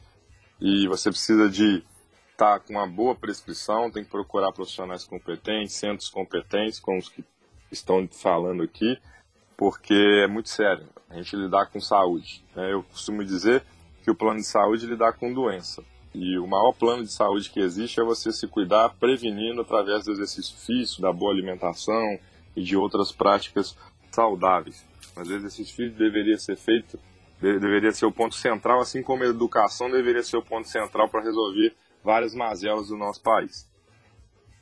E 0.60 0.88
você 0.88 1.10
precisa 1.10 1.50
de 1.50 1.84
estar 2.32 2.60
tá 2.60 2.60
com 2.60 2.74
uma 2.74 2.88
boa 2.88 3.16
prescrição, 3.16 3.92
tem 3.92 4.04
que 4.04 4.10
procurar 4.10 4.52
profissionais 4.52 5.04
competentes, 5.04 5.76
centros 5.76 6.10
competentes, 6.10 6.80
como 6.80 6.98
os 6.98 7.10
que 7.10 7.24
estão 7.72 8.08
falando 8.08 8.64
aqui, 8.64 8.98
porque 9.56 9.94
é 10.24 10.28
muito 10.28 10.50
sério 10.50 10.88
a 11.10 11.16
gente 11.16 11.36
lidar 11.36 11.68
com 11.68 11.80
saúde. 11.80 12.44
Né? 12.56 12.74
Eu 12.74 12.84
costumo 12.84 13.24
dizer 13.24 13.64
que 14.04 14.12
o 14.12 14.16
plano 14.16 14.40
de 14.40 14.46
saúde 14.46 14.86
lidar 14.86 15.14
com 15.14 15.34
doença. 15.34 15.84
E 16.14 16.38
o 16.38 16.46
maior 16.46 16.74
plano 16.74 17.04
de 17.04 17.12
saúde 17.12 17.50
que 17.50 17.60
existe 17.60 18.00
é 18.00 18.04
você 18.04 18.32
se 18.34 18.48
cuidar 18.48 18.90
prevenindo 19.00 19.62
através 19.62 20.06
do 20.06 20.12
exercício 20.12 20.58
físico, 20.58 21.02
da 21.02 21.14
boa 21.14 21.32
alimentação 21.32 22.20
e 22.56 22.62
de 22.62 22.76
outras 22.76 23.12
práticas 23.12 23.78
saudáveis. 24.12 24.86
Mas 25.16 25.30
o 25.30 25.34
exercício 25.34 25.74
físico 25.76 25.98
deveria 25.98 26.38
ser 26.38 26.58
feito, 26.58 27.00
deveria 27.40 27.92
ser 27.92 28.06
o 28.06 28.12
ponto 28.12 28.36
central, 28.36 28.82
assim 28.82 29.02
como 29.02 29.24
a 29.24 29.28
educação 29.28 29.90
deveria 29.90 30.24
ser 30.24 30.38
o 30.38 30.44
ponto 30.44 30.68
central 30.68 31.08
para 31.08 31.22
resolver 31.22 31.74
várias 32.04 32.36
mazelas 32.36 32.90
do 32.90 32.98
nosso 32.98 33.22
país. 33.22 33.70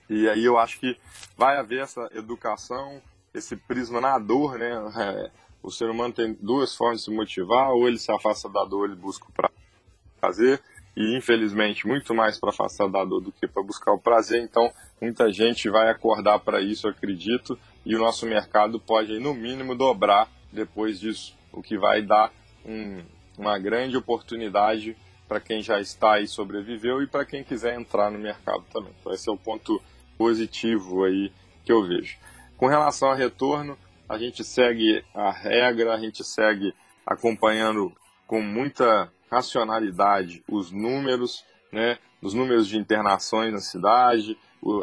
E 0.09 0.27
aí 0.29 0.45
eu 0.45 0.57
acho 0.57 0.79
que 0.79 0.97
vai 1.37 1.57
haver 1.57 1.81
essa 1.81 2.09
educação, 2.13 3.01
esse 3.33 3.55
prisma 3.55 4.01
na 4.01 4.17
dor, 4.17 4.57
né? 4.57 4.71
É, 4.97 5.31
o 5.61 5.71
ser 5.71 5.89
humano 5.89 6.13
tem 6.13 6.37
duas 6.39 6.75
formas 6.75 6.99
de 6.99 7.05
se 7.05 7.11
motivar, 7.11 7.71
ou 7.71 7.87
ele 7.87 7.97
se 7.97 8.11
afasta 8.11 8.49
da 8.49 8.63
dor, 8.63 8.85
ele 8.85 8.95
busca 8.95 9.25
o 9.25 10.19
prazer, 10.19 10.61
e 10.95 11.17
infelizmente 11.17 11.87
muito 11.87 12.13
mais 12.13 12.39
para 12.39 12.49
afastar 12.49 12.89
da 12.89 13.03
dor 13.03 13.21
do 13.21 13.31
que 13.31 13.47
para 13.47 13.63
buscar 13.63 13.93
o 13.93 13.99
prazer. 13.99 14.41
Então, 14.41 14.71
muita 15.01 15.31
gente 15.31 15.69
vai 15.69 15.89
acordar 15.89 16.39
para 16.39 16.61
isso, 16.61 16.87
acredito, 16.87 17.57
e 17.85 17.95
o 17.95 17.99
nosso 17.99 18.25
mercado 18.25 18.79
pode, 18.79 19.19
no 19.19 19.33
mínimo, 19.33 19.75
dobrar 19.75 20.29
depois 20.51 20.99
disso, 20.99 21.35
o 21.51 21.61
que 21.61 21.77
vai 21.77 22.01
dar 22.01 22.31
um, 22.65 23.03
uma 23.37 23.57
grande 23.57 23.95
oportunidade 23.95 24.95
para 25.27 25.39
quem 25.39 25.61
já 25.61 25.79
está 25.79 26.19
e 26.19 26.27
sobreviveu 26.27 27.03
e 27.03 27.07
para 27.07 27.23
quem 27.23 27.43
quiser 27.43 27.79
entrar 27.79 28.09
no 28.09 28.17
mercado 28.17 28.63
também. 28.73 28.91
Então, 28.99 29.13
esse 29.13 29.29
é 29.29 29.31
o 29.31 29.37
ponto 29.37 29.81
positivo 30.17 31.03
aí 31.03 31.31
que 31.63 31.71
eu 31.71 31.85
vejo. 31.85 32.17
Com 32.57 32.67
relação 32.67 33.11
a 33.11 33.15
retorno, 33.15 33.77
a 34.09 34.17
gente 34.17 34.43
segue 34.43 35.05
a 35.13 35.31
regra, 35.31 35.93
a 35.93 35.99
gente 35.99 36.23
segue 36.23 36.73
acompanhando 37.05 37.93
com 38.25 38.41
muita 38.41 39.11
racionalidade 39.29 40.43
os 40.49 40.71
números, 40.71 41.45
né, 41.71 41.99
os 42.21 42.33
números 42.33 42.67
de 42.67 42.77
internações 42.77 43.53
na 43.53 43.59
cidade, 43.59 44.35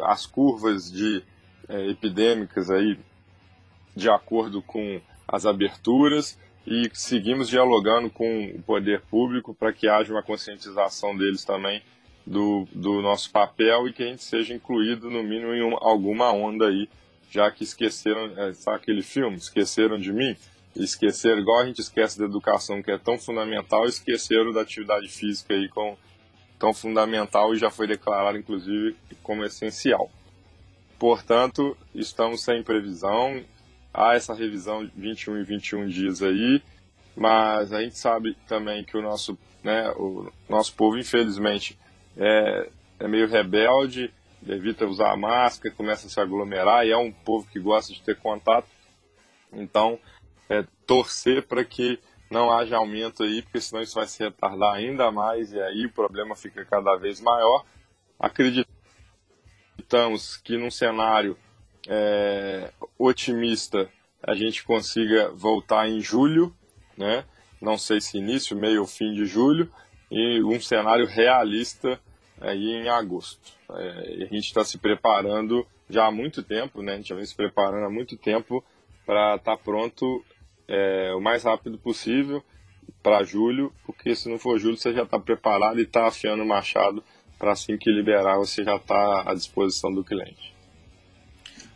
as 0.03 0.25
curvas 0.25 0.89
de 0.89 1.21
é, 1.67 1.89
epidêmicas 1.89 2.71
aí 2.71 2.97
de 3.93 4.09
acordo 4.09 4.61
com 4.61 5.01
as 5.27 5.45
aberturas 5.45 6.39
e 6.65 6.89
seguimos 6.93 7.49
dialogando 7.49 8.09
com 8.09 8.45
o 8.55 8.61
poder 8.61 9.01
público 9.01 9.53
para 9.53 9.73
que 9.73 9.87
haja 9.87 10.13
uma 10.13 10.23
conscientização 10.23 11.15
deles 11.15 11.43
também 11.43 11.81
do, 12.25 12.67
do 12.73 13.01
nosso 13.01 13.31
papel 13.31 13.87
e 13.87 13.93
que 13.93 14.03
a 14.03 14.07
gente 14.07 14.23
seja 14.23 14.53
incluído, 14.53 15.09
no 15.09 15.23
mínimo, 15.23 15.53
em 15.53 15.63
uma, 15.63 15.79
alguma 15.81 16.31
onda 16.31 16.67
aí, 16.67 16.89
já 17.29 17.51
que 17.51 17.63
esqueceram, 17.63 18.31
é, 18.37 18.53
sabe 18.53 18.77
aquele 18.77 19.01
filme, 19.01 19.37
Esqueceram 19.37 19.97
de 19.97 20.11
Mim? 20.13 20.35
Esqueceram, 20.75 21.39
igual 21.39 21.61
a 21.61 21.65
gente 21.65 21.81
esquece 21.81 22.19
da 22.19 22.25
educação, 22.25 22.81
que 22.81 22.91
é 22.91 22.97
tão 22.97 23.17
fundamental, 23.17 23.85
esqueceram 23.85 24.53
da 24.53 24.61
atividade 24.61 25.07
física 25.09 25.53
aí 25.53 25.67
com, 25.67 25.97
tão 26.59 26.73
fundamental 26.73 27.53
e 27.53 27.57
já 27.57 27.69
foi 27.69 27.87
declarado, 27.87 28.37
inclusive, 28.37 28.95
como 29.23 29.43
essencial. 29.43 30.11
Portanto, 30.99 31.77
estamos 31.93 32.43
sem 32.43 32.63
previsão, 32.63 33.43
há 33.93 34.15
essa 34.15 34.33
revisão 34.33 34.85
de 34.85 34.91
21 34.95 35.39
e 35.39 35.43
21 35.43 35.87
dias 35.87 36.21
aí, 36.21 36.61
mas 37.15 37.73
a 37.73 37.81
gente 37.81 37.97
sabe 37.97 38.35
também 38.47 38.83
que 38.83 38.97
o 38.97 39.01
nosso, 39.01 39.37
né, 39.63 39.89
o 39.91 40.31
nosso 40.47 40.73
povo, 40.75 40.97
infelizmente, 40.97 41.77
é, 42.15 42.69
é 42.99 43.07
meio 43.07 43.27
rebelde, 43.27 44.11
evita 44.53 44.85
usar 44.85 45.11
a 45.11 45.17
máscara, 45.17 45.73
começa 45.75 46.07
a 46.07 46.09
se 46.09 46.19
aglomerar 46.19 46.85
e 46.85 46.91
é 46.91 46.97
um 46.97 47.11
povo 47.11 47.47
que 47.47 47.59
gosta 47.59 47.93
de 47.93 48.01
ter 48.01 48.17
contato. 48.17 48.67
Então, 49.51 49.99
é, 50.49 50.65
torcer 50.85 51.45
para 51.47 51.63
que 51.63 51.99
não 52.29 52.51
haja 52.51 52.77
aumento 52.77 53.23
aí, 53.23 53.41
porque 53.41 53.61
senão 53.61 53.81
isso 53.81 53.95
vai 53.95 54.05
se 54.05 54.21
retardar 54.23 54.75
ainda 54.75 55.11
mais 55.11 55.51
e 55.53 55.59
aí 55.59 55.85
o 55.85 55.91
problema 55.91 56.35
fica 56.35 56.65
cada 56.65 56.95
vez 56.95 57.21
maior. 57.21 57.65
Acreditamos 58.19 58.67
que 60.37 60.57
num 60.57 60.71
cenário 60.71 61.37
é, 61.87 62.71
otimista 62.97 63.89
a 64.21 64.33
gente 64.35 64.63
consiga 64.63 65.29
voltar 65.31 65.87
em 65.87 66.01
julho, 66.01 66.53
né? 66.97 67.23
não 67.61 67.77
sei 67.77 68.01
se 68.01 68.17
início, 68.17 68.57
meio 68.57 68.81
ou 68.81 68.87
fim 68.87 69.13
de 69.13 69.25
julho, 69.25 69.71
e 70.11 70.43
um 70.43 70.59
cenário 70.59 71.05
realista 71.05 71.99
aí 72.39 72.73
em 72.73 72.89
agosto. 72.89 73.53
É, 73.71 74.23
a 74.23 74.33
gente 74.33 74.45
está 74.45 74.63
se 74.63 74.77
preparando 74.77 75.65
já 75.89 76.07
há 76.07 76.11
muito 76.11 76.43
tempo, 76.43 76.81
né? 76.81 76.93
A 76.93 76.95
gente 76.97 77.09
já 77.09 77.15
vem 77.15 77.25
se 77.25 77.35
preparando 77.35 77.85
há 77.85 77.89
muito 77.89 78.17
tempo 78.17 78.63
para 79.05 79.35
estar 79.35 79.57
tá 79.57 79.63
pronto 79.63 80.23
é, 80.67 81.13
o 81.15 81.21
mais 81.21 81.43
rápido 81.43 81.77
possível 81.77 82.43
para 83.01 83.23
julho, 83.23 83.73
porque 83.85 84.15
se 84.15 84.29
não 84.29 84.37
for 84.37 84.59
julho 84.59 84.77
você 84.77 84.93
já 84.93 85.03
está 85.03 85.19
preparado 85.19 85.79
e 85.79 85.83
está 85.83 86.07
afiando 86.07 86.43
o 86.43 86.47
machado 86.47 87.03
para 87.37 87.51
assim 87.51 87.77
que 87.77 87.91
liberar 87.91 88.37
você 88.37 88.63
já 88.63 88.75
está 88.75 89.29
à 89.29 89.33
disposição 89.33 89.93
do 89.93 90.03
cliente. 90.03 90.55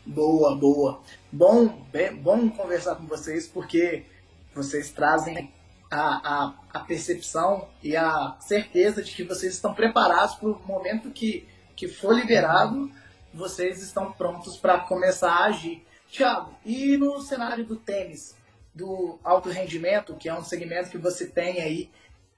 Boa, 0.05 0.55
boa. 0.55 1.01
Bom, 1.32 1.86
bem, 1.91 2.16
bom 2.16 2.49
conversar 2.49 2.95
com 2.95 3.05
vocês 3.05 3.47
porque 3.47 4.03
vocês 4.53 4.91
trazem 4.91 5.53
a, 5.92 6.46
a, 6.46 6.54
a 6.74 6.80
percepção 6.80 7.68
e 7.84 7.98
a 7.98 8.38
certeza 8.39 9.04
de 9.04 9.12
que 9.12 9.24
vocês 9.24 9.54
estão 9.54 9.74
preparados 9.74 10.36
para 10.36 10.50
o 10.50 10.62
momento 10.66 11.12
que, 11.12 11.46
que 11.76 11.89
for 11.89 12.16
liberado, 12.16 12.89
vocês 13.34 13.84
estão 13.84 14.12
prontos 14.14 14.56
para 14.56 14.80
começar 14.80 15.32
a 15.32 15.46
agir. 15.46 15.86
Tiago, 16.10 16.54
e 16.66 16.98
no 16.98 17.22
cenário 17.22 17.66
do 17.66 17.76
tênis, 17.76 18.36
do 18.74 19.20
alto 19.24 19.50
rendimento, 19.50 20.16
que 20.16 20.30
é 20.30 20.34
um 20.34 20.44
segmento 20.44 20.89
que 20.89 20.98
você 20.98 21.28
tem 21.28 21.62
aí, 21.62 21.89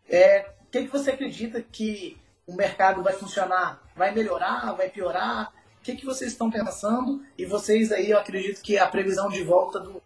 é, 0.09 0.47
o 0.61 0.71
que, 0.71 0.85
que 0.85 0.91
você 0.91 1.11
acredita 1.11 1.61
que 1.61 2.17
o 2.47 2.55
mercado 2.55 3.03
vai 3.03 3.13
funcionar? 3.13 3.81
Vai 3.95 4.13
melhorar? 4.13 4.73
Vai 4.73 4.89
piorar? 4.89 5.53
O 5.79 5.83
que, 5.83 5.95
que 5.95 6.05
vocês 6.05 6.31
estão 6.31 6.49
pensando? 6.49 7.23
E 7.37 7.45
vocês 7.45 7.91
aí, 7.91 8.11
eu 8.11 8.17
acredito 8.17 8.61
que 8.61 8.77
a 8.77 8.87
previsão 8.87 9.29
de 9.29 9.43
volta 9.43 9.79
do, 9.79 10.01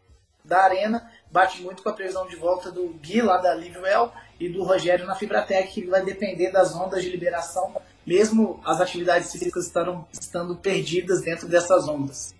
da 0.47 0.63
Arena 0.63 1.11
bate 1.31 1.61
muito 1.61 1.83
com 1.83 1.89
a 1.89 1.93
previsão 1.93 2.25
de 2.27 2.35
volta 2.35 2.71
do 2.71 2.87
Gui 3.01 3.21
lá 3.21 3.37
da 3.37 3.53
Livewell 3.53 4.11
e 4.39 4.49
do 4.49 4.63
Rogério 4.63 5.05
na 5.05 5.15
Fibratec, 5.15 5.73
que 5.73 5.85
vai 5.87 6.03
depender 6.03 6.51
das 6.51 6.75
ondas 6.75 7.03
de 7.03 7.09
liberação, 7.09 7.75
mesmo 8.05 8.61
as 8.63 8.79
atividades 8.79 9.31
físicas 9.31 9.65
estarão, 9.65 10.07
estando 10.11 10.55
perdidas 10.55 11.21
dentro 11.21 11.47
dessas 11.47 11.87
ondas. 11.87 12.33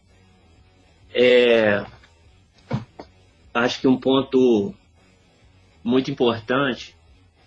É, 1.14 1.86
acho 3.54 3.82
que 3.82 3.88
um 3.88 4.00
ponto 4.00 4.74
muito 5.84 6.10
importante, 6.12 6.96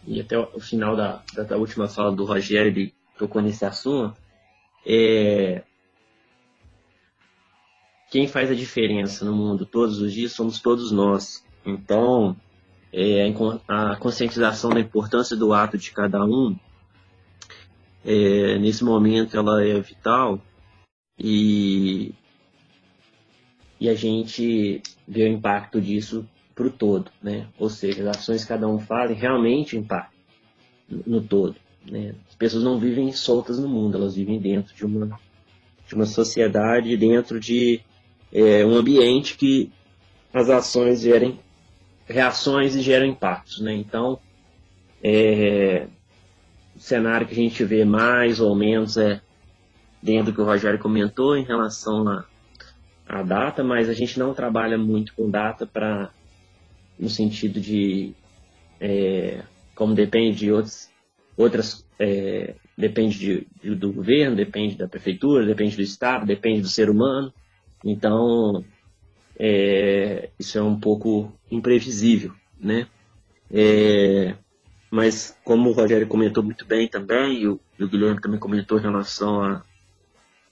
e 0.06 0.20
até 0.20 0.38
o 0.38 0.60
final 0.60 0.96
da, 0.96 1.22
da 1.48 1.56
última 1.56 1.88
fala 1.88 2.12
do 2.12 2.24
Rogério, 2.24 2.70
ele 2.70 2.94
tocou 3.18 3.40
nesse 3.40 3.64
assunto, 3.64 4.16
é 4.86 5.62
quem 8.10 8.26
faz 8.26 8.50
a 8.50 8.54
diferença 8.54 9.24
no 9.24 9.34
mundo 9.34 9.64
todos 9.64 10.00
os 10.00 10.12
dias 10.12 10.32
somos 10.32 10.60
todos 10.60 10.90
nós. 10.90 11.44
Então, 11.64 12.36
é, 12.92 13.32
a 13.68 13.96
conscientização 13.96 14.70
da 14.70 14.80
importância 14.80 15.36
do 15.36 15.52
ato 15.54 15.78
de 15.78 15.92
cada 15.92 16.24
um, 16.24 16.56
é, 18.04 18.58
nesse 18.58 18.82
momento, 18.82 19.36
ela 19.36 19.64
é 19.64 19.78
vital 19.80 20.40
e, 21.16 22.12
e 23.78 23.88
a 23.88 23.94
gente 23.94 24.82
vê 25.06 25.24
o 25.24 25.32
impacto 25.32 25.80
disso 25.80 26.28
para 26.52 26.66
o 26.66 26.70
todo, 26.70 27.10
né? 27.22 27.46
Ou 27.58 27.70
seja, 27.70 28.02
as 28.02 28.18
ações 28.18 28.42
que 28.42 28.48
cada 28.48 28.66
um 28.66 28.78
faz 28.78 29.16
realmente 29.16 29.76
impactam 29.76 30.18
no 31.06 31.20
todo. 31.22 31.54
Né? 31.88 32.14
As 32.28 32.34
pessoas 32.34 32.64
não 32.64 32.78
vivem 32.78 33.12
soltas 33.12 33.58
no 33.58 33.68
mundo, 33.68 33.96
elas 33.96 34.16
vivem 34.16 34.38
dentro 34.40 34.74
de 34.74 34.84
uma, 34.84 35.18
de 35.86 35.94
uma 35.94 36.06
sociedade, 36.06 36.96
dentro 36.96 37.38
de 37.38 37.80
é, 38.32 38.64
um 38.64 38.74
ambiente 38.74 39.36
que 39.36 39.70
as 40.32 40.48
ações 40.48 41.00
gerem 41.00 41.38
reações 42.06 42.74
e 42.74 42.82
geram 42.82 43.06
impactos. 43.06 43.60
Né? 43.60 43.74
Então, 43.74 44.18
é, 45.02 45.86
o 46.74 46.80
cenário 46.80 47.26
que 47.26 47.32
a 47.32 47.36
gente 47.36 47.64
vê 47.64 47.84
mais 47.84 48.40
ou 48.40 48.54
menos 48.54 48.96
é 48.96 49.20
dentro 50.02 50.26
do 50.26 50.34
que 50.34 50.40
o 50.40 50.44
Rogério 50.44 50.78
comentou 50.78 51.36
em 51.36 51.44
relação 51.44 52.08
à 52.08 52.24
a, 53.06 53.20
a, 53.20 53.22
data, 53.22 53.62
mas 53.62 53.88
a 53.88 53.92
gente 53.92 54.18
não 54.18 54.34
trabalha 54.34 54.78
muito 54.78 55.14
com 55.14 55.30
data 55.30 55.66
para 55.66 56.10
no 56.98 57.08
sentido 57.08 57.60
de 57.60 58.14
é, 58.80 59.42
como 59.74 59.94
depende 59.94 60.38
de 60.38 60.52
outros, 60.52 60.90
outras 61.36 61.86
é, 61.98 62.54
depende 62.76 63.18
de, 63.18 63.46
de, 63.62 63.74
do 63.74 63.92
governo, 63.92 64.36
depende 64.36 64.76
da 64.76 64.88
prefeitura, 64.88 65.46
depende 65.46 65.76
do 65.76 65.82
estado, 65.82 66.26
depende 66.26 66.62
do 66.62 66.68
ser 66.68 66.90
humano. 66.90 67.32
Então, 67.84 68.64
é, 69.38 70.30
isso 70.38 70.58
é 70.58 70.62
um 70.62 70.78
pouco 70.78 71.32
imprevisível, 71.50 72.32
né? 72.58 72.86
É, 73.50 74.36
mas, 74.90 75.36
como 75.44 75.70
o 75.70 75.72
Rogério 75.72 76.06
comentou 76.06 76.42
muito 76.42 76.64
bem 76.66 76.88
também, 76.88 77.42
e 77.42 77.48
o, 77.48 77.60
e 77.78 77.84
o 77.84 77.88
Guilherme 77.88 78.20
também 78.20 78.38
comentou 78.38 78.78
em 78.78 78.82
relação 78.82 79.42
a, 79.42 79.64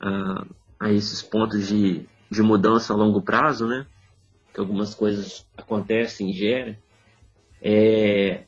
a, 0.01 0.47
a, 0.81 0.93
esses 0.93 1.22
pontos 1.22 1.68
de, 1.68 2.07
de 2.31 2.43
mudança 2.43 2.93
a 2.93 2.97
longo 2.97 3.20
prazo, 3.20 3.66
né? 3.66 3.87
Que 4.55 4.61
algumas 4.61 4.95
coisas 4.95 5.47
acontecem 5.57 6.31
e 6.31 6.33
geram. 6.33 6.76
É, 7.61 8.45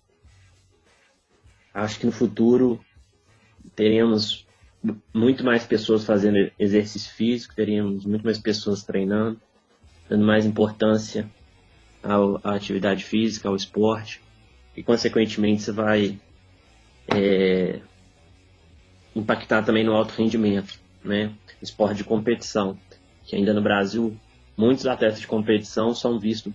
acho 1.74 1.98
que 1.98 2.06
no 2.06 2.12
futuro 2.12 2.80
teremos 3.74 4.46
muito 5.12 5.44
mais 5.44 5.64
pessoas 5.64 6.04
fazendo 6.04 6.50
exercício 6.58 7.12
físico, 7.12 7.54
teríamos 7.54 8.04
muito 8.04 8.24
mais 8.24 8.38
pessoas 8.38 8.82
treinando, 8.82 9.40
dando 10.08 10.24
mais 10.24 10.46
importância 10.46 11.28
ao, 12.02 12.40
à 12.42 12.54
atividade 12.54 13.04
física, 13.04 13.48
ao 13.48 13.56
esporte, 13.56 14.22
e 14.76 14.82
consequentemente 14.82 15.62
você 15.62 15.72
vai 15.72 16.18
é, 17.08 17.80
impactar 19.14 19.62
também 19.62 19.84
no 19.84 19.92
alto 19.92 20.14
rendimento, 20.14 20.78
né? 21.04 21.32
Esporte 21.60 21.98
de 21.98 22.04
competição, 22.04 22.78
que 23.24 23.36
ainda 23.36 23.52
no 23.52 23.60
Brasil 23.60 24.16
muitos 24.56 24.86
atletas 24.86 25.20
de 25.20 25.26
competição 25.26 25.94
são 25.94 26.18
vistos 26.18 26.52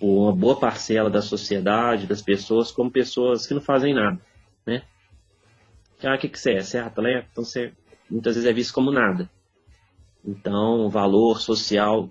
por 0.00 0.24
uma 0.24 0.32
boa 0.32 0.58
parcela 0.58 1.08
da 1.08 1.22
sociedade, 1.22 2.06
das 2.06 2.22
pessoas, 2.22 2.72
como 2.72 2.90
pessoas 2.90 3.46
que 3.46 3.54
não 3.54 3.60
fazem 3.60 3.94
nada? 3.94 4.20
Ah, 6.06 6.14
o 6.14 6.18
que, 6.18 6.28
que 6.28 6.38
você 6.38 6.52
é? 6.52 6.60
Você 6.60 6.78
é 6.78 6.80
atleta? 6.80 7.28
Então 7.30 7.44
você 7.44 7.72
muitas 8.10 8.34
vezes 8.34 8.48
é 8.48 8.52
visto 8.52 8.74
como 8.74 8.90
nada. 8.90 9.30
Então, 10.24 10.86
o 10.86 10.90
valor 10.90 11.40
social 11.40 12.08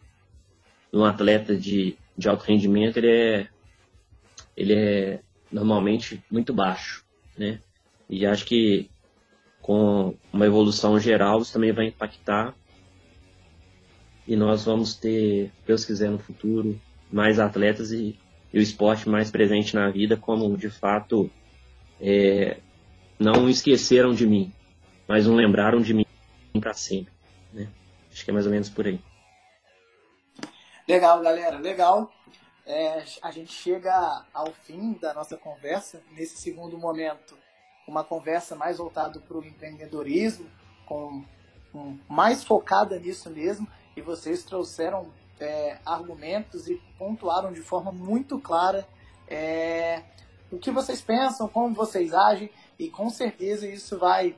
de 0.92 0.98
um 0.98 1.06
atleta 1.06 1.56
de, 1.56 1.96
de 2.18 2.28
alto 2.28 2.44
rendimento, 2.44 2.98
ele 2.98 3.10
é, 3.10 3.48
ele 4.58 4.74
é 4.74 5.22
normalmente 5.52 6.22
muito 6.30 6.54
baixo, 6.54 7.06
né? 7.38 7.62
E 8.10 8.26
acho 8.26 8.46
que 8.46 8.90
com 9.62 10.16
uma 10.34 10.46
evolução 10.46 11.00
geral, 11.00 11.42
isso 11.42 11.54
também 11.54 11.72
vai 11.72 11.88
impactar 11.88 12.54
e 14.28 14.36
nós 14.36 14.66
vamos 14.66 14.96
ter, 14.96 15.52
Deus 15.66 15.86
quiser, 15.86 16.10
no 16.10 16.20
futuro, 16.20 16.80
mais 17.12 17.40
atletas 17.40 17.92
e, 17.92 18.18
e 18.54 18.60
o 18.60 18.62
esporte 18.62 19.08
mais 19.08 19.32
presente 19.32 19.76
na 19.76 19.90
vida, 19.90 20.18
como 20.18 20.58
de 20.58 20.70
fato 20.70 21.30
é, 22.00 22.58
não 23.22 23.48
esqueceram 23.48 24.14
de 24.14 24.26
mim, 24.26 24.52
mas 25.08 25.28
não 25.28 25.36
lembraram 25.36 25.80
de 25.80 25.94
mim 25.94 26.06
para 26.60 26.74
sempre. 26.74 27.14
Né? 27.54 27.70
Acho 28.12 28.26
que 28.26 28.32
é 28.32 28.34
mais 28.34 28.48
ou 28.48 28.52
menos 28.52 28.68
por 28.68 28.88
aí. 28.88 29.00
Legal, 30.88 31.22
galera, 31.22 31.60
legal. 31.60 32.12
É, 32.66 33.04
a 33.22 33.32
gente 33.32 33.54
chega 33.54 34.26
ao 34.34 34.52
fim 34.52 34.94
da 34.94 35.14
nossa 35.14 35.38
conversa, 35.38 36.02
nesse 36.12 36.38
segundo 36.38 36.78
momento, 36.80 37.38
uma 37.88 38.04
conversa 38.04 38.56
mais 38.56 38.80
voltada 38.80 39.20
para 39.20 39.38
o 39.38 39.46
empreendedorismo, 39.46 40.50
com 40.88 41.24
um, 41.76 42.00
mais 42.10 42.44
focada 42.44 42.98
nisso 43.00 43.30
mesmo, 43.30 43.68
e 43.96 44.02
vocês 44.02 44.44
trouxeram 44.44 45.12
é, 45.40 45.78
argumentos 45.86 46.68
e 46.68 46.82
pontuaram 46.98 47.52
de 47.52 47.62
forma 47.62 47.92
muito 47.92 48.40
clara 48.40 48.88
é, 49.28 50.02
o 50.52 50.58
que 50.58 50.70
vocês 50.70 51.02
pensam, 51.02 51.48
como 51.48 51.74
vocês 51.74 52.14
agem, 52.14 52.50
e 52.82 52.90
com 52.90 53.12
certeza 53.12 53.68
isso 53.68 54.00
vai, 54.00 54.36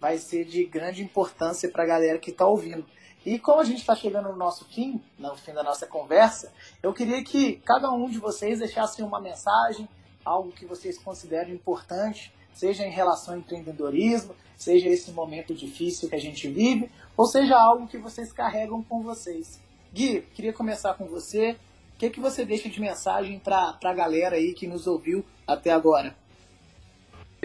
vai 0.00 0.16
ser 0.16 0.44
de 0.44 0.64
grande 0.64 1.02
importância 1.02 1.68
para 1.68 1.82
a 1.82 1.86
galera 1.86 2.20
que 2.20 2.30
está 2.30 2.46
ouvindo. 2.46 2.86
E 3.26 3.36
como 3.36 3.60
a 3.60 3.64
gente 3.64 3.80
está 3.80 3.96
chegando 3.96 4.28
no 4.28 4.36
nosso 4.36 4.64
fim, 4.66 5.02
no 5.18 5.34
fim 5.36 5.52
da 5.52 5.64
nossa 5.64 5.88
conversa, 5.88 6.52
eu 6.80 6.92
queria 6.94 7.22
que 7.24 7.56
cada 7.66 7.90
um 7.90 8.08
de 8.08 8.18
vocês 8.18 8.60
deixasse 8.60 9.02
uma 9.02 9.20
mensagem, 9.20 9.88
algo 10.24 10.52
que 10.52 10.64
vocês 10.64 10.98
consideram 10.98 11.50
importante, 11.50 12.32
seja 12.54 12.86
em 12.86 12.92
relação 12.92 13.34
ao 13.34 13.40
empreendedorismo, 13.40 14.36
seja 14.56 14.88
esse 14.88 15.10
momento 15.10 15.52
difícil 15.52 16.08
que 16.08 16.14
a 16.14 16.20
gente 16.20 16.46
vive, 16.48 16.88
ou 17.16 17.26
seja 17.26 17.58
algo 17.58 17.88
que 17.88 17.98
vocês 17.98 18.32
carregam 18.32 18.84
com 18.84 19.02
vocês. 19.02 19.60
Gui, 19.92 20.22
queria 20.32 20.52
começar 20.52 20.94
com 20.94 21.06
você 21.06 21.58
que, 22.00 22.08
que 22.08 22.20
você 22.20 22.46
deixa 22.46 22.68
de 22.68 22.80
mensagem 22.80 23.38
para 23.38 23.76
a 23.84 23.92
galera 23.92 24.36
aí 24.36 24.54
que 24.54 24.66
nos 24.66 24.86
ouviu 24.86 25.22
até 25.46 25.70
agora? 25.70 26.16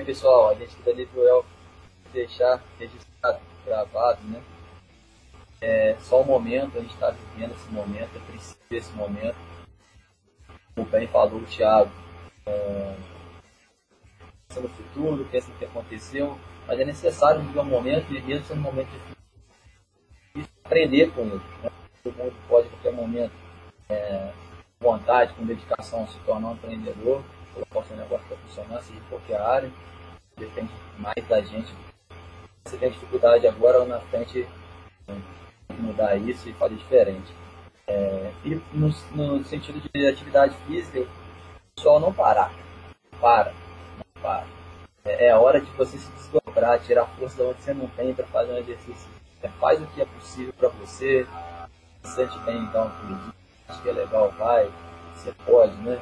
Pessoal, 0.04 0.50
a 0.50 0.56
gente 0.56 0.76
da 0.84 0.92
Livroel 0.92 1.46
deixar 2.12 2.62
registrado, 2.78 3.40
gravado, 3.66 4.22
né? 4.28 4.44
É 5.62 5.96
só 6.02 6.22
um 6.22 6.26
momento, 6.26 6.78
a 6.78 6.82
gente 6.82 6.94
está 6.94 7.10
vivendo 7.10 7.56
esse 7.56 7.72
momento, 7.72 8.10
é 8.16 8.32
preciso 8.32 8.58
desse 8.70 8.92
momento. 8.92 9.38
Como 10.76 10.88
bem 10.88 11.08
falou 11.08 11.40
o 11.40 11.46
Thiago, 11.46 11.90
é, 12.46 12.96
pensa 14.48 14.62
no 14.62 14.70
futuro, 14.70 15.26
pensa 15.32 15.50
no 15.50 15.58
que 15.58 15.66
aconteceu, 15.66 16.38
mas 16.68 16.80
é 16.80 16.86
necessário 16.86 17.42
viver 17.42 17.62
um 17.62 17.66
momento 17.66 18.14
e 18.14 18.22
mesmo 18.22 18.46
sendo 18.46 18.60
um 18.60 18.64
momento 18.64 18.90
difícil, 20.34 20.54
aprender 20.64 21.12
com 21.12 21.22
ele. 21.22 21.42
Né? 21.64 21.72
Todo 22.04 22.18
mundo 22.18 22.36
pode, 22.48 22.68
a 22.68 22.72
qualquer 22.72 22.94
momento, 22.94 23.34
é, 23.90 24.32
vontade, 24.80 25.34
com 25.34 25.46
dedicação, 25.46 26.06
se 26.08 26.20
tornar 26.20 26.50
um 26.50 26.54
empreendedor, 26.54 27.24
colocar 27.56 27.80
o 27.80 27.84
seu 27.86 27.98
negócio 27.98 28.28
para 28.28 28.38
funcionar, 28.38 28.84
seja 28.84 29.00
em 29.00 29.10
qualquer 29.10 29.40
área, 29.40 29.72
depende 30.38 30.72
mais 31.00 31.28
da 31.28 31.42
gente. 31.42 31.74
Se 32.66 32.78
tem 32.78 32.92
dificuldade 32.92 33.48
agora 33.48 33.80
ou 33.80 33.88
na 33.88 34.00
frente, 34.02 34.48
mudar 35.80 36.16
isso 36.18 36.50
e 36.50 36.54
fazer 36.54 36.76
diferente. 36.76 37.34
É, 37.88 38.32
e 38.44 38.62
no, 38.74 38.90
no, 39.12 39.44
sentido 39.46 39.80
de 39.80 40.08
atividade 40.08 40.56
física, 40.68 41.06
pessoal 41.76 42.00
não 42.00 42.12
parar. 42.12 42.52
Para. 43.22 43.54
Não 43.98 44.22
para. 44.22 44.46
É, 45.04 45.28
é 45.28 45.32
a 45.32 45.40
hora 45.40 45.62
de 45.62 45.70
você 45.72 45.98
se 45.98 46.12
desdobrar, 46.12 46.80
tirar 46.80 47.06
força 47.06 47.36
de 47.36 47.44
onde 47.44 47.62
você 47.62 47.74
não 47.74 47.88
tem 47.90 48.14
para 48.14 48.26
fazer 48.28 48.52
um 48.54 48.58
exercício. 48.58 49.10
É, 49.44 49.50
faz 49.50 49.82
o 49.82 49.88
que 49.88 50.02
é 50.02 50.06
possível 50.06 50.54
para 50.58 50.70
você. 50.70 51.28
Se 52.04 52.16
sente 52.16 52.38
bem, 52.40 52.58
então, 52.58 52.92
acho 53.68 53.82
que 53.82 53.90
é 53.90 53.94
legal, 53.94 54.32
vai. 54.38 54.72
Você 55.16 55.32
pode, 55.46 55.76
né? 55.78 56.00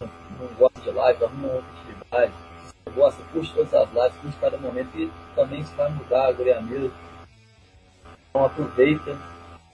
Não, 0.00 0.54
gosta 0.58 0.80
de 0.80 0.90
live, 0.90 1.24
arruma 1.24 1.48
outra 1.48 1.70
atividade. 1.82 2.32
Se 2.66 2.74
você 2.84 2.90
gosta, 2.90 3.22
curte 3.32 3.54
todas 3.54 3.74
as 3.74 3.88
lives, 3.92 4.20
curte 4.20 4.38
cada 4.38 4.58
momento 4.58 4.96
e 4.96 5.12
também 5.34 5.60
isso 5.60 5.74
vai 5.74 5.90
mudar, 5.90 6.28
a 6.28 6.60
mesmo. 6.60 6.92
Então 8.30 8.44
aproveita 8.44 9.16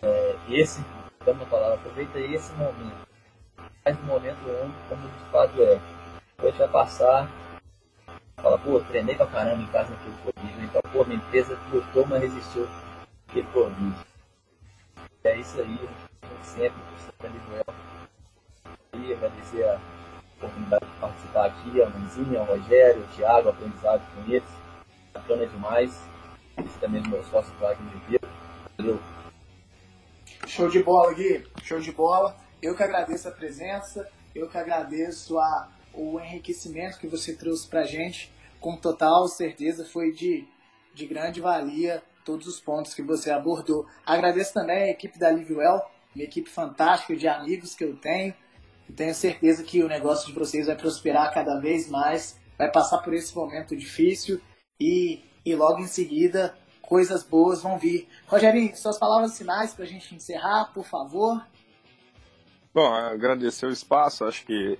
é, 0.03 0.37
esse 0.49 0.85
vamos 1.25 1.43
então, 1.43 1.47
falar, 1.47 1.75
aproveita 1.75 2.18
esse 2.18 2.53
momento. 2.55 3.05
Faz 3.83 3.99
o 3.99 4.03
momento 4.03 4.47
único 4.47 4.79
como 4.89 5.09
de 5.09 5.25
fato 5.31 5.62
é. 5.62 5.81
Depois 6.37 6.57
vai 6.57 6.68
passar, 6.68 7.31
fala, 8.37 8.59
pô, 8.59 8.81
treinei 8.81 9.14
pra 9.14 9.27
caramba 9.27 9.62
em 9.62 9.66
casa 9.68 9.91
naquele 9.91 10.16
Covid, 10.25 10.64
então, 10.64 10.83
pô, 10.93 11.05
minha 11.05 11.16
empresa 11.16 11.59
lutou, 11.72 12.07
mas 12.07 12.22
resistiu 12.22 12.68
aquele 13.29 13.47
Covid. 13.49 13.97
É 15.25 15.37
isso 15.39 15.61
aí, 15.61 15.89
sempre, 16.43 16.79
sempre 16.99 17.41
Manuel. 17.49 17.64
E 18.95 19.12
agradecer 19.12 19.64
a 19.64 19.81
oportunidade 20.39 20.85
de 20.85 21.01
participar 21.01 21.47
aqui, 21.47 21.82
a 21.82 21.89
Manzinha, 21.89 22.43
o 22.43 22.45
Rogério, 22.45 23.03
o 23.03 23.07
Thiago, 23.16 23.49
aprendizado 23.49 24.03
com 24.14 24.30
eles. 24.30 24.49
Bacana 25.12 25.47
demais. 25.47 25.99
Esse 26.59 26.78
também 26.78 27.03
é 27.05 27.09
meu 27.09 27.22
sócio 27.24 27.53
Wagner 27.61 27.93
Ribeiro. 27.95 28.28
Valeu. 28.78 29.01
Show 30.47 30.68
de 30.68 30.82
bola, 30.82 31.14
Gui. 31.14 31.45
Show 31.62 31.80
de 31.80 31.93
bola. 31.93 32.37
Eu 32.62 32.76
que 32.76 32.82
agradeço 32.82 33.28
a 33.28 33.30
presença, 33.32 34.09
eu 34.35 34.49
que 34.49 34.57
agradeço 34.57 35.39
a, 35.39 35.68
o 35.93 36.18
enriquecimento 36.20 36.99
que 36.99 37.07
você 37.07 37.35
trouxe 37.35 37.68
pra 37.68 37.85
gente. 37.85 38.32
Com 38.61 38.76
total 38.76 39.28
certeza 39.28 39.85
foi 39.85 40.12
de, 40.12 40.47
de 40.95 41.07
grande 41.07 41.41
valia 41.41 42.03
todos 42.24 42.47
os 42.47 42.59
pontos 42.59 42.95
que 42.95 43.03
você 43.03 43.30
abordou. 43.30 43.87
Agradeço 44.07 44.55
também 44.55 44.85
a 44.85 44.91
equipe 44.91 45.18
da 45.18 45.30
Liviwell, 45.30 45.82
minha 46.14 46.26
equipe 46.26 46.49
fantástica 46.49 47.14
de 47.14 47.28
amigos 47.28 47.74
que 47.74 47.85
eu 47.85 47.97
tenho. 47.97 48.35
Tenho 48.95 49.14
certeza 49.14 49.62
que 49.62 49.82
o 49.82 49.89
negócio 49.89 50.26
de 50.26 50.39
vocês 50.39 50.66
vai 50.66 50.76
prosperar 50.76 51.32
cada 51.32 51.59
vez 51.61 51.89
mais, 51.91 52.39
vai 52.59 52.70
passar 52.70 52.99
por 52.99 53.14
esse 53.14 53.35
momento 53.35 53.76
difícil 53.76 54.41
e, 54.80 55.20
e 55.45 55.55
logo 55.55 55.80
em 55.80 55.87
seguida 55.87 56.55
coisas 56.82 57.22
boas 57.22 57.62
vão 57.62 57.78
vir. 57.78 58.09
Rogerinho, 58.26 58.76
suas 58.76 58.99
palavras 58.99 59.37
finais 59.37 59.72
para 59.72 59.85
a 59.85 59.89
gente 59.89 60.14
encerrar, 60.14 60.70
por 60.72 60.85
favor. 60.85 61.45
Bom, 62.74 62.93
agradecer 62.93 63.66
o 63.66 63.70
espaço. 63.70 64.24
Acho 64.24 64.45
que 64.45 64.78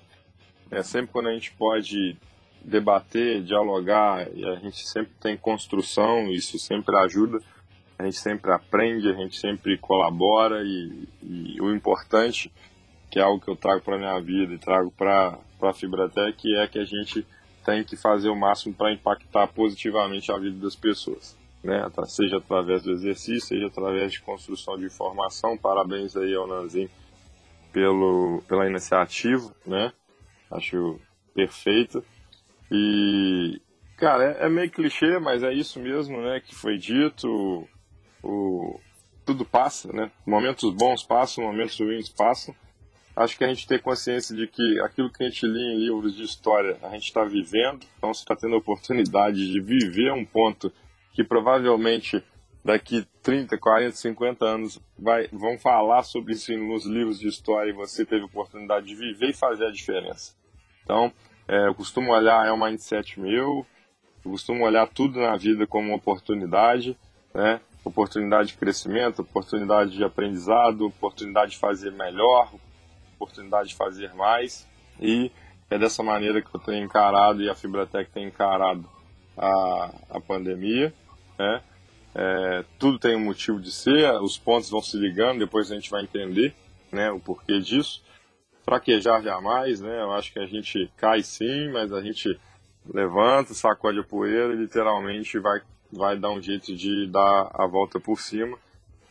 é 0.71 0.83
sempre 0.83 1.13
quando 1.13 1.29
a 1.29 1.33
gente 1.33 1.53
pode 1.53 2.17
debater, 2.63 3.43
dialogar, 3.43 4.27
e 4.35 4.45
a 4.45 4.57
gente 4.57 4.87
sempre 4.89 5.13
tem 5.21 5.37
construção, 5.37 6.29
isso 6.31 6.59
sempre 6.59 6.97
ajuda. 6.97 7.39
A 7.99 8.05
gente 8.05 8.19
sempre 8.19 8.53
aprende, 8.53 9.09
a 9.09 9.15
gente 9.15 9.39
sempre 9.39 9.79
colabora 9.79 10.63
e, 10.65 11.09
e 11.23 11.61
o 11.61 11.73
importante, 11.73 12.53
que 13.15 13.21
é 13.21 13.23
algo 13.23 13.41
que 13.41 13.49
eu 13.49 13.55
trago 13.55 13.81
para 13.81 13.97
minha 13.97 14.21
vida 14.21 14.53
e 14.53 14.59
trago 14.59 14.91
para 14.91 15.39
a 15.63 15.73
Fibratec, 15.73 16.57
é 16.57 16.67
que 16.67 16.81
a 16.81 16.85
gente 16.85 17.25
tem 17.65 17.85
que 17.85 17.97
fazer 17.97 18.29
o 18.29 18.35
máximo 18.35 18.75
para 18.75 18.93
impactar 18.93 19.47
positivamente 19.47 20.33
a 20.33 20.37
vida 20.37 20.59
das 20.59 20.75
pessoas 20.75 21.37
né, 21.63 21.89
seja 22.07 22.39
através 22.39 22.83
do 22.83 22.91
exercício, 22.91 23.41
seja 23.41 23.69
através 23.69 24.13
de 24.13 24.21
construção 24.21 24.77
de 24.77 24.85
informação. 24.85 25.57
Parabéns 25.57 26.17
aí 26.17 26.35
ao 26.35 26.47
Nanzin 26.47 26.91
pelo, 27.73 28.43
pela 28.49 28.69
iniciativa, 28.69 29.55
né? 29.65 29.93
Acho 30.51 31.01
perfeito. 31.35 32.05
E, 32.69 33.61
cara, 33.97 34.25
é, 34.25 34.47
é, 34.47 34.49
meio 34.49 34.71
clichê, 34.71 35.21
mas 35.21 35.45
é 35.45 35.53
isso 35.53 35.79
mesmo, 35.79 36.21
né, 36.21 36.41
que 36.45 36.55
foi 36.55 36.77
dito. 36.77 37.67
O, 38.23 38.79
tudo 39.25 39.45
passa, 39.45 39.91
né? 39.93 40.11
Momentos 40.27 40.71
bons 40.75 41.03
passam, 41.03 41.45
momentos 41.45 41.79
ruins 41.79 42.11
passam. 42.11 42.55
Acho 43.17 43.39
que 43.39 43.45
a 43.45 43.49
gente 43.49 43.67
tem 43.67 43.79
consciência 43.79 44.35
de 44.35 44.47
que 44.49 44.81
aquilo 44.81 45.11
que 45.11 45.23
a 45.23 45.29
gente 45.29 45.47
lê 45.47 45.75
em 45.75 45.79
livros 45.79 46.17
de 46.17 46.25
história, 46.25 46.77
a 46.83 46.91
gente 46.91 47.05
está 47.05 47.25
vivendo, 47.25 47.87
então 47.97 48.13
você 48.13 48.23
está 48.23 48.35
tendo 48.35 48.55
a 48.55 48.59
oportunidade 48.59 49.53
de 49.53 49.61
viver 49.61 50.13
um 50.13 50.25
ponto 50.25 50.73
que 51.13 51.23
provavelmente 51.23 52.23
daqui 52.65 53.07
30, 53.23 53.57
40, 53.57 53.95
50 53.95 54.45
anos 54.45 54.81
vai, 54.99 55.29
vão 55.29 55.57
falar 55.59 56.03
sobre 56.03 56.33
isso 56.33 56.57
nos 56.57 56.87
livros 56.87 57.21
de 57.21 57.29
história 57.29 57.71
e 57.71 57.75
você 57.75 58.05
teve 58.05 58.23
a 58.23 58.27
oportunidade 58.27 58.87
de 58.87 58.97
viver 58.97 59.31
e 59.31 59.35
fazer 59.35 59.67
a 59.67 59.71
diferença. 59.71 60.35
Então, 60.83 61.13
é, 61.47 61.69
eu 61.69 61.75
costumo 61.75 62.13
olhar, 62.13 62.47
é 62.47 62.53
um 62.53 62.65
mindset 62.65 63.21
meu, 63.21 63.65
eu 64.25 64.31
costumo 64.31 64.65
olhar 64.65 64.89
tudo 64.89 65.21
na 65.21 65.37
vida 65.37 65.67
como 65.67 65.89
uma 65.89 65.97
oportunidade, 65.97 66.97
né? 67.33 67.61
oportunidade 67.85 68.49
de 68.49 68.57
crescimento, 68.57 69.21
oportunidade 69.21 69.91
de 69.91 70.03
aprendizado, 70.03 70.87
oportunidade 70.87 71.53
de 71.53 71.59
fazer 71.59 71.93
melhor, 71.93 72.51
oportunidade 73.15 73.71
de 73.71 73.75
fazer 73.75 74.13
mais 74.15 74.69
e 75.01 75.31
é 75.71 75.79
dessa 75.79 76.03
maneira 76.03 76.43
que 76.43 76.55
eu 76.55 76.61
tenho 76.61 76.85
encarado 76.85 77.43
e 77.43 77.49
a 77.49 77.55
Fibratec 77.55 78.11
tem 78.11 78.27
encarado 78.27 78.89
a, 79.37 79.91
a 80.11 80.21
pandemia 80.21 80.93
né? 81.39 81.63
É, 82.15 82.65
tudo 82.79 82.99
tem 82.99 83.17
um 83.17 83.25
motivo 83.25 83.61
de 83.61 83.73
ser, 83.73 84.09
os 84.23 84.39
pontos 84.39 84.71
vão 84.71 84.81
se 84.81 84.97
ligando, 84.97 85.41
depois 85.41 85.71
a 85.71 85.75
gente 85.75 85.91
vai 85.91 86.03
entender 86.03 86.55
né, 86.93 87.11
o 87.11 87.19
porquê 87.19 87.59
disso. 87.59 88.03
Fraquejar 88.63 89.23
jamais, 89.23 89.81
né? 89.81 90.01
Eu 90.01 90.13
acho 90.13 90.33
que 90.33 90.39
a 90.39 90.47
gente 90.47 90.91
cai 90.97 91.23
sim, 91.23 91.71
mas 91.71 91.93
a 91.93 92.01
gente 92.01 92.39
levanta, 92.87 93.53
sacode 93.53 93.99
a 93.99 94.05
poeira 94.05 94.55
e 94.55 94.57
literalmente 94.57 95.39
vai, 95.39 95.61
vai 95.93 96.17
dar 96.17 96.31
um 96.31 96.41
jeito 96.41 96.75
de 96.75 97.07
dar 97.09 97.51
a 97.53 97.67
volta 97.67 97.99
por 97.99 98.21
cima. 98.21 98.57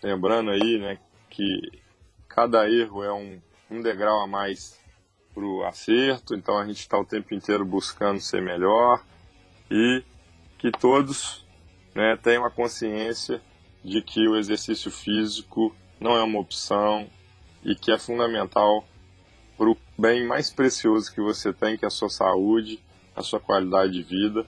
Lembrando 0.02 0.52
aí 0.52 0.80
né, 0.80 0.98
que 1.30 1.60
cada 2.28 2.70
erro 2.70 3.04
é 3.04 3.14
um, 3.14 3.40
um 3.74 3.82
degrau 3.82 4.22
a 4.22 4.28
mais 4.28 4.80
para 5.34 5.44
o 5.44 5.64
acerto, 5.64 6.36
então 6.36 6.58
a 6.58 6.66
gente 6.66 6.80
está 6.80 6.98
o 6.98 7.06
tempo 7.06 7.34
inteiro 7.34 7.66
buscando 7.66 8.22
ser 8.22 8.42
melhor 8.42 9.04
e 9.70 10.04
que 10.60 10.72
todos 10.72 11.46
né, 11.96 12.16
tenham 12.22 12.46
a 12.46 12.52
consciência 12.52 13.42
de 13.84 14.02
que 14.02 14.28
o 14.28 14.38
exercício 14.38 14.92
físico 14.92 15.76
não 16.00 16.16
é 16.16 16.24
uma 16.24 16.40
opção 16.40 17.10
e 17.64 17.76
que 17.76 17.92
é 17.92 17.98
fundamental 17.98 18.88
para 19.58 19.70
o 19.70 19.78
bem 19.98 20.26
mais 20.26 20.52
precioso 20.52 21.12
que 21.12 21.22
você 21.22 21.52
tem, 21.52 21.78
que 21.78 21.86
é 21.86 21.88
a 21.88 21.92
sua 21.92 22.10
saúde, 22.10 22.80
a 23.16 23.24
sua 23.24 23.40
qualidade 23.40 23.94
de 23.94 24.04
vida, 24.04 24.46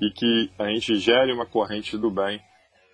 e 0.00 0.10
que 0.10 0.50
a 0.58 0.66
gente 0.66 0.96
gere 0.96 1.32
uma 1.32 1.46
corrente 1.46 1.96
do 1.96 2.10
bem 2.10 2.42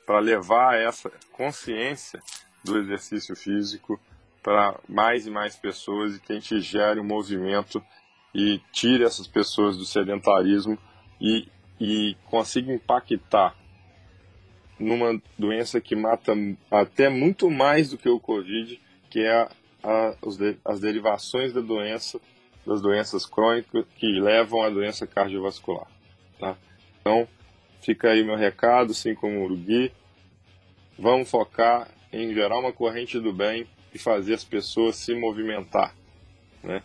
para 0.06 0.18
levar 0.18 0.78
essa 0.78 1.10
consciência 1.32 2.20
do 2.62 2.78
exercício 2.78 3.34
físico 3.34 3.98
para 4.42 4.78
mais 4.88 5.26
e 5.26 5.30
mais 5.30 5.56
pessoas 5.56 6.16
e 6.16 6.20
que 6.20 6.32
a 6.32 6.34
gente 6.36 6.60
gere 6.60 7.00
um 7.00 7.04
movimento 7.04 7.82
e 8.34 8.60
tire 8.72 9.04
essas 9.04 9.26
pessoas 9.26 9.76
do 9.76 9.84
sedentarismo 9.84 10.78
e, 11.20 11.48
e 11.80 12.16
consiga 12.26 12.72
impactar 12.72 13.54
numa 14.78 15.20
doença 15.38 15.80
que 15.80 15.94
mata 15.94 16.32
até 16.70 17.08
muito 17.08 17.50
mais 17.50 17.90
do 17.90 17.98
que 17.98 18.08
o 18.08 18.18
Covid, 18.18 18.80
que 19.10 19.20
é 19.20 19.32
a, 19.32 19.50
a, 19.84 20.14
as 20.64 20.80
derivações 20.80 21.52
da 21.52 21.60
doença, 21.60 22.18
das 22.66 22.80
doenças 22.80 23.26
crônicas 23.26 23.84
que 23.96 24.06
levam 24.18 24.62
à 24.62 24.70
doença 24.70 25.06
cardiovascular. 25.06 25.86
Tá? 26.38 26.56
Então, 27.00 27.28
fica 27.82 28.10
aí 28.10 28.24
meu 28.24 28.36
recado, 28.36 28.92
assim 28.92 29.14
como 29.14 29.44
o 29.44 29.56
Gui. 29.56 29.92
Vamos 30.98 31.30
focar 31.30 31.88
em 32.10 32.32
gerar 32.32 32.58
uma 32.58 32.72
corrente 32.72 33.20
do 33.20 33.32
bem 33.32 33.66
e 33.94 33.98
fazer 33.98 34.34
as 34.34 34.44
pessoas 34.44 34.96
se 34.96 35.14
movimentar. 35.14 35.94
Né? 36.62 36.82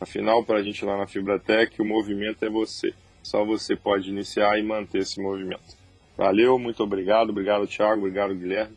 Afinal, 0.00 0.44
para 0.44 0.58
a 0.58 0.62
gente 0.62 0.84
lá 0.84 0.96
na 0.96 1.06
Fibratec, 1.06 1.80
o 1.80 1.84
movimento 1.84 2.44
é 2.44 2.50
você. 2.50 2.94
Só 3.22 3.44
você 3.44 3.74
pode 3.74 4.10
iniciar 4.10 4.58
e 4.58 4.62
manter 4.62 4.98
esse 4.98 5.20
movimento. 5.20 5.76
Valeu, 6.16 6.58
muito 6.58 6.82
obrigado. 6.82 7.30
Obrigado, 7.30 7.66
Thiago. 7.66 8.00
Obrigado, 8.00 8.34
Guilherme. 8.34 8.76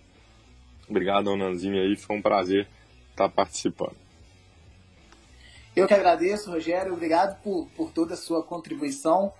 Obrigado, 0.89 1.35
Nanzinho 1.35 1.81
aí. 1.81 1.95
Foi 1.95 2.18
um 2.18 2.22
prazer 2.22 2.68
estar 3.11 3.30
participando. 3.30 3.95
Eu 5.76 5.88
que 5.88 5.93
agradeço, 5.93 6.51
Rogério. 6.51 6.93
Obrigado 6.93 7.41
por, 7.41 7.68
por 7.76 7.91
toda 7.91 8.15
a 8.15 8.18
sua 8.18 8.43
contribuição, 8.43 9.31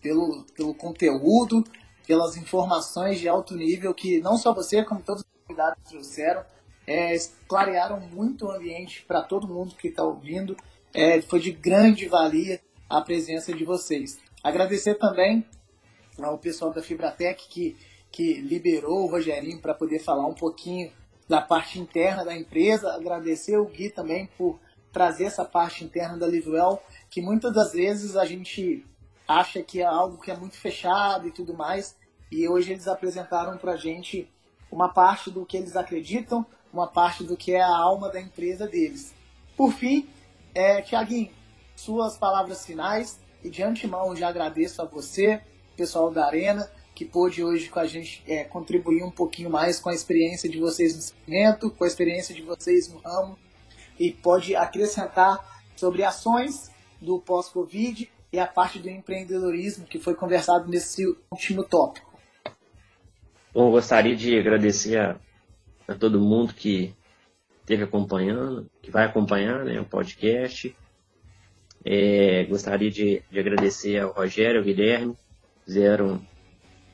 pelo, 0.00 0.44
pelo 0.56 0.74
conteúdo, 0.74 1.62
pelas 2.06 2.36
informações 2.36 3.20
de 3.20 3.28
alto 3.28 3.54
nível 3.54 3.94
que 3.94 4.20
não 4.20 4.36
só 4.36 4.52
você, 4.52 4.82
como 4.82 5.02
todos 5.02 5.22
os 5.22 5.28
convidados 5.46 5.82
trouxeram, 5.84 6.42
é, 6.86 7.16
clarearam 7.48 8.00
muito 8.00 8.46
o 8.46 8.50
ambiente 8.50 9.04
para 9.06 9.22
todo 9.22 9.48
mundo 9.48 9.74
que 9.74 9.88
está 9.88 10.04
ouvindo. 10.04 10.56
É, 10.92 11.20
foi 11.22 11.40
de 11.40 11.50
grande 11.50 12.06
valia 12.06 12.60
a 12.88 13.00
presença 13.00 13.52
de 13.52 13.64
vocês. 13.64 14.18
Agradecer 14.42 14.94
também 14.96 15.44
ao 16.22 16.38
pessoal 16.38 16.72
da 16.72 16.82
Fibratec 16.82 17.48
que, 17.48 17.76
que 18.10 18.40
liberou 18.40 19.04
o 19.04 19.10
Rogerinho 19.10 19.60
para 19.60 19.74
poder 19.74 19.98
falar 19.98 20.26
um 20.26 20.34
pouquinho 20.34 20.92
da 21.28 21.40
parte 21.40 21.80
interna 21.80 22.24
da 22.24 22.36
empresa, 22.36 22.92
agradecer 22.92 23.56
o 23.56 23.64
Gui 23.64 23.90
também 23.90 24.28
por 24.36 24.60
trazer 24.92 25.24
essa 25.24 25.44
parte 25.44 25.82
interna 25.84 26.16
da 26.16 26.26
Livewell, 26.26 26.80
que 27.10 27.20
muitas 27.20 27.52
das 27.52 27.72
vezes 27.72 28.16
a 28.16 28.24
gente 28.24 28.84
acha 29.26 29.62
que 29.62 29.80
é 29.80 29.84
algo 29.84 30.20
que 30.20 30.30
é 30.30 30.36
muito 30.36 30.56
fechado 30.56 31.26
e 31.26 31.32
tudo 31.32 31.54
mais, 31.54 31.96
e 32.30 32.46
hoje 32.48 32.72
eles 32.72 32.86
apresentaram 32.86 33.56
para 33.56 33.72
a 33.72 33.76
gente 33.76 34.30
uma 34.70 34.92
parte 34.92 35.30
do 35.30 35.46
que 35.46 35.56
eles 35.56 35.76
acreditam, 35.76 36.46
uma 36.74 36.88
parte 36.88 37.22
do 37.22 37.36
que 37.36 37.52
é 37.52 37.60
a 37.60 37.68
alma 37.68 38.10
da 38.10 38.20
empresa 38.20 38.66
deles. 38.66 39.14
Por 39.56 39.72
fim, 39.72 40.08
é, 40.52 40.82
Tiaguinho, 40.82 41.30
suas 41.76 42.18
palavras 42.18 42.66
finais, 42.66 43.20
e 43.44 43.48
de 43.48 43.62
antemão 43.62 44.16
já 44.16 44.28
agradeço 44.28 44.82
a 44.82 44.84
você, 44.84 45.40
pessoal 45.76 46.10
da 46.10 46.26
Arena, 46.26 46.68
que 46.94 47.04
pôde 47.04 47.44
hoje 47.44 47.68
com 47.68 47.78
a 47.78 47.86
gente 47.86 48.22
é, 48.26 48.42
contribuir 48.42 49.04
um 49.04 49.10
pouquinho 49.10 49.50
mais 49.50 49.78
com 49.78 49.88
a 49.88 49.94
experiência 49.94 50.48
de 50.48 50.58
vocês 50.58 50.96
no 50.96 51.02
segmento, 51.02 51.70
com 51.70 51.84
a 51.84 51.86
experiência 51.86 52.34
de 52.34 52.42
vocês 52.42 52.92
no 52.92 52.98
ramo, 52.98 53.38
e 53.98 54.10
pode 54.10 54.56
acrescentar 54.56 55.62
sobre 55.76 56.02
ações 56.02 56.70
do 57.00 57.20
pós-Covid 57.20 58.10
e 58.32 58.38
a 58.38 58.46
parte 58.46 58.80
do 58.80 58.90
empreendedorismo 58.90 59.86
que 59.86 59.98
foi 59.98 60.14
conversado 60.14 60.68
nesse 60.68 61.04
último 61.30 61.62
tópico. 61.62 62.12
Bom, 63.52 63.70
gostaria 63.70 64.16
de 64.16 64.36
agradecer 64.36 64.98
a, 64.98 65.16
a 65.86 65.94
todo 65.94 66.20
mundo 66.20 66.54
que 66.54 66.94
esteve 67.60 67.84
acompanhando, 67.84 68.70
que 68.82 68.90
vai 68.90 69.04
acompanhar 69.04 69.64
né, 69.64 69.80
o 69.80 69.84
podcast. 69.84 70.74
É, 71.84 72.44
gostaria 72.44 72.90
de, 72.90 73.22
de 73.30 73.38
agradecer 73.38 73.98
ao 73.98 74.12
Rogério, 74.12 74.60
ao 74.60 74.64
Guilherme, 74.64 75.14
fizeram 75.64 76.20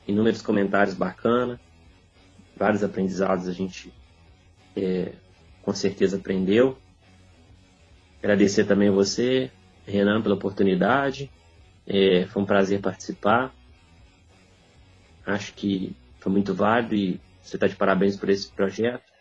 inúmeros 0.07 0.41
comentários 0.41 0.95
bacanas, 0.95 1.59
vários 2.55 2.83
aprendizados 2.83 3.47
a 3.47 3.53
gente 3.53 3.93
é, 4.75 5.13
com 5.61 5.73
certeza 5.73 6.17
aprendeu. 6.17 6.77
Agradecer 8.19 8.65
também 8.65 8.89
a 8.89 8.91
você, 8.91 9.51
Renan, 9.85 10.21
pela 10.21 10.35
oportunidade. 10.35 11.31
É, 11.87 12.25
foi 12.27 12.41
um 12.41 12.45
prazer 12.45 12.79
participar. 12.79 13.53
Acho 15.25 15.53
que 15.53 15.95
foi 16.19 16.31
muito 16.31 16.53
válido 16.53 16.95
e 16.95 17.19
você 17.41 17.55
está 17.57 17.67
de 17.67 17.75
parabéns 17.75 18.15
por 18.15 18.29
esse 18.29 18.51
projeto. 18.51 19.11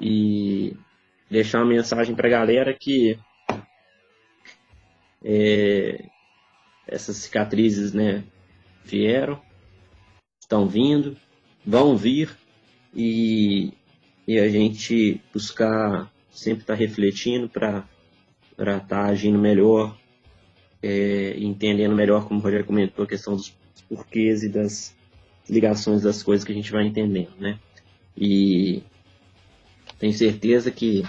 E 0.00 0.76
deixar 1.30 1.58
uma 1.58 1.66
mensagem 1.74 2.14
para 2.14 2.28
a 2.28 2.30
galera 2.30 2.72
que 2.72 3.18
é, 5.24 6.04
essas 6.86 7.16
cicatrizes 7.16 7.92
né, 7.92 8.24
vieram, 8.84 9.40
estão 10.40 10.68
vindo, 10.68 11.16
vão 11.66 11.96
vir 11.96 12.30
e, 12.94 13.72
e 14.26 14.38
a 14.38 14.48
gente 14.48 15.20
buscar 15.32 16.10
sempre 16.30 16.62
estar 16.62 16.74
tá 16.74 16.78
refletindo 16.78 17.48
para 17.48 17.84
estar 18.52 18.80
tá 18.80 19.04
agindo 19.06 19.38
melhor, 19.38 19.98
é, 20.82 21.34
entendendo 21.38 21.94
melhor, 21.94 22.26
como 22.26 22.40
o 22.40 22.42
Rogério 22.42 22.64
comentou, 22.64 23.04
a 23.04 23.08
questão 23.08 23.34
dos 23.34 23.50
porquês 23.88 24.42
e 24.42 24.48
das 24.48 24.96
ligações 25.48 26.02
das 26.02 26.22
coisas 26.22 26.44
que 26.44 26.52
a 26.52 26.54
gente 26.54 26.70
vai 26.70 26.86
entendendo, 26.86 27.32
né? 27.38 27.58
E 28.16 28.82
tenho 29.98 30.12
certeza 30.12 30.70
que 30.70 31.04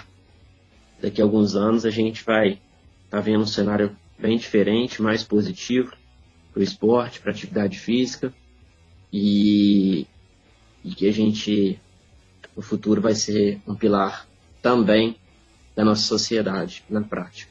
daqui 1.00 1.20
a 1.20 1.24
alguns 1.24 1.54
anos 1.54 1.84
a 1.84 1.90
gente 1.90 2.24
vai 2.24 2.50
estar 3.04 3.18
tá 3.18 3.20
vendo 3.20 3.42
um 3.42 3.46
cenário 3.46 3.96
bem 4.18 4.36
diferente, 4.36 5.02
mais 5.02 5.22
positivo, 5.22 5.92
para 6.52 6.60
o 6.60 6.62
esporte, 6.62 7.20
para 7.20 7.30
atividade 7.30 7.78
física 7.78 8.32
e, 9.12 10.06
e 10.84 10.94
que 10.94 11.08
a 11.08 11.12
gente 11.12 11.80
no 12.56 12.62
futuro 12.62 13.00
vai 13.00 13.14
ser 13.14 13.60
um 13.66 13.74
pilar 13.74 14.26
também 14.60 15.16
da 15.74 15.84
nossa 15.84 16.02
sociedade 16.02 16.84
na 16.88 17.00
prática. 17.00 17.50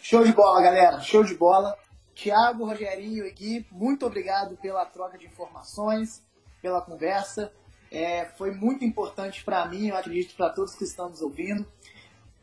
Show 0.00 0.24
de 0.24 0.32
bola, 0.32 0.62
galera. 0.62 1.00
Show 1.00 1.24
de 1.24 1.34
bola. 1.34 1.76
Tiago, 2.14 2.64
Rogerinho 2.64 3.26
e 3.26 3.30
Gui, 3.32 3.66
muito 3.70 4.06
obrigado 4.06 4.56
pela 4.56 4.86
troca 4.86 5.18
de 5.18 5.26
informações, 5.26 6.22
pela 6.62 6.80
conversa. 6.80 7.52
É, 7.90 8.24
foi 8.36 8.52
muito 8.52 8.84
importante 8.84 9.44
para 9.44 9.66
mim, 9.66 9.88
eu 9.88 9.96
acredito 9.96 10.34
para 10.36 10.50
todos 10.50 10.74
que 10.74 10.84
estamos 10.84 11.20
ouvindo. 11.20 11.66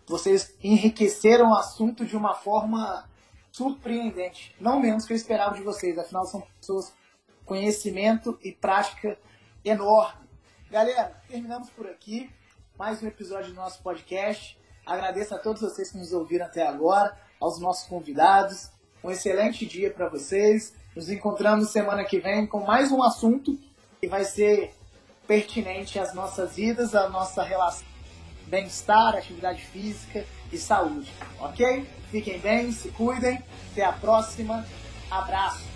Vocês 0.05 0.55
enriqueceram 0.61 1.51
o 1.51 1.55
assunto 1.55 2.05
de 2.05 2.15
uma 2.15 2.33
forma 2.35 3.09
surpreendente, 3.51 4.55
não 4.59 4.79
menos 4.79 5.05
que 5.05 5.13
eu 5.13 5.17
esperava 5.17 5.55
de 5.55 5.61
vocês, 5.61 5.97
afinal 5.97 6.25
são 6.25 6.41
pessoas 6.59 6.93
com 7.39 7.55
conhecimento 7.55 8.39
e 8.41 8.51
prática 8.51 9.17
enorme. 9.63 10.29
Galera, 10.69 11.21
terminamos 11.27 11.69
por 11.69 11.87
aqui, 11.87 12.29
mais 12.77 13.03
um 13.03 13.07
episódio 13.07 13.49
do 13.49 13.55
nosso 13.55 13.81
podcast. 13.83 14.57
Agradeço 14.85 15.35
a 15.35 15.37
todos 15.37 15.61
vocês 15.61 15.91
que 15.91 15.97
nos 15.97 16.13
ouviram 16.13 16.45
até 16.45 16.65
agora, 16.65 17.17
aos 17.39 17.59
nossos 17.59 17.87
convidados. 17.87 18.71
Um 19.03 19.11
excelente 19.11 19.65
dia 19.65 19.89
para 19.89 20.07
vocês. 20.07 20.73
Nos 20.95 21.09
encontramos 21.09 21.69
semana 21.69 22.03
que 22.03 22.19
vem 22.19 22.45
com 22.45 22.59
mais 22.59 22.91
um 22.91 23.01
assunto 23.01 23.57
que 23.99 24.07
vai 24.07 24.23
ser 24.25 24.73
pertinente 25.27 25.97
às 25.97 26.13
nossas 26.13 26.55
vidas, 26.55 26.93
à 26.93 27.09
nossa 27.09 27.41
relação 27.43 27.91
bem-estar, 28.51 29.15
atividade 29.15 29.63
física 29.63 30.25
e 30.51 30.57
saúde, 30.57 31.09
ok? 31.39 31.87
Fiquem 32.11 32.37
bem, 32.39 32.71
se 32.73 32.89
cuidem. 32.89 33.41
Até 33.71 33.85
a 33.85 33.93
próxima. 33.93 34.65
Abraço. 35.09 35.70